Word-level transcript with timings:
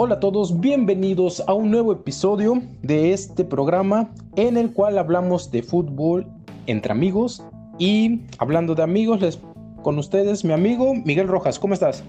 Hola 0.00 0.14
a 0.14 0.20
todos, 0.20 0.60
bienvenidos 0.60 1.42
a 1.48 1.54
un 1.54 1.72
nuevo 1.72 1.92
episodio 1.92 2.62
de 2.82 3.12
este 3.12 3.44
programa 3.44 4.08
en 4.36 4.56
el 4.56 4.72
cual 4.72 4.96
hablamos 4.96 5.50
de 5.50 5.60
fútbol 5.60 6.24
entre 6.68 6.92
amigos 6.92 7.44
y 7.80 8.20
hablando 8.38 8.76
de 8.76 8.84
amigos, 8.84 9.20
les, 9.20 9.40
con 9.82 9.98
ustedes 9.98 10.44
mi 10.44 10.52
amigo 10.52 10.94
Miguel 10.94 11.26
Rojas, 11.26 11.58
¿cómo 11.58 11.74
estás? 11.74 12.04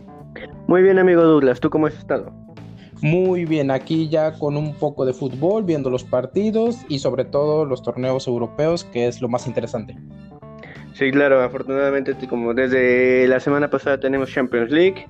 Muy 0.67 0.83
bien 0.83 0.99
amigo 0.99 1.23
Douglas, 1.23 1.59
¿tú 1.59 1.71
cómo 1.71 1.87
has 1.87 1.95
estado? 1.95 2.31
Muy 3.01 3.45
bien, 3.45 3.71
aquí 3.71 4.07
ya 4.07 4.33
con 4.37 4.55
un 4.55 4.75
poco 4.75 5.03
de 5.03 5.13
fútbol, 5.13 5.63
viendo 5.63 5.89
los 5.89 6.03
partidos 6.03 6.77
y 6.89 6.99
sobre 6.99 7.25
todo 7.25 7.65
los 7.65 7.81
torneos 7.81 8.27
europeos, 8.27 8.83
que 8.83 9.07
es 9.07 9.19
lo 9.19 9.29
más 9.29 9.47
interesante. 9.47 9.97
Sí, 10.93 11.09
claro, 11.09 11.41
afortunadamente 11.41 12.15
como 12.27 12.53
desde 12.53 13.27
la 13.27 13.39
semana 13.39 13.67
pasada 13.67 13.99
tenemos 13.99 14.31
Champions 14.31 14.69
League 14.69 15.07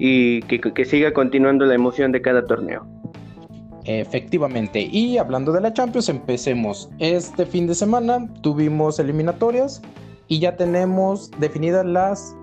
y 0.00 0.40
que, 0.42 0.84
siga 0.86 1.12
continuando 1.12 1.66
la 1.66 1.74
emoción 1.74 2.10
de 2.10 2.22
cada 2.22 2.44
torneo. 2.46 2.86
Efectivamente, 3.84 4.80
y 4.80 5.18
hablando 5.18 5.52
de 5.52 5.60
la 5.60 5.72
Champions, 5.72 6.08
empecemos. 6.08 6.90
Este 6.98 7.44
fin 7.44 7.66
de 7.66 7.74
semana 7.74 8.26
tuvimos 8.40 8.98
eliminatorias 8.98 9.82
y 10.26 10.40
ya 10.40 10.56
tenemos 10.56 11.30
definidas 11.38 11.84
las 11.84 12.34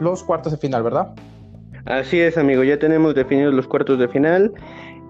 los 0.00 0.22
cuartos 0.22 0.52
de 0.52 0.58
final, 0.58 0.82
¿verdad? 0.82 1.14
Así 1.84 2.18
es, 2.18 2.38
amigo, 2.38 2.64
ya 2.64 2.78
tenemos 2.78 3.14
definidos 3.14 3.52
los 3.52 3.66
cuartos 3.66 3.98
de 3.98 4.08
final. 4.08 4.52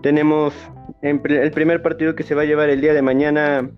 Tenemos 0.02 0.52
el 1.02 1.50
primer 1.52 1.82
partido 1.82 2.16
que 2.16 2.24
se 2.24 2.34
va 2.34 2.42
a 2.42 2.46
llevar 2.46 2.68
el 2.68 2.80
día 2.80 2.94
de 2.94 3.02
mañana, 3.02 3.70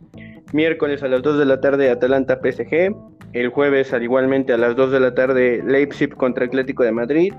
miércoles 0.52 1.02
a 1.02 1.08
las 1.08 1.22
2 1.22 1.38
de 1.38 1.44
la 1.44 1.60
tarde, 1.60 1.90
Atalanta 1.90 2.40
PSG. 2.42 2.94
El 3.34 3.48
jueves, 3.48 3.92
al 3.92 4.02
igualmente 4.02 4.52
a 4.52 4.56
las 4.56 4.76
2 4.76 4.92
de 4.92 5.00
la 5.00 5.14
tarde, 5.14 5.62
Leipzig 5.66 6.14
contra 6.14 6.46
Atlético 6.46 6.84
de 6.84 6.92
Madrid. 6.92 7.34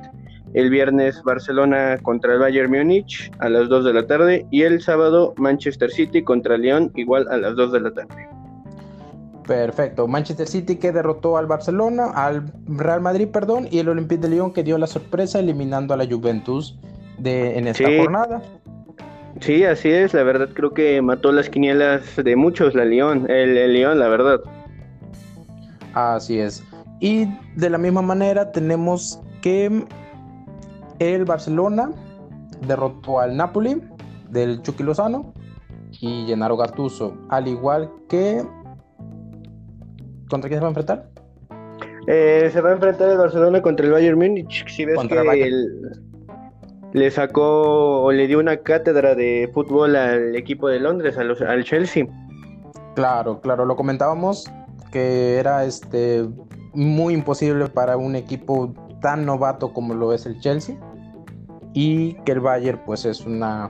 El 0.53 0.69
viernes, 0.69 1.21
Barcelona 1.23 1.97
contra 2.01 2.33
el 2.33 2.39
Bayern 2.39 2.71
Múnich 2.71 3.31
a 3.39 3.49
las 3.49 3.67
2 3.67 3.85
de 3.85 3.93
la 3.93 4.07
tarde. 4.07 4.45
Y 4.51 4.61
el 4.63 4.81
sábado, 4.81 5.33
Manchester 5.37 5.91
City 5.91 6.23
contra 6.23 6.57
León, 6.57 6.91
igual 6.95 7.27
a 7.29 7.37
las 7.37 7.55
2 7.55 7.71
de 7.73 7.79
la 7.81 7.91
tarde. 7.91 8.29
Perfecto. 9.45 10.07
Manchester 10.07 10.47
City 10.47 10.77
que 10.77 10.91
derrotó 10.91 11.37
al 11.37 11.45
Barcelona, 11.45 12.11
al 12.15 12.51
Real 12.67 13.01
Madrid, 13.01 13.27
perdón, 13.27 13.67
y 13.69 13.79
el 13.79 13.89
Olympique 13.89 14.21
de 14.21 14.29
Lyon 14.29 14.53
que 14.53 14.63
dio 14.63 14.77
la 14.77 14.87
sorpresa 14.87 15.39
eliminando 15.39 15.93
a 15.93 15.97
la 15.97 16.05
Juventus 16.05 16.77
de, 17.17 17.57
en 17.57 17.67
esta 17.67 17.87
jornada. 17.97 18.41
Sí, 19.41 19.63
así 19.63 19.89
es. 19.89 20.13
La 20.13 20.23
verdad 20.23 20.49
creo 20.53 20.73
que 20.73 21.01
mató 21.01 21.31
las 21.31 21.49
quinielas 21.49 22.15
de 22.15 22.35
muchos 22.35 22.73
la 22.73 22.85
Lyon, 22.85 23.29
el, 23.29 23.57
el 23.57 23.73
Lyon, 23.73 23.99
la 23.99 24.07
verdad. 24.07 24.39
Así 25.93 26.39
es. 26.39 26.63
Y 26.99 27.27
de 27.55 27.69
la 27.69 27.77
misma 27.77 28.01
manera 28.01 28.51
tenemos 28.51 29.19
que 29.41 29.85
el 30.99 31.25
Barcelona 31.25 31.91
derrotó 32.67 33.19
al 33.19 33.35
Napoli 33.35 33.81
del 34.29 34.61
Chucky 34.61 34.83
Lozano 34.83 35.33
y 35.91 36.25
Gennaro 36.27 36.57
Gattuso, 36.57 37.15
al 37.29 37.47
igual 37.47 37.91
que 38.09 38.43
¿Contra 40.29 40.49
quién 40.49 40.59
se 40.59 40.61
va 40.61 40.67
a 40.67 40.69
enfrentar? 40.69 41.09
Eh, 42.07 42.49
se 42.51 42.61
va 42.61 42.69
a 42.69 42.73
enfrentar 42.73 43.09
el 43.09 43.17
Barcelona 43.17 43.61
contra 43.61 43.85
el 43.85 43.91
Bayern 43.91 44.17
Múnich. 44.17 44.67
Si 44.67 44.85
ves 44.85 44.97
que 45.07 45.51
le 46.93 47.11
sacó 47.11 48.03
o 48.03 48.11
le 48.11 48.27
dio 48.27 48.39
una 48.39 48.57
cátedra 48.57 49.15
de 49.15 49.49
fútbol 49.53 49.95
al 49.95 50.35
equipo 50.35 50.67
de 50.67 50.79
Londres, 50.79 51.17
al 51.17 51.63
Chelsea. 51.63 52.07
Claro, 52.95 53.41
claro, 53.41 53.65
lo 53.65 53.75
comentábamos 53.75 54.49
que 54.91 55.37
era 55.37 55.65
este 55.65 56.25
muy 56.73 57.13
imposible 57.13 57.67
para 57.67 57.97
un 57.97 58.15
equipo 58.15 58.73
tan 59.01 59.25
novato 59.25 59.73
como 59.73 59.93
lo 59.93 60.13
es 60.13 60.25
el 60.25 60.39
Chelsea 60.39 60.77
y 61.75 62.13
que 62.23 62.31
el 62.31 62.39
Bayern 62.39 62.79
pues 62.85 63.05
es 63.05 63.25
una 63.25 63.69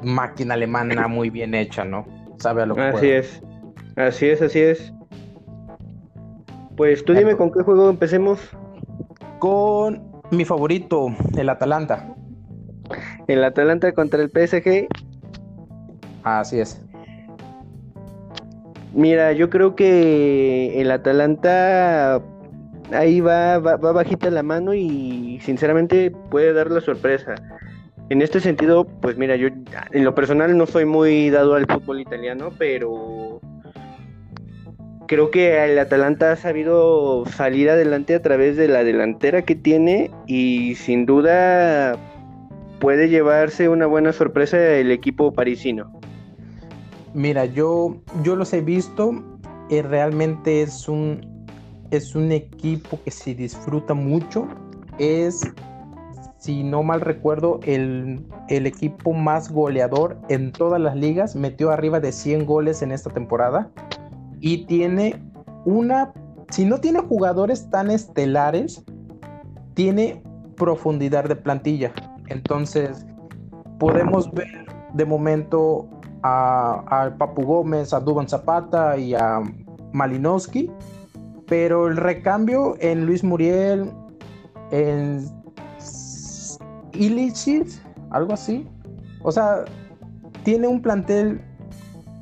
máquina 0.00 0.54
alemana 0.54 1.08
muy 1.08 1.28
bien 1.28 1.54
hecha, 1.54 1.84
¿no? 1.84 2.06
Sabe 2.38 2.62
a 2.62 2.66
lo 2.66 2.76
que 2.76 2.82
Así 2.82 3.08
es. 3.08 3.42
Así 3.96 4.26
es, 4.26 4.40
así 4.40 4.60
es. 4.60 4.92
Pues 6.76 7.04
tú 7.04 7.12
dime 7.12 7.36
con 7.36 7.50
qué 7.52 7.62
juego 7.62 7.90
empecemos. 7.90 8.38
Con 9.40 10.02
mi 10.30 10.44
favorito, 10.44 11.08
el 11.36 11.48
Atalanta. 11.48 12.14
El 13.26 13.42
Atalanta 13.42 13.92
contra 13.92 14.22
el 14.22 14.30
PSG. 14.30 14.86
Así 16.22 16.60
es. 16.60 16.80
Mira, 18.94 19.32
yo 19.32 19.50
creo 19.50 19.74
que 19.74 20.80
el 20.80 20.92
Atalanta 20.92 22.22
ahí 22.90 23.20
va, 23.20 23.58
va, 23.58 23.76
va, 23.76 23.92
bajita 23.92 24.30
la 24.30 24.42
mano 24.42 24.74
y 24.74 25.38
sinceramente 25.42 26.10
puede 26.30 26.52
dar 26.52 26.70
la 26.70 26.80
sorpresa. 26.80 27.34
En 28.10 28.20
este 28.20 28.40
sentido, 28.40 28.84
pues 28.84 29.16
mira, 29.16 29.36
yo 29.36 29.48
en 29.92 30.04
lo 30.04 30.14
personal 30.14 30.56
no 30.56 30.66
soy 30.66 30.84
muy 30.84 31.30
dado 31.30 31.54
al 31.54 31.66
fútbol 31.66 32.00
italiano, 32.00 32.50
pero 32.58 33.40
creo 35.06 35.30
que 35.30 35.64
el 35.64 35.78
Atalanta 35.78 36.32
ha 36.32 36.36
sabido 36.36 37.24
salir 37.26 37.70
adelante 37.70 38.14
a 38.14 38.22
través 38.22 38.56
de 38.56 38.68
la 38.68 38.84
delantera 38.84 39.42
que 39.42 39.54
tiene 39.54 40.10
y 40.26 40.74
sin 40.74 41.06
duda 41.06 41.96
puede 42.80 43.08
llevarse 43.08 43.68
una 43.68 43.86
buena 43.86 44.12
sorpresa 44.12 44.58
el 44.58 44.90
equipo 44.90 45.32
parisino. 45.32 46.00
Mira, 47.14 47.44
yo, 47.44 47.96
yo 48.22 48.36
los 48.36 48.52
he 48.52 48.60
visto, 48.60 49.12
y 49.68 49.76
eh, 49.76 49.82
realmente 49.82 50.62
es 50.62 50.88
un, 50.88 51.31
es 51.92 52.14
un 52.14 52.32
equipo 52.32 52.98
que 53.04 53.10
se 53.10 53.34
disfruta 53.34 53.92
mucho, 53.92 54.48
es, 54.98 55.42
si 56.38 56.64
no 56.64 56.82
mal 56.82 57.02
recuerdo, 57.02 57.60
el, 57.64 58.26
el 58.48 58.66
equipo 58.66 59.12
más 59.12 59.52
goleador 59.52 60.18
en 60.30 60.52
todas 60.52 60.80
las 60.80 60.96
ligas, 60.96 61.36
metió 61.36 61.70
arriba 61.70 62.00
de 62.00 62.10
100 62.10 62.46
goles 62.46 62.80
en 62.80 62.92
esta 62.92 63.10
temporada. 63.10 63.70
Y 64.40 64.64
tiene 64.64 65.22
una, 65.66 66.12
si 66.50 66.64
no 66.64 66.78
tiene 66.78 67.00
jugadores 67.00 67.68
tan 67.68 67.90
estelares, 67.90 68.82
tiene 69.74 70.22
profundidad 70.56 71.24
de 71.28 71.36
plantilla. 71.36 71.92
Entonces, 72.28 73.06
podemos 73.78 74.32
ver 74.32 74.66
de 74.94 75.04
momento 75.04 75.90
a, 76.22 77.10
Papu 77.18 77.42
Gómez, 77.42 77.92
a 77.92 78.00
Duban 78.00 78.28
Zapata 78.28 78.96
y 78.96 79.14
a 79.14 79.40
Malinowski, 79.92 80.70
pero 81.52 81.86
el 81.86 81.98
recambio 81.98 82.76
en 82.80 83.04
Luis 83.04 83.22
Muriel, 83.22 83.90
en 84.70 85.22
Illicit, 86.94 87.68
algo 88.08 88.32
así. 88.32 88.66
O 89.22 89.30
sea, 89.30 89.66
tiene 90.44 90.66
un 90.66 90.80
plantel 90.80 91.42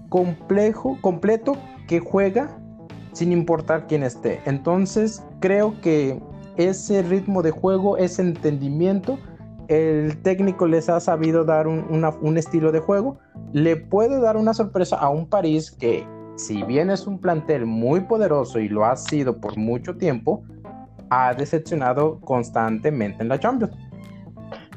complejo, 0.08 0.98
completo 1.00 1.56
que 1.86 2.00
juega 2.00 2.58
sin 3.12 3.30
importar 3.30 3.86
quién 3.86 4.02
esté. 4.02 4.40
Entonces 4.46 5.22
creo 5.38 5.80
que 5.80 6.20
ese 6.56 7.00
ritmo 7.02 7.42
de 7.42 7.52
juego, 7.52 7.98
ese 7.98 8.22
entendimiento, 8.22 9.16
el 9.68 10.20
técnico 10.22 10.66
les 10.66 10.88
ha 10.88 10.98
sabido 10.98 11.44
dar 11.44 11.68
un, 11.68 12.36
estilo 12.36 12.72
de 12.72 12.80
juego, 12.80 13.18
le 13.52 13.76
puede 13.76 14.20
dar 14.20 14.36
una 14.36 14.54
sorpresa 14.54 14.96
a 14.96 15.08
un 15.08 15.28
París 15.28 15.70
que 15.70 16.04
si 16.40 16.62
bien 16.62 16.90
es 16.90 17.06
un 17.06 17.20
plantel 17.20 17.66
muy 17.66 18.00
poderoso 18.00 18.58
y 18.60 18.68
lo 18.68 18.86
ha 18.86 18.96
sido 18.96 19.40
por 19.40 19.56
mucho 19.56 19.96
tiempo, 19.96 20.42
ha 21.10 21.34
decepcionado 21.34 22.20
constantemente 22.20 23.22
en 23.22 23.28
la 23.28 23.38
Champions. 23.38 23.76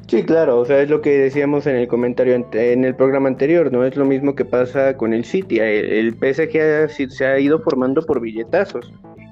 Sí, 0.07 0.23
claro, 0.23 0.59
o 0.59 0.65
sea, 0.65 0.81
es 0.81 0.89
lo 0.89 1.01
que 1.01 1.17
decíamos 1.17 1.65
en 1.65 1.77
el 1.77 1.87
comentario 1.87 2.35
en 2.51 2.83
el 2.83 2.95
programa 2.95 3.29
anterior, 3.29 3.71
no 3.71 3.85
es 3.85 3.95
lo 3.95 4.05
mismo 4.05 4.35
que 4.35 4.43
pasa 4.43 4.97
con 4.97 5.13
el 5.13 5.23
City, 5.23 5.59
el, 5.59 6.13
PSG 6.13 7.09
se 7.09 7.25
ha 7.25 7.39
ido 7.39 7.59
formando 7.59 8.01
por 8.01 8.19
billetazos 8.19 8.91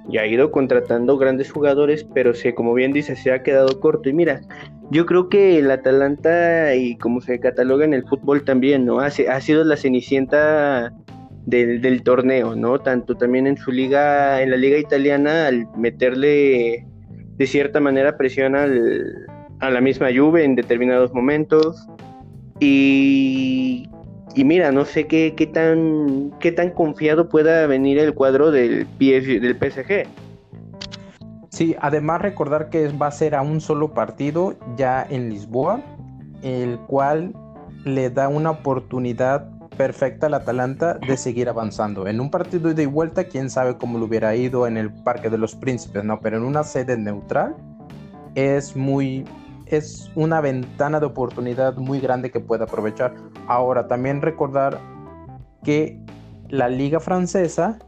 y 0.10 0.18
ha 0.18 0.26
ido 0.26 0.50
contratando 0.52 1.18
grandes 1.18 1.52
jugadores, 1.52 2.06
pero 2.14 2.34
se, 2.34 2.56
como 2.56 2.74
bien 2.74 2.94
dice, 2.94 3.16
se 3.16 3.32
ha 3.32 3.44
quedado 3.44 3.80
corto. 3.80 4.10
Y 4.10 4.14
mira, 4.14 4.42
yo 4.90 5.06
creo 5.06 5.30
que 5.30 5.60
el 5.60 5.70
Atalanta, 5.70 6.74
y 6.74 6.98
como 6.98 7.22
se 7.22 7.40
cataloga 7.40 7.86
en 7.86 7.94
el 7.94 8.08
fútbol 8.08 8.44
también, 8.44 8.86
¿no? 8.86 9.00
Ha, 9.00 9.08
ha 9.08 9.42
sido 9.42 9.64
la 9.64 9.78
cenicienta 9.78 10.92
del, 11.52 12.04
torneo, 12.04 12.56
¿no? 12.56 12.80
Tanto 12.80 13.16
también 13.16 13.46
en 13.46 13.58
su 13.58 13.72
liga, 13.72 14.42
en 14.42 14.52
la 14.52 14.58
liga 14.58 14.78
italiana, 14.78 15.48
al 15.48 15.68
meterle 15.78 16.88
de 17.38 17.48
cierta 17.48 17.80
manera 17.80 18.18
presión 18.18 18.56
al, 18.56 19.28
a 19.60 19.70
la 19.70 19.82
misma 19.82 20.08
Juve 20.16 20.44
en 20.44 20.56
determinados 20.56 21.14
momentos. 21.14 21.88
Y, 22.60 23.90
y 24.36 24.44
mira, 24.44 24.72
no 24.72 24.86
sé 24.86 25.08
qué, 25.08 25.34
qué, 25.36 25.48
tan, 25.48 26.32
qué 26.40 26.52
tan 26.52 26.72
confiado 26.72 27.28
pueda 27.28 27.68
venir 27.68 28.00
el 28.00 28.14
cuadro 28.14 28.52
del, 28.52 28.88
del 28.98 29.58
PSG. 29.58 30.08
Sí, 31.50 31.76
además 31.82 32.22
recordar 32.22 32.70
que 32.70 32.88
va 32.88 33.08
a 33.08 33.12
ser 33.12 33.36
a 33.36 33.42
un 33.42 33.60
solo 33.60 33.94
partido 33.94 34.56
ya 34.78 35.06
en 35.10 35.30
Lisboa, 35.30 35.82
el 36.44 36.80
cual 36.88 37.34
le 37.84 38.10
da 38.10 38.30
una 38.30 38.52
oportunidad 38.52 39.50
perfecta 39.78 40.28
al 40.28 40.34
Atalanta 40.34 40.96
de 40.96 41.18
seguir 41.18 41.50
avanzando. 41.50 42.08
En 42.08 42.20
un 42.20 42.30
partido 42.30 42.74
de 42.74 42.86
vuelta, 42.88 43.24
quién 43.26 43.50
sabe 43.50 43.78
cómo 43.78 43.98
lo 43.98 44.06
hubiera 44.06 44.36
ido 44.36 44.68
en 44.68 44.78
el 44.78 44.92
Parque 44.92 45.30
de 45.30 45.38
los 45.38 45.56
Príncipes, 45.56 46.04
¿no? 46.04 46.20
Pero 46.20 46.38
en 46.38 46.44
una 46.44 46.64
sede 46.64 46.98
neutral 46.98 47.56
es 48.36 48.76
muy, 48.76 49.26
es 49.66 50.12
una 50.16 50.42
ventana 50.42 51.00
de 51.00 51.06
oportunidad 51.06 51.76
muy 51.78 52.00
grande 52.00 52.32
que 52.32 52.40
puede 52.40 52.64
aprovechar. 52.64 53.14
Ahora, 53.48 53.88
también 53.88 54.22
recordar 54.22 54.80
que 55.64 56.00
la 56.50 56.70
liga 56.70 57.00
francesa 57.00 57.80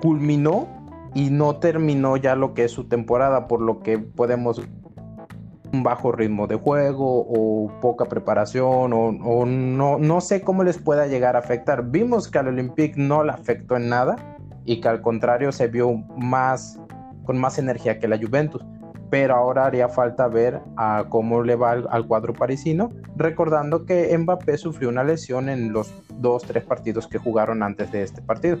culminó 0.00 0.68
y 1.14 1.30
no 1.30 1.56
terminó 1.56 2.16
ya 2.16 2.36
lo 2.36 2.54
que 2.54 2.64
es 2.64 2.72
su 2.72 2.84
temporada, 2.84 3.48
por 3.48 3.60
lo 3.60 3.80
que 3.80 3.98
podemos 3.98 4.62
un 5.72 5.82
bajo 5.82 6.12
ritmo 6.12 6.46
de 6.46 6.56
juego 6.56 7.26
o 7.28 7.70
poca 7.80 8.04
preparación 8.04 8.92
o, 8.92 9.46
no, 9.46 9.98
no 9.98 10.20
sé 10.20 10.42
cómo 10.42 10.64
les 10.64 10.78
pueda 10.78 11.06
llegar 11.06 11.36
a 11.36 11.40
afectar. 11.40 11.90
Vimos 11.90 12.28
que 12.28 12.38
al 12.38 12.48
Olympique 12.48 12.94
no 12.96 13.24
le 13.24 13.32
afectó 13.32 13.76
en 13.76 13.88
nada 13.88 14.16
y 14.64 14.80
que 14.80 14.88
al 14.88 15.00
contrario 15.00 15.52
se 15.52 15.68
vio 15.68 15.92
más 16.16 16.78
con 17.24 17.38
más 17.38 17.58
energía 17.58 17.98
que 17.98 18.08
la 18.08 18.18
Juventus. 18.18 18.64
Pero 19.08 19.36
ahora 19.36 19.66
haría 19.66 19.88
falta 19.88 20.26
ver 20.26 20.60
a 20.76 21.04
cómo 21.08 21.42
le 21.42 21.54
va 21.54 21.72
al, 21.72 21.86
al 21.90 22.08
cuadro 22.08 22.32
parisino, 22.32 22.90
recordando 23.14 23.84
que 23.86 24.16
Mbappé 24.18 24.58
sufrió 24.58 24.88
una 24.88 25.04
lesión 25.04 25.48
en 25.48 25.72
los 25.72 25.92
dos, 26.18 26.42
tres 26.42 26.64
partidos 26.64 27.06
que 27.06 27.18
jugaron 27.18 27.62
antes 27.62 27.92
de 27.92 28.02
este 28.02 28.20
partido. 28.20 28.58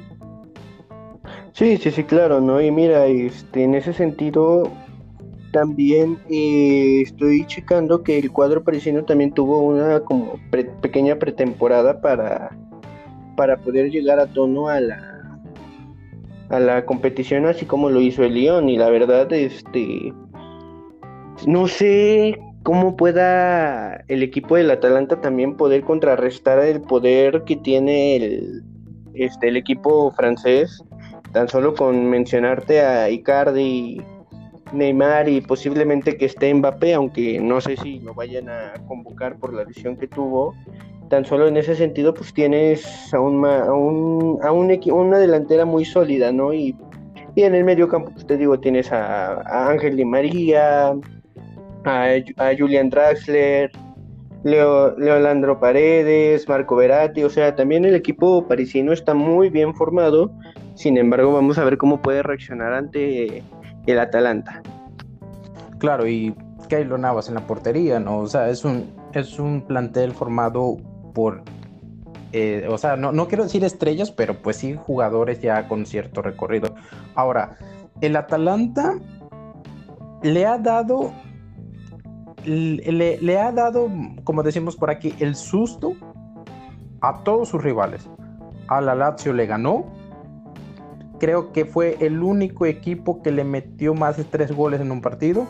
Sí, 1.52 1.78
sí, 1.78 1.90
sí, 1.90 2.04
claro, 2.04 2.40
¿no? 2.40 2.60
Y 2.60 2.70
mira, 2.70 3.06
este, 3.06 3.64
en 3.64 3.74
ese 3.74 3.92
sentido, 3.92 4.70
también 5.56 6.18
eh, 6.28 7.00
estoy 7.00 7.46
checando 7.46 8.02
que 8.02 8.18
el 8.18 8.30
cuadro 8.30 8.62
parisino 8.62 9.06
también 9.06 9.32
tuvo 9.32 9.60
una 9.60 10.00
como 10.00 10.38
pequeña 10.82 11.18
pretemporada 11.18 12.02
para, 12.02 12.54
para 13.38 13.56
poder 13.56 13.90
llegar 13.90 14.20
a 14.20 14.26
tono 14.26 14.68
a 14.68 14.80
la, 14.80 15.40
a 16.50 16.60
la 16.60 16.84
competición, 16.84 17.46
así 17.46 17.64
como 17.64 17.88
lo 17.88 18.02
hizo 18.02 18.22
el 18.22 18.34
Lyon. 18.34 18.68
Y 18.68 18.76
la 18.76 18.90
verdad, 18.90 19.32
este, 19.32 20.12
no 21.46 21.68
sé 21.68 22.38
cómo 22.62 22.94
pueda 22.94 24.04
el 24.08 24.22
equipo 24.22 24.56
del 24.56 24.70
Atalanta 24.70 25.22
también 25.22 25.56
poder 25.56 25.84
contrarrestar 25.84 26.58
el 26.58 26.82
poder 26.82 27.44
que 27.44 27.56
tiene 27.56 28.16
el, 28.16 28.62
este, 29.14 29.48
el 29.48 29.56
equipo 29.56 30.10
francés 30.10 30.84
Tan 31.32 31.48
solo 31.48 31.74
con 31.74 32.08
mencionarte 32.08 32.80
a 32.80 33.10
Icardi, 33.10 34.00
Neymar 34.72 35.28
y 35.28 35.40
posiblemente 35.40 36.16
que 36.16 36.26
esté 36.26 36.52
Mbappé, 36.52 36.94
aunque 36.94 37.40
no 37.40 37.60
sé 37.60 37.76
si 37.76 38.00
lo 38.00 38.14
vayan 38.14 38.48
a 38.48 38.74
convocar 38.86 39.36
por 39.36 39.54
la 39.54 39.64
lesión 39.64 39.96
que 39.96 40.06
tuvo. 40.06 40.54
Tan 41.08 41.24
solo 41.24 41.46
en 41.46 41.56
ese 41.56 41.76
sentido, 41.76 42.12
pues 42.12 42.34
tienes 42.34 43.14
a, 43.14 43.20
un, 43.20 44.38
una 44.44 45.18
delantera 45.18 45.64
muy 45.64 45.84
sólida, 45.84 46.32
¿no? 46.32 46.52
Y, 46.52 46.76
y 47.36 47.42
en 47.42 47.54
el 47.54 47.64
medio 47.64 47.88
campo, 47.88 48.10
pues 48.10 48.26
te 48.26 48.36
digo, 48.36 48.58
tienes 48.58 48.90
a, 48.90 49.70
Ángel 49.70 49.96
Di 49.96 50.04
María, 50.04 50.94
a, 51.84 52.54
Julian 52.58 52.90
Draxler, 52.90 53.70
Leo, 54.42 54.98
Leolandro 54.98 55.60
Paredes, 55.60 56.48
Marco 56.48 56.74
Veratti, 56.74 57.22
o 57.22 57.30
sea, 57.30 57.54
también 57.54 57.84
el 57.84 57.94
equipo 57.94 58.46
parisino 58.48 58.92
está 58.92 59.14
muy 59.14 59.48
bien 59.48 59.74
formado 59.74 60.32
sin 60.76 60.98
embargo, 60.98 61.32
vamos 61.32 61.56
a 61.56 61.64
ver 61.64 61.78
cómo 61.78 62.02
puede 62.02 62.22
reaccionar 62.22 62.74
ante 62.74 63.42
el 63.86 63.98
Atalanta. 63.98 64.62
Claro, 65.78 66.06
y 66.06 66.34
Keylor 66.68 66.98
Navas 66.98 67.28
en 67.28 67.34
la 67.34 67.46
portería, 67.46 68.00
¿no? 68.00 68.18
O 68.18 68.26
sea, 68.26 68.48
es 68.48 68.64
un, 68.64 68.92
es 69.12 69.38
un 69.38 69.62
plantel 69.62 70.12
formado 70.12 70.76
por 71.14 71.42
eh, 72.32 72.66
o 72.68 72.76
sea, 72.76 72.96
no, 72.96 73.12
no, 73.12 73.28
quiero 73.28 73.44
decir 73.44 73.64
estrellas, 73.64 74.10
pero 74.10 74.42
pues 74.42 74.56
sí 74.56 74.76
jugadores 74.76 75.40
ya 75.40 75.68
con 75.68 75.86
cierto 75.86 76.20
recorrido. 76.22 76.74
Ahora, 77.14 77.56
el 78.00 78.16
Atalanta 78.16 78.98
le 80.22 80.44
ha 80.44 80.58
dado, 80.58 81.12
le, 82.44 83.18
le, 83.18 83.38
ha 83.38 83.52
dado, 83.52 83.88
como 84.24 84.42
decimos 84.42 84.76
por 84.76 84.90
aquí, 84.90 85.14
el 85.18 85.34
susto 85.34 85.94
a 87.00 87.22
todos 87.22 87.48
sus 87.48 87.62
rivales. 87.62 88.08
A 88.68 88.80
la 88.80 88.94
Lazio 88.94 89.32
le 89.32 89.46
ganó, 89.46 89.86
creo 91.18 91.52
que 91.52 91.64
fue 91.64 91.96
el 92.00 92.22
único 92.22 92.66
equipo 92.66 93.22
que 93.22 93.30
le 93.30 93.44
metió 93.44 93.94
más 93.94 94.16
de 94.16 94.24
tres 94.24 94.52
goles 94.52 94.80
en 94.80 94.90
un 94.90 95.00
partido. 95.00 95.46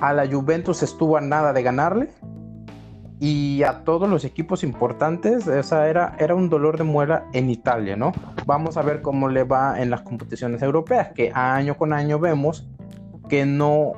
A 0.00 0.12
la 0.12 0.26
Juventus 0.26 0.82
estuvo 0.82 1.16
a 1.16 1.20
nada 1.20 1.52
de 1.52 1.62
ganarle. 1.62 2.10
Y 3.22 3.62
a 3.64 3.84
todos 3.84 4.08
los 4.08 4.24
equipos 4.24 4.64
importantes, 4.64 5.46
esa 5.46 5.88
era, 5.90 6.16
era 6.18 6.34
un 6.34 6.48
dolor 6.48 6.78
de 6.78 6.84
muela 6.84 7.26
en 7.34 7.50
Italia, 7.50 7.94
¿no? 7.94 8.12
Vamos 8.46 8.78
a 8.78 8.82
ver 8.82 9.02
cómo 9.02 9.28
le 9.28 9.44
va 9.44 9.78
en 9.78 9.90
las 9.90 10.00
competiciones 10.00 10.62
europeas, 10.62 11.08
que 11.14 11.30
año 11.34 11.76
con 11.76 11.92
año 11.92 12.18
vemos 12.18 12.66
que 13.28 13.44
no, 13.44 13.92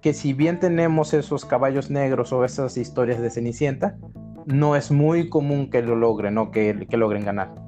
que 0.00 0.14
si 0.14 0.32
bien 0.32 0.60
tenemos 0.60 1.12
esos 1.12 1.44
caballos 1.44 1.90
negros 1.90 2.32
o 2.32 2.42
esas 2.42 2.78
historias 2.78 3.20
de 3.20 3.28
Cenicienta, 3.28 3.98
no 4.46 4.76
es 4.76 4.90
muy 4.90 5.28
común 5.28 5.68
que 5.68 5.82
lo 5.82 5.94
logren, 5.94 6.34
¿no? 6.34 6.50
Que 6.50 6.86
logren 6.92 7.24
ganar. 7.24 7.63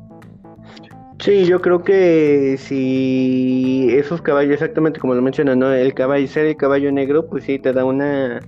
Sí, 1.18 1.46
yo 1.46 1.60
creo 1.60 1.82
que 1.82 2.56
si 2.58 3.88
esos 3.90 4.20
caballos, 4.20 4.52
exactamente 4.52 5.00
como 5.00 5.14
lo 5.14 5.22
mencionas, 5.22 5.56
¿no? 5.56 5.72
El 5.72 5.94
caballo, 5.94 6.26
ser 6.28 6.46
el 6.46 6.56
caballo 6.56 6.92
negro, 6.92 7.26
pues 7.26 7.44
sí 7.44 7.58
te 7.58 7.72
da 7.72 7.84
una, 7.84 8.40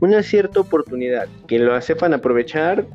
una 0.00 0.22
cierta 0.22 0.60
oportunidad. 0.60 1.28
Que 1.46 1.58
lo 1.58 1.78
sepan 1.80 2.14
aprovechar, 2.14 2.86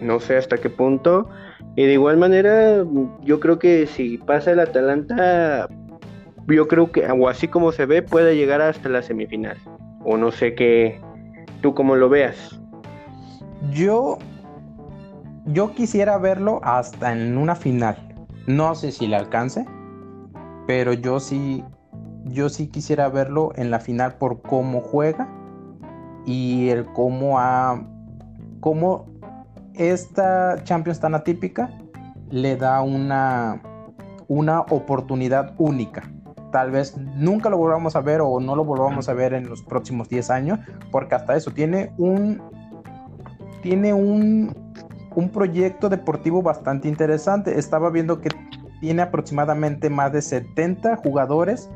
no 0.00 0.20
sé 0.20 0.36
hasta 0.36 0.56
qué 0.56 0.70
punto. 0.70 1.28
Y 1.76 1.84
de 1.84 1.92
igual 1.92 2.16
manera, 2.16 2.84
yo 3.22 3.40
creo 3.40 3.58
que 3.58 3.86
si 3.86 4.16
pasa 4.16 4.52
el 4.52 4.60
Atalanta, 4.60 5.68
yo 6.48 6.66
creo 6.66 6.90
que, 6.90 7.06
o 7.06 7.28
así 7.28 7.48
como 7.48 7.72
se 7.72 7.84
ve, 7.84 8.02
puede 8.02 8.36
llegar 8.36 8.62
hasta 8.62 8.88
la 8.88 9.02
semifinal. 9.02 9.58
O 10.02 10.16
no 10.16 10.32
sé 10.32 10.54
qué, 10.54 10.98
tú 11.60 11.74
como 11.74 11.94
lo 11.94 12.08
veas. 12.08 12.58
Yo, 13.70 14.18
yo 15.44 15.72
quisiera 15.74 16.16
verlo 16.16 16.60
hasta 16.62 17.12
en 17.12 17.36
una 17.36 17.54
final. 17.54 18.05
No 18.46 18.74
sé 18.74 18.92
si 18.92 19.06
le 19.06 19.16
alcance, 19.16 19.66
pero 20.66 20.92
yo 20.92 21.18
sí, 21.18 21.64
yo 22.24 22.48
sí 22.48 22.68
quisiera 22.68 23.08
verlo 23.08 23.52
en 23.56 23.70
la 23.70 23.80
final 23.80 24.14
por 24.18 24.40
cómo 24.42 24.80
juega 24.80 25.28
y 26.26 26.68
el 26.68 26.86
cómo 26.86 27.40
ha, 27.40 27.82
cómo 28.60 29.06
esta 29.74 30.62
Champions 30.64 31.00
tan 31.00 31.14
atípica 31.14 31.70
le 32.30 32.56
da 32.56 32.82
una, 32.82 33.60
una 34.28 34.60
oportunidad 34.60 35.54
única. 35.58 36.02
Tal 36.52 36.70
vez 36.70 36.96
nunca 36.96 37.50
lo 37.50 37.58
volvamos 37.58 37.96
a 37.96 38.00
ver 38.00 38.20
o 38.20 38.40
no 38.40 38.54
lo 38.54 38.64
volvamos 38.64 39.08
a 39.08 39.14
ver 39.14 39.34
en 39.34 39.48
los 39.48 39.62
próximos 39.62 40.08
10 40.08 40.30
años, 40.30 40.60
porque 40.90 41.16
hasta 41.16 41.36
eso 41.36 41.50
tiene 41.50 41.92
un 41.98 42.40
tiene 43.62 43.92
un 43.92 44.65
un 45.16 45.30
proyecto 45.30 45.88
deportivo 45.88 46.42
bastante 46.42 46.88
interesante. 46.88 47.58
Estaba 47.58 47.90
viendo 47.90 48.20
que 48.20 48.28
tiene 48.80 49.02
aproximadamente 49.02 49.90
más 49.90 50.12
de 50.12 50.22
70 50.22 50.96
jugadores 50.96 51.70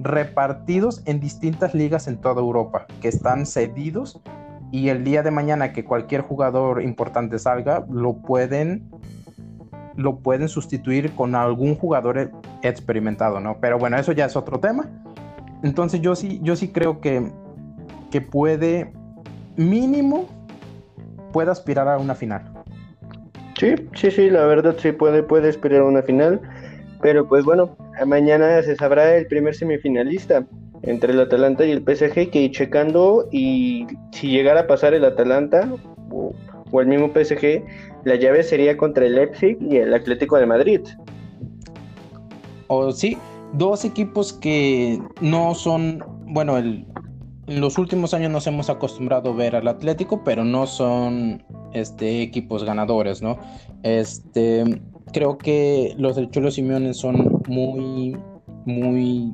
repartidos 0.00 1.02
en 1.04 1.20
distintas 1.20 1.74
ligas 1.74 2.08
en 2.08 2.18
toda 2.18 2.40
Europa, 2.40 2.86
que 3.02 3.08
están 3.08 3.46
cedidos 3.46 4.22
y 4.70 4.88
el 4.88 5.04
día 5.04 5.22
de 5.22 5.30
mañana 5.30 5.72
que 5.72 5.84
cualquier 5.84 6.22
jugador 6.22 6.82
importante 6.82 7.38
salga, 7.38 7.84
lo 7.90 8.14
pueden 8.14 8.88
lo 9.96 10.18
pueden 10.18 10.48
sustituir 10.48 11.12
con 11.14 11.36
algún 11.36 11.76
jugador 11.76 12.32
experimentado, 12.62 13.38
¿no? 13.38 13.58
Pero 13.60 13.78
bueno, 13.78 13.96
eso 13.96 14.10
ya 14.10 14.24
es 14.24 14.34
otro 14.34 14.58
tema. 14.58 14.90
Entonces 15.62 16.00
yo 16.00 16.16
sí, 16.16 16.40
yo 16.42 16.56
sí 16.56 16.72
creo 16.72 17.00
que, 17.00 17.30
que 18.10 18.20
puede, 18.20 18.92
mínimo, 19.56 20.26
puede 21.32 21.52
aspirar 21.52 21.86
a 21.86 21.98
una 21.98 22.16
final. 22.16 22.53
Sí, 23.58 23.74
sí, 23.94 24.10
sí, 24.10 24.30
la 24.30 24.46
verdad 24.46 24.76
sí 24.78 24.92
puede, 24.92 25.22
puede 25.22 25.48
esperar 25.48 25.82
una 25.82 26.02
final. 26.02 26.40
Pero 27.02 27.28
pues 27.28 27.44
bueno, 27.44 27.76
mañana 28.06 28.62
se 28.62 28.76
sabrá 28.76 29.16
el 29.16 29.26
primer 29.26 29.54
semifinalista 29.54 30.46
entre 30.82 31.12
el 31.12 31.20
Atalanta 31.20 31.64
y 31.64 31.70
el 31.70 31.82
PSG 31.82 32.30
que 32.30 32.50
checando 32.50 33.28
y 33.30 33.86
si 34.12 34.28
llegara 34.28 34.60
a 34.60 34.66
pasar 34.66 34.94
el 34.94 35.04
Atalanta 35.04 35.70
o, 36.10 36.34
el 36.80 36.86
mismo 36.86 37.08
PSG, 37.12 37.62
la 38.04 38.16
llave 38.16 38.42
sería 38.42 38.76
contra 38.76 39.06
el 39.06 39.14
Leipzig 39.14 39.56
y 39.60 39.76
el 39.76 39.94
Atlético 39.94 40.36
de 40.38 40.46
Madrid. 40.46 40.80
O 42.66 42.90
sí, 42.90 43.16
dos 43.52 43.84
equipos 43.84 44.32
que 44.32 44.98
no 45.20 45.54
son, 45.54 46.02
bueno, 46.26 46.58
el, 46.58 46.84
en 47.46 47.60
los 47.60 47.78
últimos 47.78 48.14
años 48.14 48.30
nos 48.30 48.46
hemos 48.46 48.70
acostumbrado 48.70 49.30
a 49.30 49.34
ver 49.34 49.56
al 49.56 49.68
Atlético, 49.68 50.22
pero 50.24 50.44
no 50.44 50.66
son 50.66 51.42
este, 51.72 52.22
equipos 52.22 52.64
ganadores, 52.64 53.22
¿no? 53.22 53.38
Este, 53.82 54.64
creo 55.12 55.38
que 55.38 55.94
los 55.98 56.16
del 56.16 56.30
Cholo 56.30 56.50
Simeone 56.50 56.94
son 56.94 57.42
muy, 57.46 58.16
muy 58.64 59.32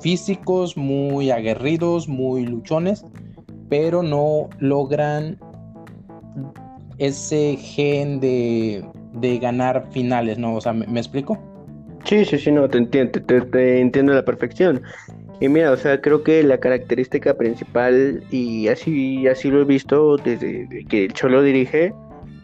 físicos, 0.00 0.76
muy 0.76 1.30
aguerridos, 1.30 2.08
muy 2.08 2.46
luchones, 2.46 3.04
pero 3.68 4.02
no 4.02 4.48
logran 4.58 5.38
ese 6.98 7.56
gen 7.56 8.20
de, 8.20 8.84
de 9.14 9.38
ganar 9.38 9.86
finales, 9.90 10.38
¿no? 10.38 10.54
O 10.54 10.60
sea, 10.60 10.72
¿me, 10.72 11.00
explico? 11.00 11.38
Sí, 12.04 12.24
sí, 12.24 12.38
sí, 12.38 12.50
no, 12.50 12.68
te 12.68 12.78
entiendo, 12.78 13.22
te, 13.22 13.40
te 13.40 13.80
entiendo 13.80 14.12
a 14.12 14.16
la 14.16 14.24
perfección. 14.24 14.82
Y 15.40 15.48
mira, 15.48 15.72
o 15.72 15.76
sea, 15.76 16.00
creo 16.00 16.22
que 16.22 16.42
la 16.42 16.58
característica 16.58 17.34
principal, 17.34 18.22
y 18.30 18.68
así, 18.68 19.26
así 19.26 19.50
lo 19.50 19.62
he 19.62 19.64
visto 19.64 20.18
desde 20.18 20.84
que 20.88 21.06
el 21.06 21.12
Cholo 21.14 21.42
dirige, 21.42 21.94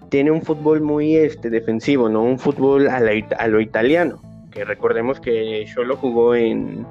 tiene 0.09 0.31
un 0.31 0.41
fútbol 0.41 0.81
muy 0.81 1.15
este, 1.15 1.51
defensivo, 1.51 2.09
¿no? 2.09 2.23
Un 2.23 2.39
fútbol 2.39 2.89
a, 2.89 3.01
lo 3.49 3.61
italiano. 3.61 4.21
Que 4.51 4.65
recordemos 4.65 5.21
que 5.21 5.67
Cholo 5.75 5.97
jugó 5.97 6.35
en, 6.35 6.87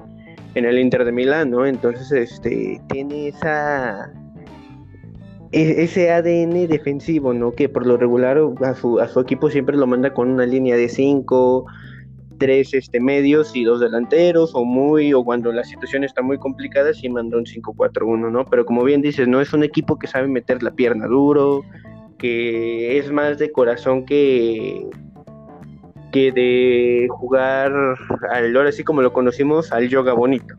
en 0.53 0.65
el 0.65 0.77
Inter 0.77 1.05
de 1.05 1.11
Milán, 1.11 1.49
¿no? 1.49 1.65
Entonces, 1.65 2.11
este, 2.11 2.79
tiene 2.87 3.29
esa 3.29 4.13
e, 5.51 5.83
ese 5.83 6.11
ADN 6.11 6.67
defensivo, 6.67 7.33
¿no? 7.33 7.51
Que 7.53 7.69
por 7.69 7.87
lo 7.87 7.97
regular 7.97 8.37
a 8.61 8.75
su, 8.75 8.99
a 8.99 9.07
su 9.07 9.21
equipo 9.21 9.49
siempre 9.49 9.77
lo 9.77 9.87
manda 9.87 10.13
con 10.13 10.29
una 10.29 10.45
línea 10.45 10.75
de 10.75 10.89
cinco, 10.89 11.65
tres 12.37 12.73
este, 12.73 12.99
medios 12.99 13.55
y 13.55 13.63
dos 13.63 13.79
delanteros, 13.79 14.53
o 14.53 14.63
muy, 14.63 15.13
o 15.13 15.23
cuando 15.23 15.51
la 15.51 15.63
situación 15.63 16.03
está 16.03 16.21
muy 16.21 16.37
complicada, 16.37 16.93
sí 16.93 17.09
manda 17.09 17.37
un 17.37 17.45
5-4-1, 17.45 18.31
¿no? 18.31 18.45
Pero 18.45 18.65
como 18.65 18.83
bien 18.83 19.01
dices, 19.01 19.27
no 19.27 19.41
es 19.41 19.53
un 19.53 19.63
equipo 19.63 19.97
que 19.97 20.07
sabe 20.07 20.27
meter 20.27 20.63
la 20.63 20.71
pierna 20.71 21.07
duro, 21.07 21.61
que 22.17 22.97
es 22.97 23.11
más 23.11 23.37
de 23.37 23.51
corazón 23.51 24.05
que, 24.05 24.87
que 26.11 26.31
de 26.31 27.07
jugar 27.09 27.73
al 28.31 28.55
ahora 28.55 28.71
sí 28.71 28.83
como 28.83 29.01
lo 29.01 29.11
conocimos, 29.11 29.71
al 29.71 29.89
yoga 29.89 30.13
bonito. 30.13 30.55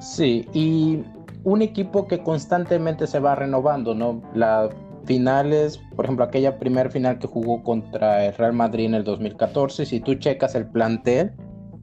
Sí, 0.00 0.46
y 0.52 1.04
un 1.44 1.62
equipo 1.62 2.08
que 2.08 2.22
constantemente 2.22 3.06
se 3.06 3.20
va 3.20 3.34
renovando, 3.34 3.94
¿no? 3.94 4.22
La 4.34 4.68
finales, 5.04 5.78
por 5.96 6.04
ejemplo, 6.04 6.24
aquella 6.24 6.58
primer 6.58 6.90
final 6.90 7.18
que 7.18 7.26
jugó 7.26 7.62
contra 7.62 8.26
el 8.26 8.34
Real 8.34 8.52
Madrid 8.52 8.86
en 8.86 8.94
el 8.94 9.04
2014, 9.04 9.86
si 9.86 10.00
tú 10.00 10.14
checas 10.14 10.54
el 10.54 10.66
plantel, 10.66 11.32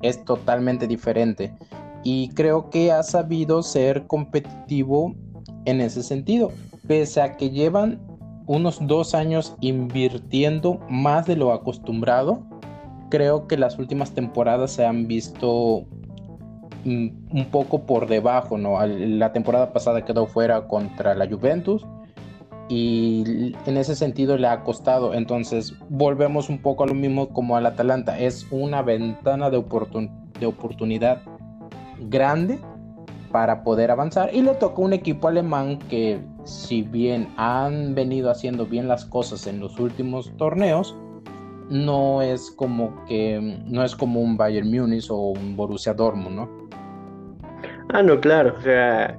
es 0.01 0.23
totalmente 0.25 0.87
diferente. 0.87 1.53
Y 2.03 2.29
creo 2.29 2.69
que 2.69 2.91
ha 2.91 3.03
sabido 3.03 3.61
ser 3.61 4.07
competitivo 4.07 5.15
en 5.65 5.81
ese 5.81 6.03
sentido, 6.03 6.51
pese 6.87 7.21
a 7.21 7.35
que 7.35 7.49
llevan 7.49 7.99
unos 8.45 8.79
dos 8.81 9.13
años 9.13 9.55
invirtiendo 9.59 10.79
más 10.89 11.27
de 11.27 11.35
lo 11.35 11.53
acostumbrado. 11.53 12.43
Creo 13.09 13.47
que 13.47 13.57
las 13.57 13.77
últimas 13.77 14.11
temporadas 14.11 14.71
se 14.71 14.85
han 14.85 15.07
visto 15.07 15.85
mm, 16.85 17.07
un 17.31 17.45
poco 17.51 17.85
por 17.85 18.07
debajo, 18.07 18.57
¿no? 18.57 18.83
La 18.87 19.33
temporada 19.33 19.73
pasada 19.73 20.05
quedó 20.05 20.25
fuera 20.25 20.67
contra 20.67 21.13
la 21.15 21.27
Juventus 21.27 21.85
y 22.69 23.53
en 23.65 23.77
ese 23.77 23.95
sentido 23.95 24.37
le 24.37 24.47
ha 24.47 24.63
costado. 24.63 25.13
Entonces 25.13 25.73
volvemos 25.89 26.49
un 26.49 26.61
poco 26.61 26.83
a 26.83 26.87
lo 26.87 26.93
mismo 26.93 27.29
como 27.29 27.57
al 27.57 27.65
Atalanta. 27.65 28.17
Es 28.19 28.47
una 28.51 28.83
ventana 28.83 29.49
de, 29.49 29.63
de 30.39 30.45
oportunidad 30.45 31.21
grande 32.09 32.59
para 33.31 33.63
poder 33.63 33.91
avanzar 33.91 34.33
y 34.33 34.41
le 34.41 34.55
toca 34.55 34.81
un 34.81 34.93
equipo 34.93 35.27
alemán 35.27 35.79
que 35.89 36.19
si 36.45 36.83
bien 36.83 37.27
han 37.37 37.93
venido 37.95 38.31
haciendo 38.31 38.65
bien 38.65 38.87
las 38.87 39.05
cosas 39.05 39.45
en 39.47 39.59
los 39.59 39.79
últimos 39.79 40.31
torneos, 40.37 40.95
no 41.69 42.21
es 42.21 42.49
como 42.51 43.05
que 43.05 43.39
no 43.67 43.83
es 43.83 43.95
como 43.95 44.21
un 44.21 44.37
Bayern 44.37 44.69
Múnich 44.69 45.09
o 45.11 45.31
un 45.31 45.55
Borussia 45.55 45.93
Dortmund, 45.93 46.35
¿no? 46.35 46.49
Ah, 47.89 48.01
no, 48.01 48.19
claro, 48.19 48.55
o 48.57 48.61
sea, 48.61 49.17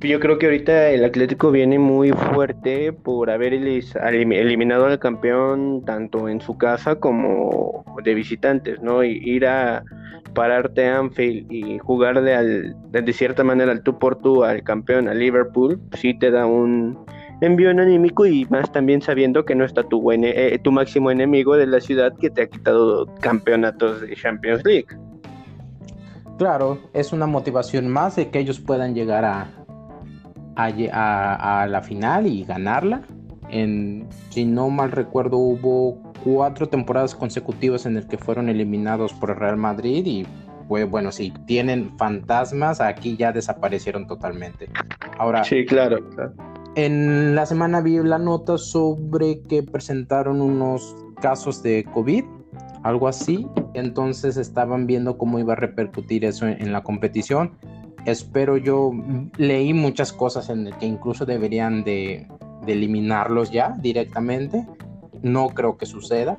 yo 0.00 0.20
creo 0.20 0.38
que 0.38 0.46
ahorita 0.46 0.90
el 0.90 1.04
Atlético 1.04 1.50
viene 1.50 1.78
muy 1.78 2.10
fuerte 2.10 2.92
por 2.92 3.30
haber 3.30 3.52
eliminado 3.54 4.86
al 4.86 4.98
campeón 4.98 5.84
tanto 5.84 6.28
en 6.28 6.40
su 6.40 6.56
casa 6.56 6.96
como 6.96 7.84
de 8.04 8.14
visitantes, 8.14 8.80
¿no? 8.80 9.04
Y 9.04 9.20
ir 9.24 9.46
a 9.46 9.84
pararte 10.34 10.86
a 10.86 10.98
Anfield 10.98 11.50
y 11.50 11.78
jugarle 11.78 12.34
al, 12.34 12.76
de 12.90 13.12
cierta 13.12 13.42
manera 13.44 13.72
al 13.72 13.82
tú 13.82 13.98
por 13.98 14.16
tú 14.16 14.44
al 14.44 14.62
campeón, 14.62 15.08
a 15.08 15.14
Liverpool, 15.14 15.80
sí 15.96 16.16
te 16.18 16.30
da 16.30 16.46
un 16.46 16.98
envío 17.40 17.70
anímico 17.70 18.26
y 18.26 18.44
más 18.46 18.70
también 18.72 19.00
sabiendo 19.00 19.44
que 19.44 19.54
no 19.54 19.64
está 19.64 19.82
tu, 19.84 20.12
eh, 20.12 20.58
tu 20.62 20.72
máximo 20.72 21.10
enemigo 21.10 21.56
de 21.56 21.66
la 21.66 21.80
ciudad 21.80 22.12
que 22.18 22.30
te 22.30 22.42
ha 22.42 22.46
quitado 22.48 23.06
campeonatos 23.20 24.00
de 24.00 24.14
Champions 24.14 24.64
League. 24.64 24.86
Claro, 26.38 26.78
es 26.94 27.12
una 27.12 27.26
motivación 27.26 27.88
más 27.88 28.14
de 28.14 28.30
que 28.30 28.38
ellos 28.38 28.60
puedan 28.60 28.94
llegar 28.94 29.24
a, 29.24 29.57
a, 30.58 31.66
la 31.68 31.82
final 31.82 32.26
y 32.26 32.44
ganarla. 32.44 33.02
En, 33.50 34.06
si 34.30 34.44
no 34.44 34.68
mal 34.68 34.92
recuerdo, 34.92 35.38
hubo 35.38 36.12
cuatro 36.24 36.68
temporadas 36.68 37.14
consecutivas 37.14 37.86
en 37.86 37.96
el 37.96 38.06
que 38.06 38.18
fueron 38.18 38.48
eliminados 38.48 39.12
por 39.14 39.30
el 39.30 39.36
Real 39.36 39.56
Madrid 39.56 40.04
y 40.04 40.26
pues 40.66 40.88
bueno, 40.90 41.12
si 41.12 41.30
tienen 41.46 41.96
fantasmas, 41.96 42.82
aquí 42.82 43.16
ya 43.16 43.32
desaparecieron 43.32 44.06
totalmente. 44.06 44.68
Ahora, 45.16 45.42
sí, 45.42 45.64
claro, 45.64 45.98
En 46.74 47.34
la 47.34 47.46
semana 47.46 47.80
vi 47.80 47.96
la 48.02 48.18
nota 48.18 48.58
sobre 48.58 49.40
que 49.48 49.62
presentaron 49.62 50.42
unos 50.42 50.94
casos 51.22 51.62
de 51.62 51.84
COVID, 51.94 52.24
algo 52.82 53.08
así, 53.08 53.46
entonces 53.72 54.36
estaban 54.36 54.86
viendo 54.86 55.16
cómo 55.16 55.38
iba 55.38 55.54
a 55.54 55.56
repercutir 55.56 56.26
eso 56.26 56.46
en 56.46 56.70
la 56.70 56.82
competición 56.82 57.52
espero 58.10 58.56
yo, 58.56 58.92
leí 59.36 59.74
muchas 59.74 60.12
cosas 60.12 60.48
en 60.48 60.66
el 60.66 60.76
que 60.78 60.86
incluso 60.86 61.26
deberían 61.26 61.84
de, 61.84 62.26
eliminarlos 62.66 63.50
ya 63.50 63.76
directamente. 63.80 64.66
No 65.22 65.48
creo 65.48 65.76
que 65.76 65.86
suceda. 65.86 66.38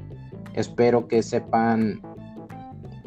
Espero 0.54 1.08
que 1.08 1.24
sepan 1.24 2.02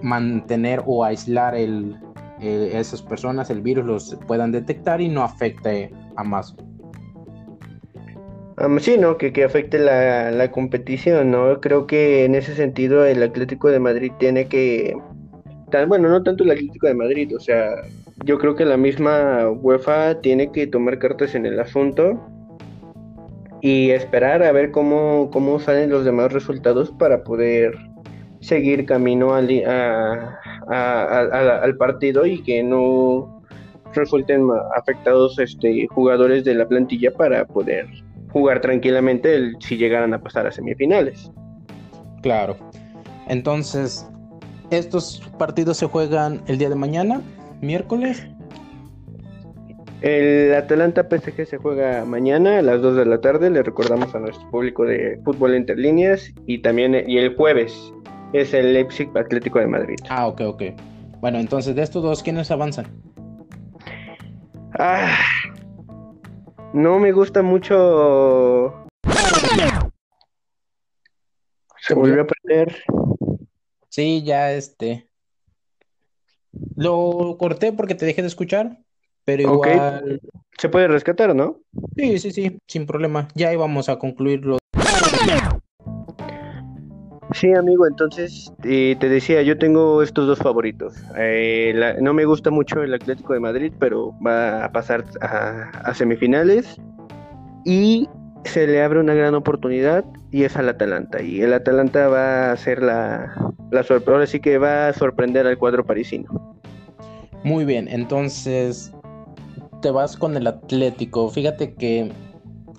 mantener 0.00 0.82
o 0.86 1.04
aislar 1.04 1.54
el, 1.54 1.96
esas 2.40 3.02
personas, 3.02 3.50
el 3.50 3.60
virus 3.60 3.84
los 3.84 4.18
puedan 4.26 4.50
detectar 4.52 5.00
y 5.00 5.08
no 5.08 5.22
afecte 5.22 5.92
a 6.16 6.24
más. 6.24 6.56
sí, 8.80 8.96
¿no? 8.98 9.18
Que, 9.18 9.32
que 9.32 9.44
afecte 9.44 9.78
la, 9.78 10.30
la, 10.30 10.50
competición, 10.50 11.30
¿no? 11.30 11.60
Creo 11.60 11.86
que 11.86 12.24
en 12.24 12.34
ese 12.34 12.54
sentido 12.54 13.04
el 13.04 13.22
Atlético 13.22 13.68
de 13.68 13.78
Madrid 13.78 14.12
tiene 14.18 14.46
que... 14.48 14.96
Bueno, 15.88 16.08
no 16.10 16.22
tanto 16.22 16.44
el 16.44 16.50
Atlético 16.50 16.86
de 16.86 16.94
Madrid, 16.94 17.34
o 17.34 17.40
sea, 17.40 17.76
yo 18.24 18.38
creo 18.38 18.54
que 18.54 18.64
la 18.64 18.76
misma 18.76 19.48
UEFA 19.50 20.20
tiene 20.20 20.50
que 20.52 20.66
tomar 20.66 20.98
cartas 20.98 21.34
en 21.34 21.46
el 21.46 21.58
asunto 21.58 22.20
y 23.60 23.90
esperar 23.90 24.42
a 24.42 24.52
ver 24.52 24.70
cómo, 24.70 25.30
cómo 25.32 25.58
salen 25.60 25.90
los 25.90 26.04
demás 26.04 26.32
resultados 26.32 26.90
para 26.90 27.22
poder 27.24 27.76
seguir 28.40 28.86
camino 28.86 29.34
al, 29.34 29.48
al 30.68 31.76
partido 31.76 32.26
y 32.26 32.42
que 32.42 32.62
no 32.62 33.40
resulten 33.94 34.48
afectados 34.76 35.38
este, 35.38 35.86
jugadores 35.88 36.44
de 36.44 36.54
la 36.54 36.66
plantilla 36.66 37.12
para 37.12 37.44
poder 37.44 37.86
jugar 38.32 38.60
tranquilamente 38.60 39.52
si 39.60 39.76
llegaran 39.76 40.14
a 40.14 40.20
pasar 40.20 40.46
a 40.46 40.52
semifinales. 40.52 41.30
Claro. 42.22 42.56
Entonces, 43.28 44.08
estos 44.70 45.22
partidos 45.38 45.76
se 45.76 45.86
juegan 45.86 46.42
el 46.46 46.58
día 46.58 46.68
de 46.68 46.74
mañana 46.74 47.20
miércoles. 47.62 48.26
El 50.02 50.52
Atalanta 50.54 51.08
PSG 51.08 51.46
se 51.46 51.58
juega 51.58 52.04
mañana 52.04 52.58
a 52.58 52.62
las 52.62 52.82
2 52.82 52.96
de 52.96 53.06
la 53.06 53.20
tarde. 53.20 53.50
Le 53.50 53.62
recordamos 53.62 54.14
a 54.14 54.18
nuestro 54.18 54.50
público 54.50 54.84
de 54.84 55.20
fútbol 55.24 55.54
interlíneas. 55.54 56.32
Y 56.46 56.58
también 56.58 57.08
y 57.08 57.18
el 57.18 57.36
jueves 57.36 57.92
es 58.32 58.52
el 58.52 58.72
Leipzig 58.72 59.08
Atlético 59.16 59.60
de 59.60 59.68
Madrid. 59.68 59.96
Ah, 60.08 60.26
ok, 60.26 60.40
ok. 60.42 60.62
Bueno, 61.20 61.38
entonces 61.38 61.76
de 61.76 61.82
estos 61.82 62.02
dos, 62.02 62.22
¿quiénes 62.22 62.50
avanzan? 62.50 62.86
Ah, 64.78 65.16
no 66.72 66.98
me 66.98 67.12
gusta 67.12 67.42
mucho. 67.42 68.86
Se 71.78 71.94
volvió 71.94 72.22
a 72.22 72.26
perder. 72.26 72.82
Sí, 73.88 74.22
ya 74.24 74.52
este. 74.52 75.11
Lo 76.76 77.36
corté 77.38 77.72
porque 77.72 77.94
te 77.94 78.06
dejé 78.06 78.22
de 78.22 78.28
escuchar, 78.28 78.78
pero 79.24 79.42
igual. 79.42 80.20
Se 80.58 80.68
puede 80.68 80.88
rescatar, 80.88 81.34
¿no? 81.34 81.60
Sí, 81.96 82.18
sí, 82.18 82.30
sí, 82.30 82.58
sin 82.66 82.86
problema. 82.86 83.28
Ya 83.34 83.52
íbamos 83.52 83.88
a 83.88 83.98
concluirlo. 83.98 84.58
Sí, 87.34 87.52
amigo, 87.52 87.86
entonces 87.86 88.52
eh, 88.62 88.96
te 89.00 89.08
decía, 89.08 89.42
yo 89.42 89.56
tengo 89.56 90.02
estos 90.02 90.26
dos 90.26 90.38
favoritos. 90.38 90.94
Eh, 91.16 91.74
no 92.00 92.12
me 92.12 92.24
gusta 92.24 92.50
mucho 92.50 92.82
el 92.82 92.92
Atlético 92.92 93.32
de 93.32 93.40
Madrid, 93.40 93.72
pero 93.78 94.14
va 94.24 94.66
a 94.66 94.72
pasar 94.72 95.04
a, 95.22 95.94
semifinales. 95.94 96.76
Y 97.64 98.08
se 98.44 98.66
le 98.66 98.82
abre 98.82 99.00
una 99.00 99.14
gran 99.14 99.34
oportunidad 99.34 100.04
y 100.30 100.44
es 100.44 100.56
al 100.56 100.68
Atalanta. 100.68 101.22
Y 101.22 101.40
el 101.40 101.52
Atalanta 101.52 102.08
va 102.08 102.52
a 102.52 102.56
ser 102.56 102.82
la, 102.82 103.32
la 103.70 103.82
sorpresa, 103.82 104.26
sí 104.26 104.40
que 104.40 104.58
va 104.58 104.88
a 104.88 104.92
sorprender 104.92 105.46
al 105.46 105.58
cuadro 105.58 105.84
parisino. 105.84 106.56
Muy 107.44 107.64
bien, 107.64 107.88
entonces 107.88 108.92
te 109.80 109.90
vas 109.90 110.16
con 110.16 110.36
el 110.36 110.46
Atlético. 110.46 111.28
Fíjate 111.28 111.74
que 111.74 112.10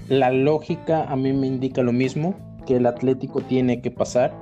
la 0.10 0.32
lógica 0.32 1.04
a 1.06 1.16
mí 1.16 1.34
me 1.34 1.48
indica 1.48 1.82
lo 1.82 1.92
mismo, 1.92 2.36
que 2.66 2.78
el 2.78 2.86
Atlético 2.86 3.42
tiene 3.42 3.82
que 3.82 3.92
pasar. 3.92 4.34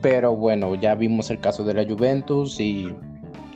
Pero 0.00 0.34
bueno, 0.34 0.74
ya 0.74 0.94
vimos 0.94 1.30
el 1.30 1.38
caso 1.40 1.64
de 1.64 1.74
la 1.74 1.84
Juventus 1.84 2.58
y 2.58 2.88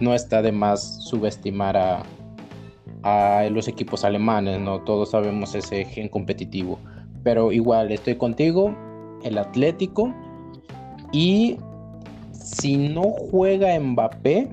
no 0.01 0.15
está 0.15 0.43
de 0.43 0.53
más 0.53 1.03
subestimar 1.05 1.77
a, 1.77 2.03
a 3.03 3.49
los 3.51 3.69
equipos 3.69 4.05
alemanes, 4.05 4.61
¿no? 4.61 4.81
Todos 4.83 5.11
sabemos 5.11 5.55
ese 5.55 5.85
gen 5.85 6.09
competitivo. 6.09 6.79
Pero 7.23 7.53
igual, 7.53 7.93
estoy 7.93 8.17
contigo, 8.17 8.75
el 9.23 9.39
Atlético. 9.39 10.15
Y 11.13 11.59
si 12.33 12.77
no 12.89 13.03
juega 13.03 13.79
Mbappé, 13.79 14.49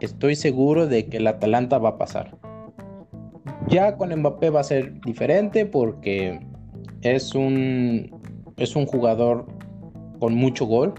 estoy 0.00 0.36
seguro 0.36 0.86
de 0.86 1.06
que 1.06 1.18
el 1.18 1.26
Atalanta 1.26 1.78
va 1.78 1.90
a 1.90 1.98
pasar. 1.98 2.36
Ya 3.68 3.96
con 3.96 4.14
Mbappé 4.14 4.50
va 4.50 4.60
a 4.60 4.64
ser 4.64 5.00
diferente 5.02 5.64
porque 5.66 6.40
es 7.02 7.34
un, 7.34 8.10
es 8.56 8.76
un 8.76 8.86
jugador 8.86 9.46
con 10.18 10.34
mucho 10.34 10.66
gol 10.66 10.94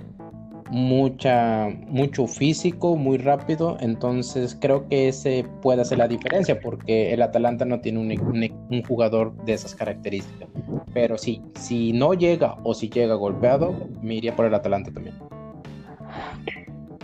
mucha, 0.69 1.69
mucho 1.87 2.27
físico, 2.27 2.95
muy 2.95 3.17
rápido, 3.17 3.77
entonces 3.79 4.57
creo 4.59 4.87
que 4.87 5.07
ese 5.07 5.45
puede 5.61 5.81
hacer 5.81 5.97
la 5.97 6.07
diferencia 6.07 6.59
porque 6.59 7.13
el 7.13 7.21
Atalanta 7.21 7.65
no 7.65 7.81
tiene 7.81 7.99
un, 7.99 8.83
jugador 8.83 9.35
de 9.45 9.53
esas 9.53 9.75
características. 9.75 10.49
Pero 10.93 11.17
sí, 11.17 11.41
si 11.59 11.93
no 11.93 12.13
llega 12.13 12.55
o 12.63 12.73
si 12.73 12.89
llega 12.89 13.15
golpeado, 13.15 13.75
me 14.01 14.15
iría 14.15 14.35
por 14.35 14.45
el 14.45 14.55
Atalanta 14.55 14.91
también. 14.91 15.15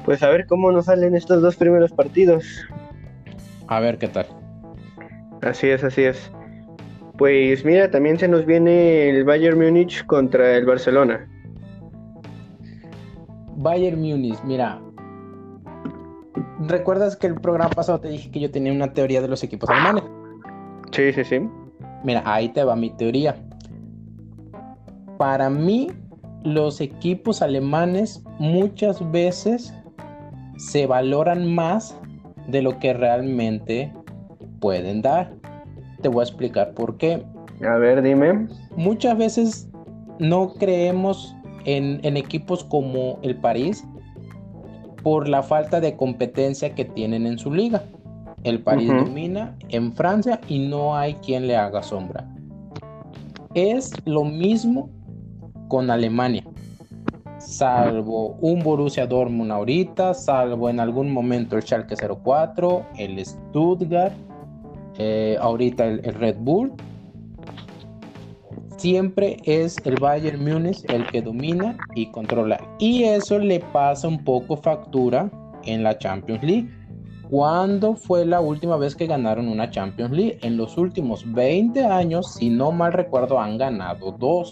Pues 0.05 0.23
a 0.23 0.29
ver 0.29 0.47
cómo 0.47 0.71
nos 0.71 0.85
salen 0.85 1.15
estos 1.15 1.41
dos 1.41 1.55
primeros 1.55 1.91
partidos. 1.91 2.45
A 3.67 3.79
ver 3.79 3.97
qué 3.97 4.07
tal. 4.07 4.25
Así 5.41 5.67
es, 5.67 5.83
así 5.83 6.03
es. 6.03 6.31
Pues 7.17 7.63
mira, 7.63 7.91
también 7.91 8.17
se 8.17 8.27
nos 8.27 8.45
viene 8.45 9.09
el 9.09 9.23
Bayern 9.23 9.59
Múnich 9.59 10.05
contra 10.05 10.57
el 10.57 10.65
Barcelona. 10.65 11.30
Bayern 13.61 13.99
Munich, 13.99 14.39
mira. 14.43 14.81
¿Recuerdas 16.67 17.15
que 17.15 17.27
el 17.27 17.35
programa 17.35 17.69
pasado 17.71 17.99
te 17.99 18.09
dije 18.09 18.31
que 18.31 18.39
yo 18.39 18.51
tenía 18.51 18.71
una 18.71 18.93
teoría 18.93 19.21
de 19.21 19.27
los 19.27 19.43
equipos 19.43 19.69
alemanes? 19.69 20.03
Sí, 20.91 21.13
sí, 21.13 21.23
sí. 21.23 21.49
Mira, 22.03 22.23
ahí 22.25 22.49
te 22.49 22.63
va 22.63 22.75
mi 22.75 22.89
teoría. 22.91 23.35
Para 25.17 25.49
mí, 25.49 25.89
los 26.43 26.81
equipos 26.81 27.41
alemanes 27.41 28.23
muchas 28.39 29.11
veces 29.11 29.73
se 30.57 30.87
valoran 30.87 31.53
más 31.53 31.97
de 32.47 32.61
lo 32.61 32.79
que 32.79 32.93
realmente 32.93 33.93
pueden 34.59 35.01
dar. 35.01 35.31
Te 36.01 36.09
voy 36.09 36.21
a 36.21 36.23
explicar 36.23 36.73
por 36.73 36.97
qué. 36.97 37.23
A 37.63 37.77
ver, 37.77 38.01
dime. 38.01 38.47
Muchas 38.75 39.17
veces 39.17 39.69
no 40.19 40.53
creemos 40.55 41.35
en, 41.65 42.17
equipos 42.17 42.63
como 42.63 43.19
el 43.21 43.35
París 43.35 43.85
por 45.03 45.27
la 45.27 45.43
falta 45.43 45.79
de 45.79 45.95
competencia 45.95 46.75
que 46.75 46.85
tienen 46.85 47.25
en 47.25 47.37
su 47.37 47.53
liga. 47.53 47.83
El 48.43 48.61
París 48.61 48.89
domina 48.89 49.55
en 49.69 49.93
Francia 49.93 50.39
y 50.47 50.59
no 50.59 50.95
hay 50.95 51.13
quien 51.15 51.47
le 51.47 51.55
haga 51.55 51.83
sombra. 51.83 52.27
Es 53.53 53.93
lo 54.05 54.23
mismo 54.23 54.89
con 55.67 55.89
Alemania. 55.89 56.43
Salvo 57.37 58.37
un 58.41 58.61
Borussia 58.63 59.05
Dortmund 59.07 59.51
ahorita, 59.51 60.13
salvo 60.13 60.69
en 60.69 60.79
algún 60.79 61.11
momento 61.11 61.55
el 61.55 61.63
Schalke 61.63 61.95
04, 61.95 62.85
el 62.97 63.23
Stuttgart, 63.25 64.13
eh, 64.97 65.37
ahorita 65.39 65.85
el 65.85 66.13
Red 66.13 66.37
Bull 66.39 66.71
siempre 68.81 69.37
es 69.45 69.77
el 69.85 69.95
Bayern 69.97 70.43
Múnich 70.43 70.83
el 70.89 71.05
que 71.07 71.21
domina 71.21 71.77
y 71.93 72.07
controla. 72.07 72.59
Y 72.79 73.03
eso 73.03 73.37
le 73.37 73.59
pasa 73.59 74.07
un 74.07 74.23
poco 74.23 74.57
factura 74.57 75.29
en 75.65 75.83
la 75.83 75.95
Champions 75.99 76.43
League. 76.43 76.69
¿Cuándo 77.29 77.95
fue 77.95 78.25
la 78.25 78.41
última 78.41 78.77
vez 78.77 78.95
que 78.95 79.05
ganaron 79.05 79.47
una 79.47 79.69
Champions 79.69 80.11
League? 80.11 80.39
En 80.41 80.57
los 80.57 80.77
últimos 80.79 81.31
20 81.31 81.85
años, 81.85 82.33
si 82.33 82.49
no 82.49 82.71
mal 82.71 82.91
recuerdo, 82.91 83.39
han 83.39 83.59
ganado 83.59 84.13
dos. 84.13 84.51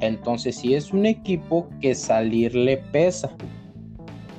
Entonces, 0.00 0.56
si 0.56 0.74
es 0.74 0.92
un 0.94 1.04
equipo 1.04 1.68
que 1.82 1.94
salir 1.94 2.54
le 2.54 2.78
pesa. 2.78 3.30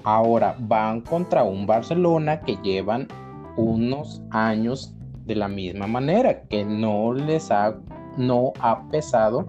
Ahora 0.03 0.55
van 0.57 1.01
contra 1.01 1.43
un 1.43 1.67
Barcelona 1.67 2.41
que 2.41 2.57
llevan 2.63 3.07
unos 3.55 4.23
años 4.31 4.95
de 5.25 5.35
la 5.35 5.47
misma 5.47 5.85
manera, 5.85 6.41
que 6.49 6.65
no 6.65 7.13
les 7.13 7.51
ha 7.51 7.75
no 8.17 8.53
ha 8.59 8.87
pesado 8.89 9.45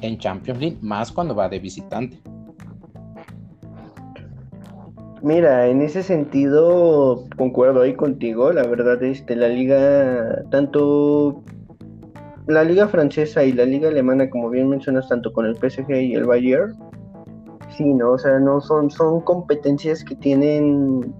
en 0.00 0.18
Champions 0.18 0.60
League, 0.60 0.78
más 0.80 1.10
cuando 1.10 1.34
va 1.34 1.48
de 1.48 1.58
visitante. 1.58 2.18
Mira, 5.22 5.66
en 5.66 5.82
ese 5.82 6.02
sentido 6.02 7.24
concuerdo 7.36 7.82
ahí 7.82 7.94
contigo, 7.94 8.52
la 8.52 8.62
verdad 8.62 9.02
este 9.02 9.34
la 9.34 9.48
liga 9.48 10.44
tanto 10.50 11.42
la 12.46 12.62
liga 12.62 12.86
francesa 12.86 13.42
y 13.42 13.52
la 13.52 13.64
liga 13.64 13.88
alemana 13.88 14.30
como 14.30 14.50
bien 14.50 14.68
mencionas 14.68 15.08
tanto 15.08 15.32
con 15.32 15.46
el 15.46 15.56
PSG 15.56 15.90
y 15.90 16.14
el 16.14 16.26
Bayern 16.26 16.76
sí, 17.76 17.84
no, 17.84 18.12
o 18.12 18.18
sea, 18.18 18.38
no 18.38 18.60
son 18.60 18.90
son 18.90 19.20
competencias 19.20 20.04
que 20.04 20.14
tienen 20.14 21.14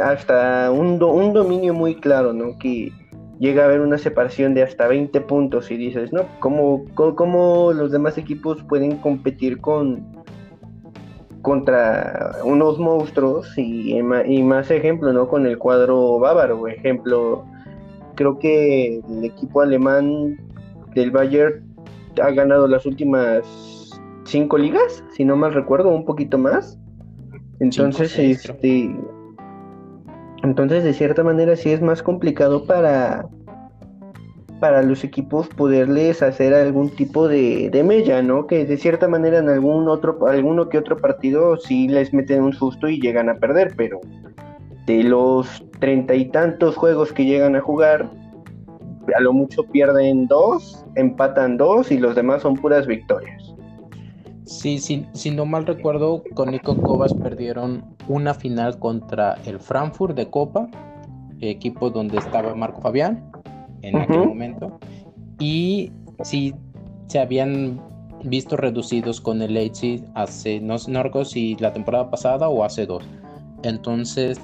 hasta 0.00 0.70
un, 0.70 1.02
un 1.02 1.32
dominio 1.32 1.74
muy 1.74 1.94
claro, 1.96 2.32
¿no? 2.32 2.58
Que 2.58 2.90
llega 3.38 3.62
a 3.62 3.66
haber 3.66 3.80
una 3.80 3.98
separación 3.98 4.54
de 4.54 4.62
hasta 4.62 4.86
20 4.88 5.20
puntos 5.22 5.70
y 5.70 5.76
dices, 5.76 6.12
¿no? 6.12 6.22
¿Cómo, 6.40 6.84
cómo, 6.94 7.72
los 7.72 7.90
demás 7.90 8.18
equipos 8.18 8.62
pueden 8.64 8.96
competir 8.98 9.60
con 9.60 10.14
contra 11.42 12.36
unos 12.42 12.78
monstruos 12.78 13.58
y, 13.58 13.98
y, 13.98 14.42
más 14.42 14.70
ejemplo, 14.70 15.12
¿no? 15.12 15.28
Con 15.28 15.44
el 15.44 15.58
cuadro 15.58 16.18
bávaro, 16.18 16.66
ejemplo, 16.68 17.44
creo 18.14 18.38
que 18.38 19.00
el 19.06 19.24
equipo 19.24 19.60
alemán 19.60 20.38
del 20.94 21.10
Bayern 21.10 21.62
ha 22.22 22.30
ganado 22.30 22.66
las 22.66 22.86
últimas 22.86 23.90
cinco 24.24 24.56
ligas, 24.56 25.04
si 25.14 25.24
no 25.24 25.36
mal 25.36 25.52
recuerdo, 25.52 25.90
un 25.90 26.06
poquito 26.06 26.38
más. 26.38 26.78
Entonces, 27.60 28.18
este, 28.18 28.96
entonces, 30.44 30.84
de 30.84 30.92
cierta 30.92 31.24
manera, 31.24 31.56
sí 31.56 31.72
es 31.72 31.80
más 31.80 32.02
complicado 32.02 32.66
para, 32.66 33.26
para 34.60 34.82
los 34.82 35.02
equipos 35.02 35.48
poderles 35.48 36.22
hacer 36.22 36.52
algún 36.52 36.90
tipo 36.90 37.28
de, 37.28 37.70
de 37.70 37.82
mella, 37.82 38.22
¿no? 38.22 38.46
Que 38.46 38.66
de 38.66 38.76
cierta 38.76 39.08
manera 39.08 39.38
en 39.38 39.48
algún 39.48 39.88
otro, 39.88 40.26
alguno 40.26 40.68
que 40.68 40.78
otro 40.78 40.98
partido 40.98 41.56
sí 41.56 41.88
les 41.88 42.12
meten 42.12 42.42
un 42.42 42.52
susto 42.52 42.88
y 42.88 43.00
llegan 43.00 43.30
a 43.30 43.36
perder, 43.36 43.72
pero 43.76 44.00
de 44.86 45.02
los 45.02 45.64
treinta 45.80 46.14
y 46.14 46.26
tantos 46.26 46.76
juegos 46.76 47.12
que 47.12 47.24
llegan 47.24 47.56
a 47.56 47.60
jugar, 47.62 48.10
a 49.16 49.20
lo 49.20 49.32
mucho 49.32 49.64
pierden 49.64 50.26
dos, 50.26 50.84
empatan 50.94 51.56
dos 51.56 51.90
y 51.90 51.98
los 51.98 52.14
demás 52.14 52.42
son 52.42 52.54
puras 52.54 52.86
victorias. 52.86 53.54
Sí, 54.44 54.78
si 54.78 55.30
no 55.30 55.46
mal 55.46 55.64
recuerdo, 55.64 56.22
con 56.34 56.50
Nico 56.50 56.76
Cobas 56.76 57.14
perdieron 57.14 57.93
una 58.08 58.34
final 58.34 58.78
contra 58.78 59.38
el 59.46 59.58
Frankfurt 59.58 60.16
de 60.16 60.28
Copa, 60.30 60.68
equipo 61.40 61.90
donde 61.90 62.18
estaba 62.18 62.54
Marco 62.54 62.80
Fabián 62.80 63.30
en 63.82 63.96
aquel 63.96 64.26
momento, 64.28 64.78
y 65.38 65.90
sí 66.22 66.54
se 67.06 67.18
habían 67.18 67.80
visto 68.24 68.56
reducidos 68.56 69.20
con 69.20 69.42
el 69.42 69.54
Leipzig 69.54 70.02
hace, 70.14 70.60
no, 70.60 70.76
no 70.88 71.02
recuerdo 71.02 71.26
si 71.26 71.56
la 71.56 71.72
temporada 71.72 72.10
pasada 72.10 72.48
o 72.48 72.64
hace 72.64 72.86
dos. 72.86 73.04
Entonces, 73.62 74.40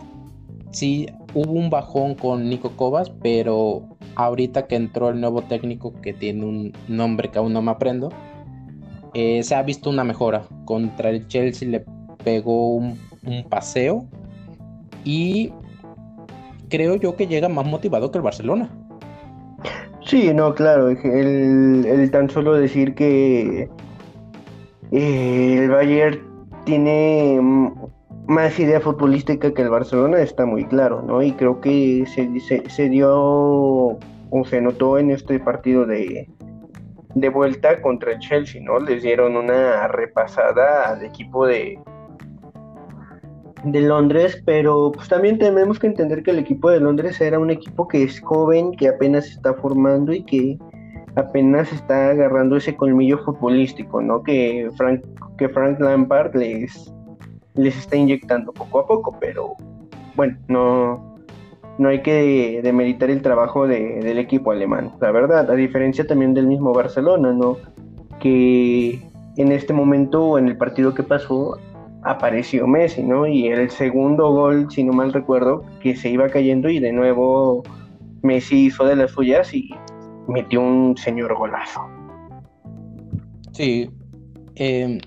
sí 0.71 1.07
hubo 1.35 1.53
un 1.53 1.71
bajón 1.71 2.15
con 2.15 2.49
Nico 2.49 2.71
Cobas, 2.77 3.11
pero 3.23 3.83
ahorita 4.17 4.67
que 4.67 4.77
entró 4.77 5.09
el 5.09 5.21
nuevo 5.21 5.43
técnico 5.43 5.93
que 6.01 6.13
tiene 6.13 6.45
un 6.45 6.73
nombre 6.89 7.31
que 7.31 7.39
aún 7.39 7.53
no 7.53 7.63
me 7.63 7.71
aprendo, 7.71 8.11
eh, 9.15 9.43
se 9.43 9.55
ha 9.55 9.63
visto 9.63 9.91
una 9.91 10.05
mejora. 10.05 10.45
Contra 10.65 11.11
el 11.11 11.27
Chelsea 11.29 11.69
le 11.69 11.85
pegó 12.23 12.75
un, 12.75 12.99
paseo 13.49 14.07
y 15.05 15.53
creo 16.69 16.97
yo 16.97 17.17
que 17.17 17.27
llega 17.27 17.49
más 17.49 17.67
motivado 17.67 18.11
que 18.11 18.19
el 18.19 18.25
Barcelona. 18.25 18.71
Sí, 20.05 20.33
no, 20.35 20.55
claro, 20.55 20.89
el, 20.89 22.11
tan 22.11 22.31
solo 22.31 22.55
decir 22.55 22.95
que 22.95 23.69
eh, 24.91 25.59
el 25.59 25.71
Bayern 25.71 26.21
tiene 26.65 27.39
más 28.27 28.59
idea 28.59 28.81
futbolística 28.81 29.53
que 29.53 29.63
el 29.63 29.69
Barcelona 29.69 30.21
está 30.21 30.47
muy 30.47 30.65
claro, 30.65 31.03
¿no? 31.03 31.23
Y 31.23 31.33
creo 31.33 31.61
que 31.61 32.05
se, 32.07 32.69
se 32.71 32.89
dio 32.89 33.99
o 34.31 34.45
se 34.45 34.61
notó 34.61 34.99
en 34.99 35.11
este 35.11 35.39
partido 35.39 35.85
de, 35.85 36.29
de 37.15 37.29
vuelta 37.29 37.81
contra 37.83 38.13
el 38.13 38.19
Chelsea, 38.21 38.63
¿no? 38.63 38.79
Les 38.79 39.03
dieron 39.03 39.37
una 39.37 39.89
repasada 39.89 40.91
al 40.91 41.05
equipo 41.05 41.47
de, 41.47 41.79
de 43.65 43.81
Londres, 43.81 44.43
pero 44.45 44.93
pues 44.93 45.09
también 45.09 45.39
tenemos 45.39 45.79
que 45.79 45.87
entender 45.87 46.23
que 46.23 46.31
el 46.31 46.39
equipo 46.39 46.71
de 46.71 46.81
Londres 46.81 47.21
era 47.21 47.39
un 47.39 47.51
equipo 47.51 47.89
que 47.89 48.03
es 48.03 48.21
joven, 48.21 48.73
que 48.73 48.89
apenas 48.89 49.27
se 49.27 49.33
está 49.33 49.55
formando 49.55 50.13
y 50.13 50.25
que 50.25 50.59
apenas 51.17 51.73
está 51.73 52.11
agarrando 52.11 52.57
ese 52.57 52.77
colmillo 52.77 53.19
futbolístico, 53.19 54.01
¿no? 54.01 54.23
Que 54.23 54.71
Frank, 54.77 55.03
que 55.37 55.49
Frank 55.49 55.81
Lampard 55.81 56.35
les, 56.35 56.93
les 57.55 57.77
está 57.77 57.97
inyectando 57.97 58.53
poco 58.53 58.81
a 58.81 58.87
poco, 58.87 59.17
pero 59.21 59.55
bueno, 60.17 60.39
no, 60.49 61.17
no 61.79 61.89
hay 61.89 62.03
que 62.03 62.61
demeritar 62.63 63.11
el 63.11 63.23
trabajo 63.23 63.67
del 63.67 64.19
equipo 64.19 64.53
alemán, 64.53 64.93
la 65.01 65.11
verdad, 65.11 65.51
a 65.51 65.55
diferencia 65.55 66.07
también 66.07 66.35
del 66.35 66.47
mismo 66.47 66.73
Barcelona, 66.73 67.33
¿no? 67.33 67.57
Que 68.21 69.01
en 69.37 69.53
este 69.53 69.73
momento, 69.73 70.39
en 70.39 70.49
el 70.49 70.57
partido 70.57 70.95
que 70.95 71.03
pasó, 71.03 71.59
apareció 72.03 72.67
Messi, 72.67 73.03
¿no? 73.03 73.27
Y 73.27 73.49
el 73.49 73.71
segundo 73.71 74.31
gol, 74.31 74.71
si 74.71 74.85
no 74.85 74.93
mal 74.93 75.13
recuerdo, 75.13 75.65
que 75.81 75.97
se 75.97 76.11
iba 76.11 76.29
cayendo 76.29 76.69
y 76.69 76.79
de 76.79 76.93
nuevo 76.93 77.63
Messi 78.23 78.67
hizo 78.67 78.85
de 78.85 78.97
las 78.97 79.13
suyas 79.13 79.53
y 79.55 79.71
metió 80.29 80.61
un 80.61 80.97
señor 80.97 81.37
golazo. 81.37 81.81
Sí, 83.53 83.91
em, 84.55 84.99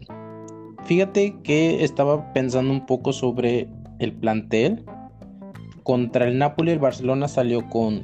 fíjate 0.83 1.35
que 1.43 1.83
estaba 1.83 2.33
pensando 2.33 2.71
un 2.71 2.85
poco 2.85 3.13
sobre 3.13 3.67
el 3.99 4.13
plantel. 4.13 4.85
Contra 5.83 6.27
el 6.27 6.37
Napoli, 6.37 6.71
el 6.71 6.79
Barcelona 6.79 7.27
salió 7.27 7.67
con 7.69 8.03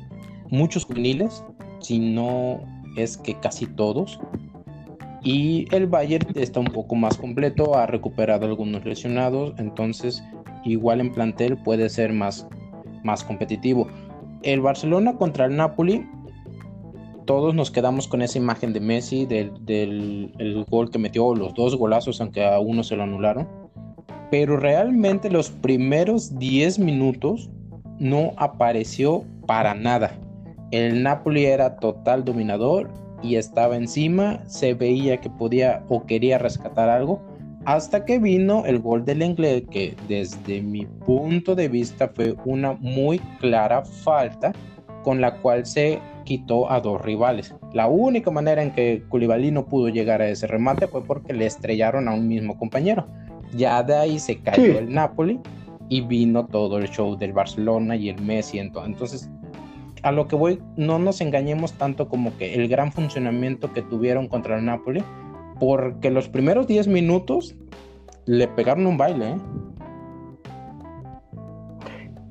muchos 0.50 0.86
juveniles, 0.86 1.44
si 1.80 2.00
no 2.00 2.60
es 2.98 3.18
que 3.18 3.36
casi 3.36 3.66
todos. 3.66 4.20
Y 5.22 5.68
el 5.76 5.88
Bayern 5.88 6.28
está 6.36 6.60
un 6.60 6.68
poco 6.68 6.96
más 6.96 7.18
completo, 7.18 7.76
ha 7.76 7.86
recuperado 7.86 8.46
algunos 8.46 8.86
lesionados, 8.86 9.54
entonces 9.58 10.24
igual 10.64 11.02
en 11.02 11.12
plantel 11.12 11.58
puede 11.58 11.90
ser 11.90 12.14
más, 12.14 12.48
más 13.04 13.24
competitivo. 13.24 13.88
El 14.44 14.62
Barcelona 14.62 15.18
contra 15.18 15.46
el 15.46 15.58
Napoli, 15.58 16.08
todos 17.26 17.54
nos 17.54 17.70
quedamos 17.70 18.08
con 18.08 18.22
esa 18.22 18.38
imagen 18.38 18.72
de 18.72 18.80
Messi, 18.80 19.26
del, 19.26 19.54
del 19.66 20.66
gol 20.70 20.90
que 20.90 21.00
metió, 21.00 21.36
los 21.36 21.54
dos 21.54 21.76
golazos, 21.76 22.22
aunque 22.22 22.46
a 22.46 22.60
uno 22.60 22.84
se 22.84 22.96
lo 22.96 23.04
anularon. 23.04 23.48
Pero 24.32 24.58
realmente 24.58 25.30
los 25.30 25.50
primeros 25.50 26.38
10 26.40 26.80
minutos 26.80 27.50
no 28.00 28.32
apareció 28.38 29.26
para 29.46 29.74
nada. 29.74 30.18
El 30.72 31.04
Napoli 31.04 31.46
era 31.46 31.78
total 31.78 32.24
dominador 32.24 32.90
y 33.22 33.36
estaba 33.36 33.76
encima, 33.76 34.40
se 34.48 34.74
veía 34.74 35.18
que 35.18 35.30
podía 35.30 35.84
o 35.90 36.06
quería 36.06 36.38
rescatar 36.38 36.90
algo, 36.90 37.22
hasta 37.66 38.06
que 38.06 38.20
vino 38.20 38.66
el 38.66 38.80
gol 38.80 39.06
del 39.06 39.22
inglés, 39.22 39.64
que 39.70 39.96
desde 40.08 40.62
mi 40.62 40.86
punto 40.86 41.56
de 41.56 41.68
vista 41.68 42.10
fue 42.14 42.36
una 42.46 42.74
muy 42.74 43.20
clara 43.40 43.84
falta 43.84 44.54
con 45.04 45.22
la 45.22 45.36
cual 45.36 45.66
se 45.66 46.00
quitó 46.24 46.72
a 46.72 46.80
dos 46.80 47.02
rivales. 47.02 47.56
La 47.74 47.88
única 47.88 48.32
manera 48.32 48.62
en 48.62 48.72
que 48.72 49.04
Koulibaly 49.10 49.52
no 49.52 49.66
pudo 49.66 49.90
llegar 49.90 50.22
a 50.22 50.30
ese 50.30 50.48
remate 50.48 50.88
fue 50.88 51.04
porque 51.04 51.34
le 51.34 51.46
estrellaron 51.46 52.08
a 52.08 52.14
un 52.14 52.28
mismo 52.28 52.58
compañero. 52.58 53.08
Ya 53.56 53.82
de 53.84 53.96
ahí 53.96 54.20
se 54.20 54.40
cayó 54.40 54.78
el 54.78 54.94
Napoli 54.94 55.40
y 55.90 56.02
vino 56.02 56.46
todo 56.46 56.78
el 56.78 56.88
show 56.90 57.18
del 57.18 57.34
Barcelona 57.34 57.96
y 57.96 58.10
el 58.10 58.22
Messi. 58.22 58.60
Entonces, 58.60 59.30
a 60.04 60.12
lo 60.12 60.28
que 60.28 60.36
voy, 60.36 60.62
no 60.78 61.00
nos 61.00 61.22
engañemos 61.22 61.74
tanto 61.74 62.08
como 62.08 62.36
que 62.38 62.56
el 62.56 62.68
gran 62.68 62.92
funcionamiento 62.92 63.74
que 63.74 63.82
tuvieron 63.82 64.28
contra 64.28 64.58
el 64.58 64.66
Napoli, 64.66 65.04
porque 65.60 66.10
los 66.10 66.30
primeros 66.30 66.68
10 66.68 66.88
minutos 66.88 67.56
le 68.26 68.48
pegaron 68.48 68.88
un 68.88 68.98
baile. 68.98 69.32
¿eh? 69.32 69.38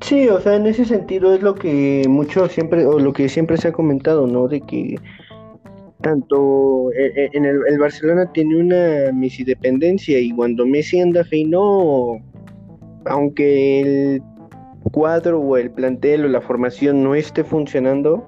Sí, 0.00 0.28
o 0.28 0.40
sea, 0.40 0.57
en 0.57 0.66
ese 0.66 0.85
sentido 0.85 1.35
es 1.35 1.42
lo 1.42 1.54
que 1.54 2.04
mucho 2.09 2.48
siempre, 2.48 2.87
o 2.87 2.98
lo 2.98 3.12
que 3.12 3.28
siempre 3.28 3.57
se 3.57 3.68
ha 3.68 3.72
comentado, 3.72 4.26
¿no? 4.26 4.48
De 4.48 4.61
que 4.61 4.96
tanto 6.00 6.90
eh, 6.92 7.12
eh, 7.16 7.31
en 7.33 7.44
el, 7.44 7.61
el 7.68 7.78
Barcelona 7.78 8.31
tiene 8.33 8.57
una 8.57 9.12
Messi 9.12 9.44
dependencia 9.44 10.18
y 10.18 10.31
cuando 10.31 10.64
Messi 10.64 11.00
anda 11.00 11.24
fino, 11.24 12.22
aunque 13.04 13.81
el 13.81 14.22
cuadro 14.90 15.40
o 15.40 15.57
el 15.57 15.70
plantel 15.70 16.24
o 16.24 16.29
la 16.29 16.40
formación 16.40 17.03
no 17.03 17.14
esté 17.14 17.44
funcionando, 17.44 18.27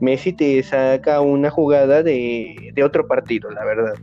Messi 0.00 0.32
te 0.32 0.62
saca 0.62 1.20
una 1.20 1.50
jugada 1.50 2.02
de, 2.02 2.74
otro 2.84 3.06
partido, 3.06 3.50
la 3.50 3.64
verdad. 3.64 3.94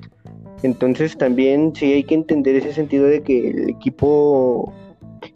Entonces 0.63 1.17
también 1.17 1.73
sí 1.75 1.91
hay 1.91 2.03
que 2.03 2.15
entender 2.15 2.55
ese 2.55 2.73
sentido 2.73 3.05
de 3.05 3.21
que 3.21 3.49
el 3.49 3.69
equipo 3.69 4.73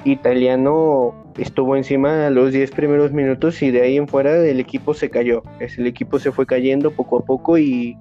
italiano 0.05 1.13
estuvo 1.38 1.75
encima 1.75 2.27
a 2.27 2.29
los 2.29 2.53
10 2.53 2.71
primeros 2.71 3.12
minutos 3.12 3.62
y 3.62 3.71
de 3.71 3.81
ahí 3.81 3.97
en 3.97 4.07
fuera 4.07 4.36
el 4.36 4.59
equipo 4.59 4.93
se 4.93 5.09
cayó. 5.09 5.43
El 5.59 5.88
equipo 5.88 6.19
se 6.19 6.31
fue 6.31 6.45
cayendo 6.45 6.91
poco 6.91 7.19
a 7.19 7.25
poco 7.25 7.57
y, 7.57 7.97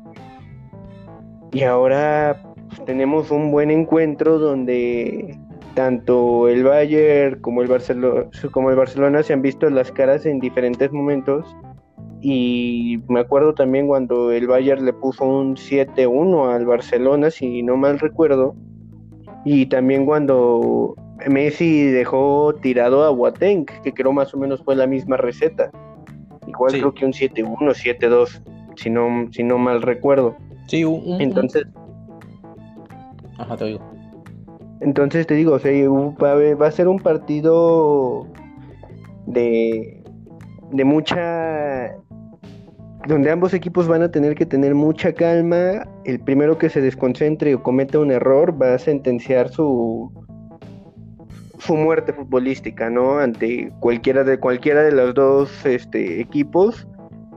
y 1.53 1.63
ahora 1.63 2.41
tenemos 2.87 3.31
un 3.31 3.51
buen 3.51 3.71
encuentro 3.71 4.39
donde 4.39 5.39
tanto 5.75 6.49
el 6.49 6.65
Bayern 6.65 7.41
como 7.41 7.63
el, 7.63 7.69
Barcelona, 7.69 8.29
como 8.51 8.71
el 8.71 8.77
Barcelona 8.77 9.23
se 9.23 9.33
han 9.33 9.43
visto 9.43 9.69
las 9.71 9.91
caras 9.93 10.27
en 10.27 10.41
diferentes 10.41 10.93
momentos. 10.93 11.45
Y 12.21 13.01
me 13.09 13.21
acuerdo 13.21 13.53
también 13.55 13.89
cuando 13.89 14.31
el 14.31 14.47
Bayern 14.47 14.85
le 14.85 14.93
puso 14.93 15.25
un 15.25 15.57
7-1 15.57 16.55
al 16.55 16.67
Barcelona, 16.67 17.31
si 17.31 17.63
no 17.63 17.77
mal 17.77 17.99
recuerdo. 17.99 18.55
Y 19.45 19.67
también 19.67 20.07
cuando 20.07 20.95
Messi 21.29 21.85
dejó 21.87 22.55
tirado 22.63 23.05
a 23.05 23.11
Boateng, 23.11 23.67
que 23.83 23.93
creo 23.93 24.13
más 24.13 24.33
o 24.35 24.39
menos 24.39 24.63
fue 24.63 24.77
la 24.77 24.87
misma 24.87 25.17
receta. 25.17 25.71
Igual 26.47 26.73
creo 26.73 26.95
que 26.95 27.05
un 27.05 27.13
7-1, 27.13 27.59
7-2, 27.59 28.43
si 28.77 28.91
no, 28.91 29.27
si 29.33 29.43
no 29.43 29.59
mal 29.59 29.83
recuerdo. 29.83 30.37
Sí, 30.67 30.85
un, 30.85 31.21
Entonces... 31.21 31.67
Ajá, 33.39 33.57
te 33.57 33.65
digo. 33.65 33.92
Entonces 34.83 35.27
te 35.27 35.35
digo, 35.35 35.55
o 35.55 36.15
va, 36.21 36.67
a, 36.67 36.71
ser 36.71 36.89
un 36.89 36.99
partido 36.99 38.27
de, 39.27 40.03
de 40.73 40.85
mucha 40.85 41.97
donde 43.07 43.31
ambos 43.31 43.53
equipos 43.55 43.89
van 43.89 44.03
a 44.03 44.11
tener 44.11 44.35
que 44.35 44.47
tener 44.47 44.75
mucha 44.75 45.13
calma. 45.13 45.89
El 46.05 46.21
primero 46.21 46.59
que 46.59 46.69
se 46.69 46.81
desconcentre 46.81 47.55
o 47.55 47.63
cometa 47.63 47.99
un 47.99 48.11
error 48.11 48.61
va 48.61 48.75
a 48.75 48.79
sentenciar 48.79 49.49
su 49.49 50.11
su 51.59 51.77
muerte 51.77 52.13
futbolística, 52.13 52.91
¿no? 52.91 53.19
Ante 53.19 53.73
cualquiera 53.79 54.25
de 54.25 54.39
cualquiera 54.39 54.83
de 54.83 54.91
los 54.91 55.15
dos 55.15 55.65
este, 55.65 56.21
equipos, 56.21 56.89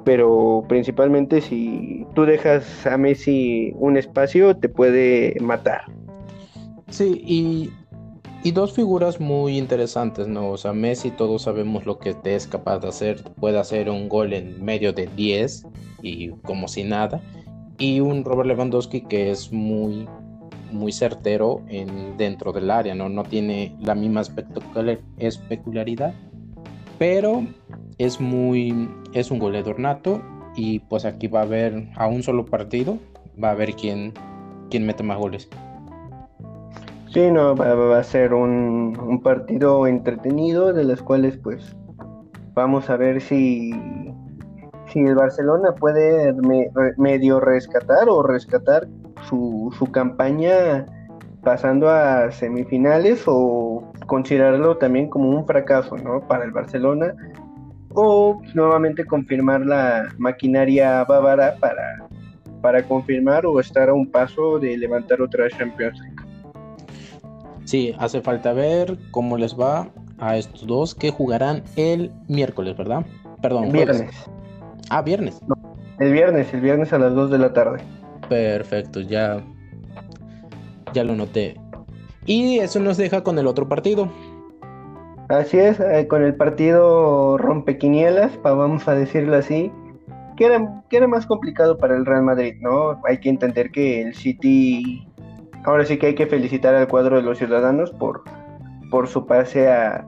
pero 0.03 0.63
principalmente 0.67 1.41
si 1.41 2.07
tú 2.15 2.25
dejas 2.25 2.87
a 2.87 2.97
Messi 2.97 3.73
un 3.75 3.97
espacio 3.97 4.57
te 4.57 4.67
puede 4.67 5.35
matar. 5.41 5.83
Sí, 6.89 7.21
y, 7.25 7.71
y, 8.43 8.51
dos 8.51 8.73
figuras 8.73 9.19
muy 9.19 9.57
interesantes, 9.57 10.27
¿no? 10.27 10.49
O 10.49 10.57
sea, 10.57 10.73
Messi, 10.73 11.11
todos 11.11 11.43
sabemos 11.43 11.85
lo 11.85 11.97
que 11.97 12.15
es 12.23 12.47
capaz 12.47 12.79
de 12.79 12.89
hacer. 12.89 13.23
Puede 13.39 13.57
hacer 13.57 13.89
un 13.89 14.07
gol 14.07 14.33
en 14.33 14.63
medio 14.63 14.93
de 14.93 15.07
10 15.07 15.65
y 16.01 16.29
como 16.43 16.67
si 16.67 16.83
nada. 16.83 17.21
Y 17.77 17.99
un 17.99 18.23
Robert 18.23 18.47
Lewandowski 18.47 19.01
que 19.01 19.31
es 19.31 19.51
muy, 19.51 20.07
muy 20.71 20.91
certero 20.91 21.61
en, 21.67 22.17
dentro 22.17 22.53
del 22.53 22.69
área, 22.69 22.93
¿no? 22.95 23.09
No 23.09 23.23
tiene 23.23 23.75
la 23.81 23.95
misma 23.95 24.21
especularidad, 25.17 26.13
pero 26.97 27.43
es 27.97 28.19
muy, 28.19 28.89
es 29.13 29.31
un 29.31 29.39
goleador 29.39 29.79
nato 29.79 30.21
y 30.55 30.79
pues 30.79 31.05
aquí 31.05 31.27
va 31.27 31.41
a 31.41 31.43
haber 31.43 31.89
a 31.95 32.07
un 32.07 32.23
solo 32.23 32.45
partido, 32.45 32.97
va 33.41 33.49
a 33.49 33.51
haber 33.51 33.73
quién, 33.75 34.13
quién 34.69 34.85
mete 34.85 35.03
más 35.03 35.17
goles. 35.17 35.49
Sí, 37.15 37.31
no, 37.31 37.55
va, 37.55 37.97
a 37.97 38.03
ser 38.03 38.33
un, 38.33 39.21
partido 39.23 39.87
entretenido 39.87 40.73
de 40.73 40.83
los 40.83 41.01
cuales 41.01 41.37
pues 41.37 41.73
vamos 42.53 42.89
a 42.89 42.97
ver 42.97 43.21
si, 43.21 43.71
si 44.87 44.99
el 44.99 45.15
Barcelona 45.15 45.73
puede 45.75 46.35
medio 46.97 47.39
rescatar 47.39 48.09
o 48.09 48.21
rescatar 48.21 48.89
su, 49.29 49.73
su 49.79 49.89
campaña 49.93 50.85
pasando 51.41 51.89
a 51.89 52.29
semifinales 52.33 53.23
o 53.27 53.93
considerarlo 54.07 54.75
también 54.75 55.09
como 55.09 55.29
un 55.29 55.47
fracaso 55.47 55.95
¿no? 55.95 56.19
para 56.27 56.43
el 56.43 56.51
Barcelona 56.51 57.15
o 57.93 58.41
nuevamente 58.53 59.05
confirmar 59.05 59.65
la 59.65 60.09
maquinaria 60.17 61.05
bávara 61.05 61.55
para, 61.61 62.09
para 62.61 62.83
confirmar 62.83 63.45
o 63.45 63.61
estar 63.61 63.87
a 63.87 63.93
un 63.93 64.11
paso 64.11 64.59
de 64.59 64.77
levantar 64.77 65.21
otra 65.21 65.47
Champions. 65.49 65.97
Sí, 67.65 67.93
hace 67.99 68.21
falta 68.21 68.53
ver 68.53 68.97
cómo 69.11 69.37
les 69.37 69.59
va 69.59 69.89
a 70.19 70.37
estos 70.37 70.65
dos 70.65 70.95
que 70.95 71.11
jugarán 71.11 71.63
el 71.75 72.11
miércoles, 72.27 72.77
¿verdad? 72.77 73.05
Perdón, 73.41 73.71
viernes. 73.71 74.11
Ah, 74.89 75.01
viernes. 75.01 75.39
el 75.99 76.13
viernes, 76.13 76.53
el 76.53 76.61
viernes 76.61 76.93
a 76.93 76.99
las 76.99 77.13
2 77.13 77.31
de 77.31 77.37
la 77.37 77.53
tarde. 77.53 77.83
Perfecto, 78.29 79.01
ya 79.01 79.43
ya 80.95 81.03
lo 81.03 81.15
noté. 81.15 81.55
Y 82.25 82.59
eso 82.59 82.79
nos 82.79 82.97
deja 82.97 83.23
con 83.23 83.37
el 83.37 83.45
otro 83.45 83.67
partido. 83.67 84.09
Así 85.29 85.57
es, 85.57 85.79
eh, 85.79 86.07
con 86.07 86.23
el 86.23 86.35
partido 86.35 87.37
rompequinielas, 87.37 88.39
vamos 88.41 88.87
a 88.87 88.95
decirlo 88.95 89.35
así, 89.35 89.71
que 90.37 90.45
era, 90.45 90.83
que 90.89 90.97
era 90.97 91.07
más 91.07 91.25
complicado 91.25 91.77
para 91.77 91.95
el 91.95 92.05
Real 92.05 92.23
Madrid, 92.23 92.55
¿no? 92.61 93.01
Hay 93.07 93.19
que 93.19 93.29
entender 93.29 93.71
que 93.71 94.01
el 94.01 94.15
City 94.15 95.04
ahora 95.65 95.85
sí 95.85 95.97
que 95.97 96.07
hay 96.07 96.15
que 96.15 96.27
felicitar 96.27 96.75
al 96.75 96.87
cuadro 96.87 97.17
de 97.17 97.23
los 97.23 97.37
ciudadanos 97.37 97.91
por, 97.91 98.23
por 98.89 99.07
su 99.07 99.25
pase 99.25 99.69
a, 99.69 100.05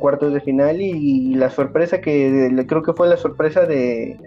cuartos 0.00 0.32
de 0.32 0.40
final 0.40 0.80
y, 0.80 1.34
la 1.34 1.48
sorpresa 1.50 2.00
que 2.00 2.52
creo 2.66 2.82
que 2.82 2.92
fue 2.92 3.08
la 3.08 3.16
sorpresa 3.16 3.66
de, 3.66 4.18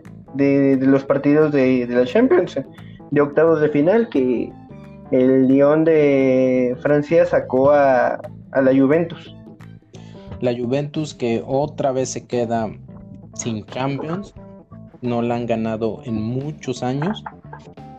los 0.79 1.03
partidos 1.03 1.51
de, 1.51 1.85
la 1.87 2.05
Champions, 2.05 2.59
de 3.11 3.21
octavos 3.21 3.61
de 3.61 3.69
final, 3.69 4.09
que 4.09 4.51
el 5.11 5.47
Lyon 5.47 5.83
de 5.83 6.75
Francia 6.81 7.25
sacó 7.25 7.71
a, 7.71 8.19
a 8.51 8.61
la 8.61 8.71
Juventus. 8.73 9.35
La 10.39 10.55
Juventus 10.57 11.13
que 11.13 11.43
otra 11.45 11.91
vez 11.91 12.09
se 12.09 12.25
queda 12.25 12.69
sin 13.33 13.65
Champions, 13.65 14.33
no 15.01 15.21
la 15.21 15.35
han 15.35 15.45
ganado 15.45 16.01
en 16.05 16.21
muchos 16.21 16.81
años 16.83 17.23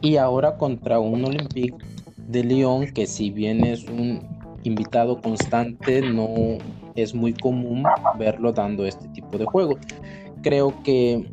y 0.00 0.16
ahora 0.16 0.57
contra 0.57 0.98
un 0.98 1.24
Olympique 1.24 1.74
de 2.29 2.45
Lyon 2.45 2.87
que 2.93 3.07
si 3.07 3.31
bien 3.31 3.65
es 3.65 3.85
un 3.85 4.21
invitado 4.65 5.21
constante 5.21 6.01
no 6.01 6.59
es 6.95 7.15
muy 7.15 7.35
común 7.35 7.85
verlo 8.19 8.53
dando 8.53 8.87
este 8.87 9.09
tipo 9.09 9.39
de 9.39 9.45
juego. 9.45 9.79
Creo 10.43 10.83
que 10.83 11.27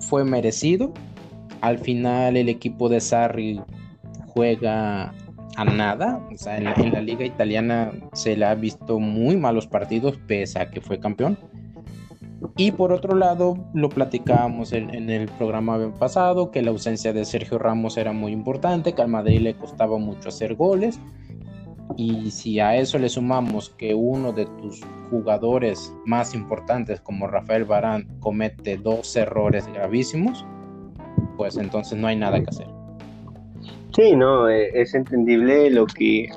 fue 0.00 0.24
merecido. 0.24 0.92
Al 1.60 1.78
final 1.78 2.36
el 2.36 2.48
equipo 2.48 2.88
de 2.88 3.00
Sarri 3.00 3.60
juega 4.28 5.14
a 5.56 5.64
nada. 5.64 6.20
En 6.46 6.92
la, 6.92 7.00
liga 7.00 7.24
italiana 7.24 7.92
se 8.12 8.36
le 8.36 8.44
ha 8.44 8.54
visto 8.54 9.00
muy 9.00 9.36
malos 9.36 9.66
partidos 9.66 10.18
pese 10.26 10.60
a 10.60 10.70
que 10.70 10.80
fue 10.80 11.00
campeón. 11.00 11.38
Y 12.56 12.72
por 12.72 12.92
otro 12.92 13.16
lado, 13.16 13.56
lo 13.74 13.88
platicábamos 13.88 14.72
en, 14.72 15.10
el 15.10 15.28
programa 15.28 15.92
pasado, 15.98 16.50
que 16.50 16.62
la 16.62 16.70
ausencia 16.70 17.12
de 17.12 17.24
Sergio 17.24 17.58
Ramos 17.58 17.96
era 17.96 18.12
muy 18.12 18.32
importante, 18.32 18.92
que 18.92 19.02
al 19.02 19.08
Madrid 19.08 19.40
le 19.40 19.54
costaba 19.54 19.98
mucho 19.98 20.28
hacer 20.28 20.54
goles. 20.54 21.00
Y 21.96 22.30
si 22.30 22.60
a 22.60 22.76
eso 22.76 22.98
le 22.98 23.08
sumamos 23.08 23.70
que 23.70 23.94
uno 23.94 24.32
de 24.32 24.46
tus 24.60 24.80
jugadores 25.10 25.94
más 26.04 26.34
importantes, 26.34 27.00
como 27.00 27.26
Rafael 27.26 27.64
Barán, 27.64 28.06
comete 28.20 28.76
dos 28.76 29.14
errores 29.16 29.66
gravísimos, 29.68 30.44
pues 31.36 31.56
entonces 31.56 31.98
no 31.98 32.08
hay 32.08 32.16
nada 32.16 32.40
que 32.40 32.50
hacer. 32.50 32.66
Sí, 33.94 34.14
no, 34.14 34.48
e, 34.48 34.68
es 34.74 34.94
entendible 34.94 35.70
lo 35.70 35.86
que 35.86 36.28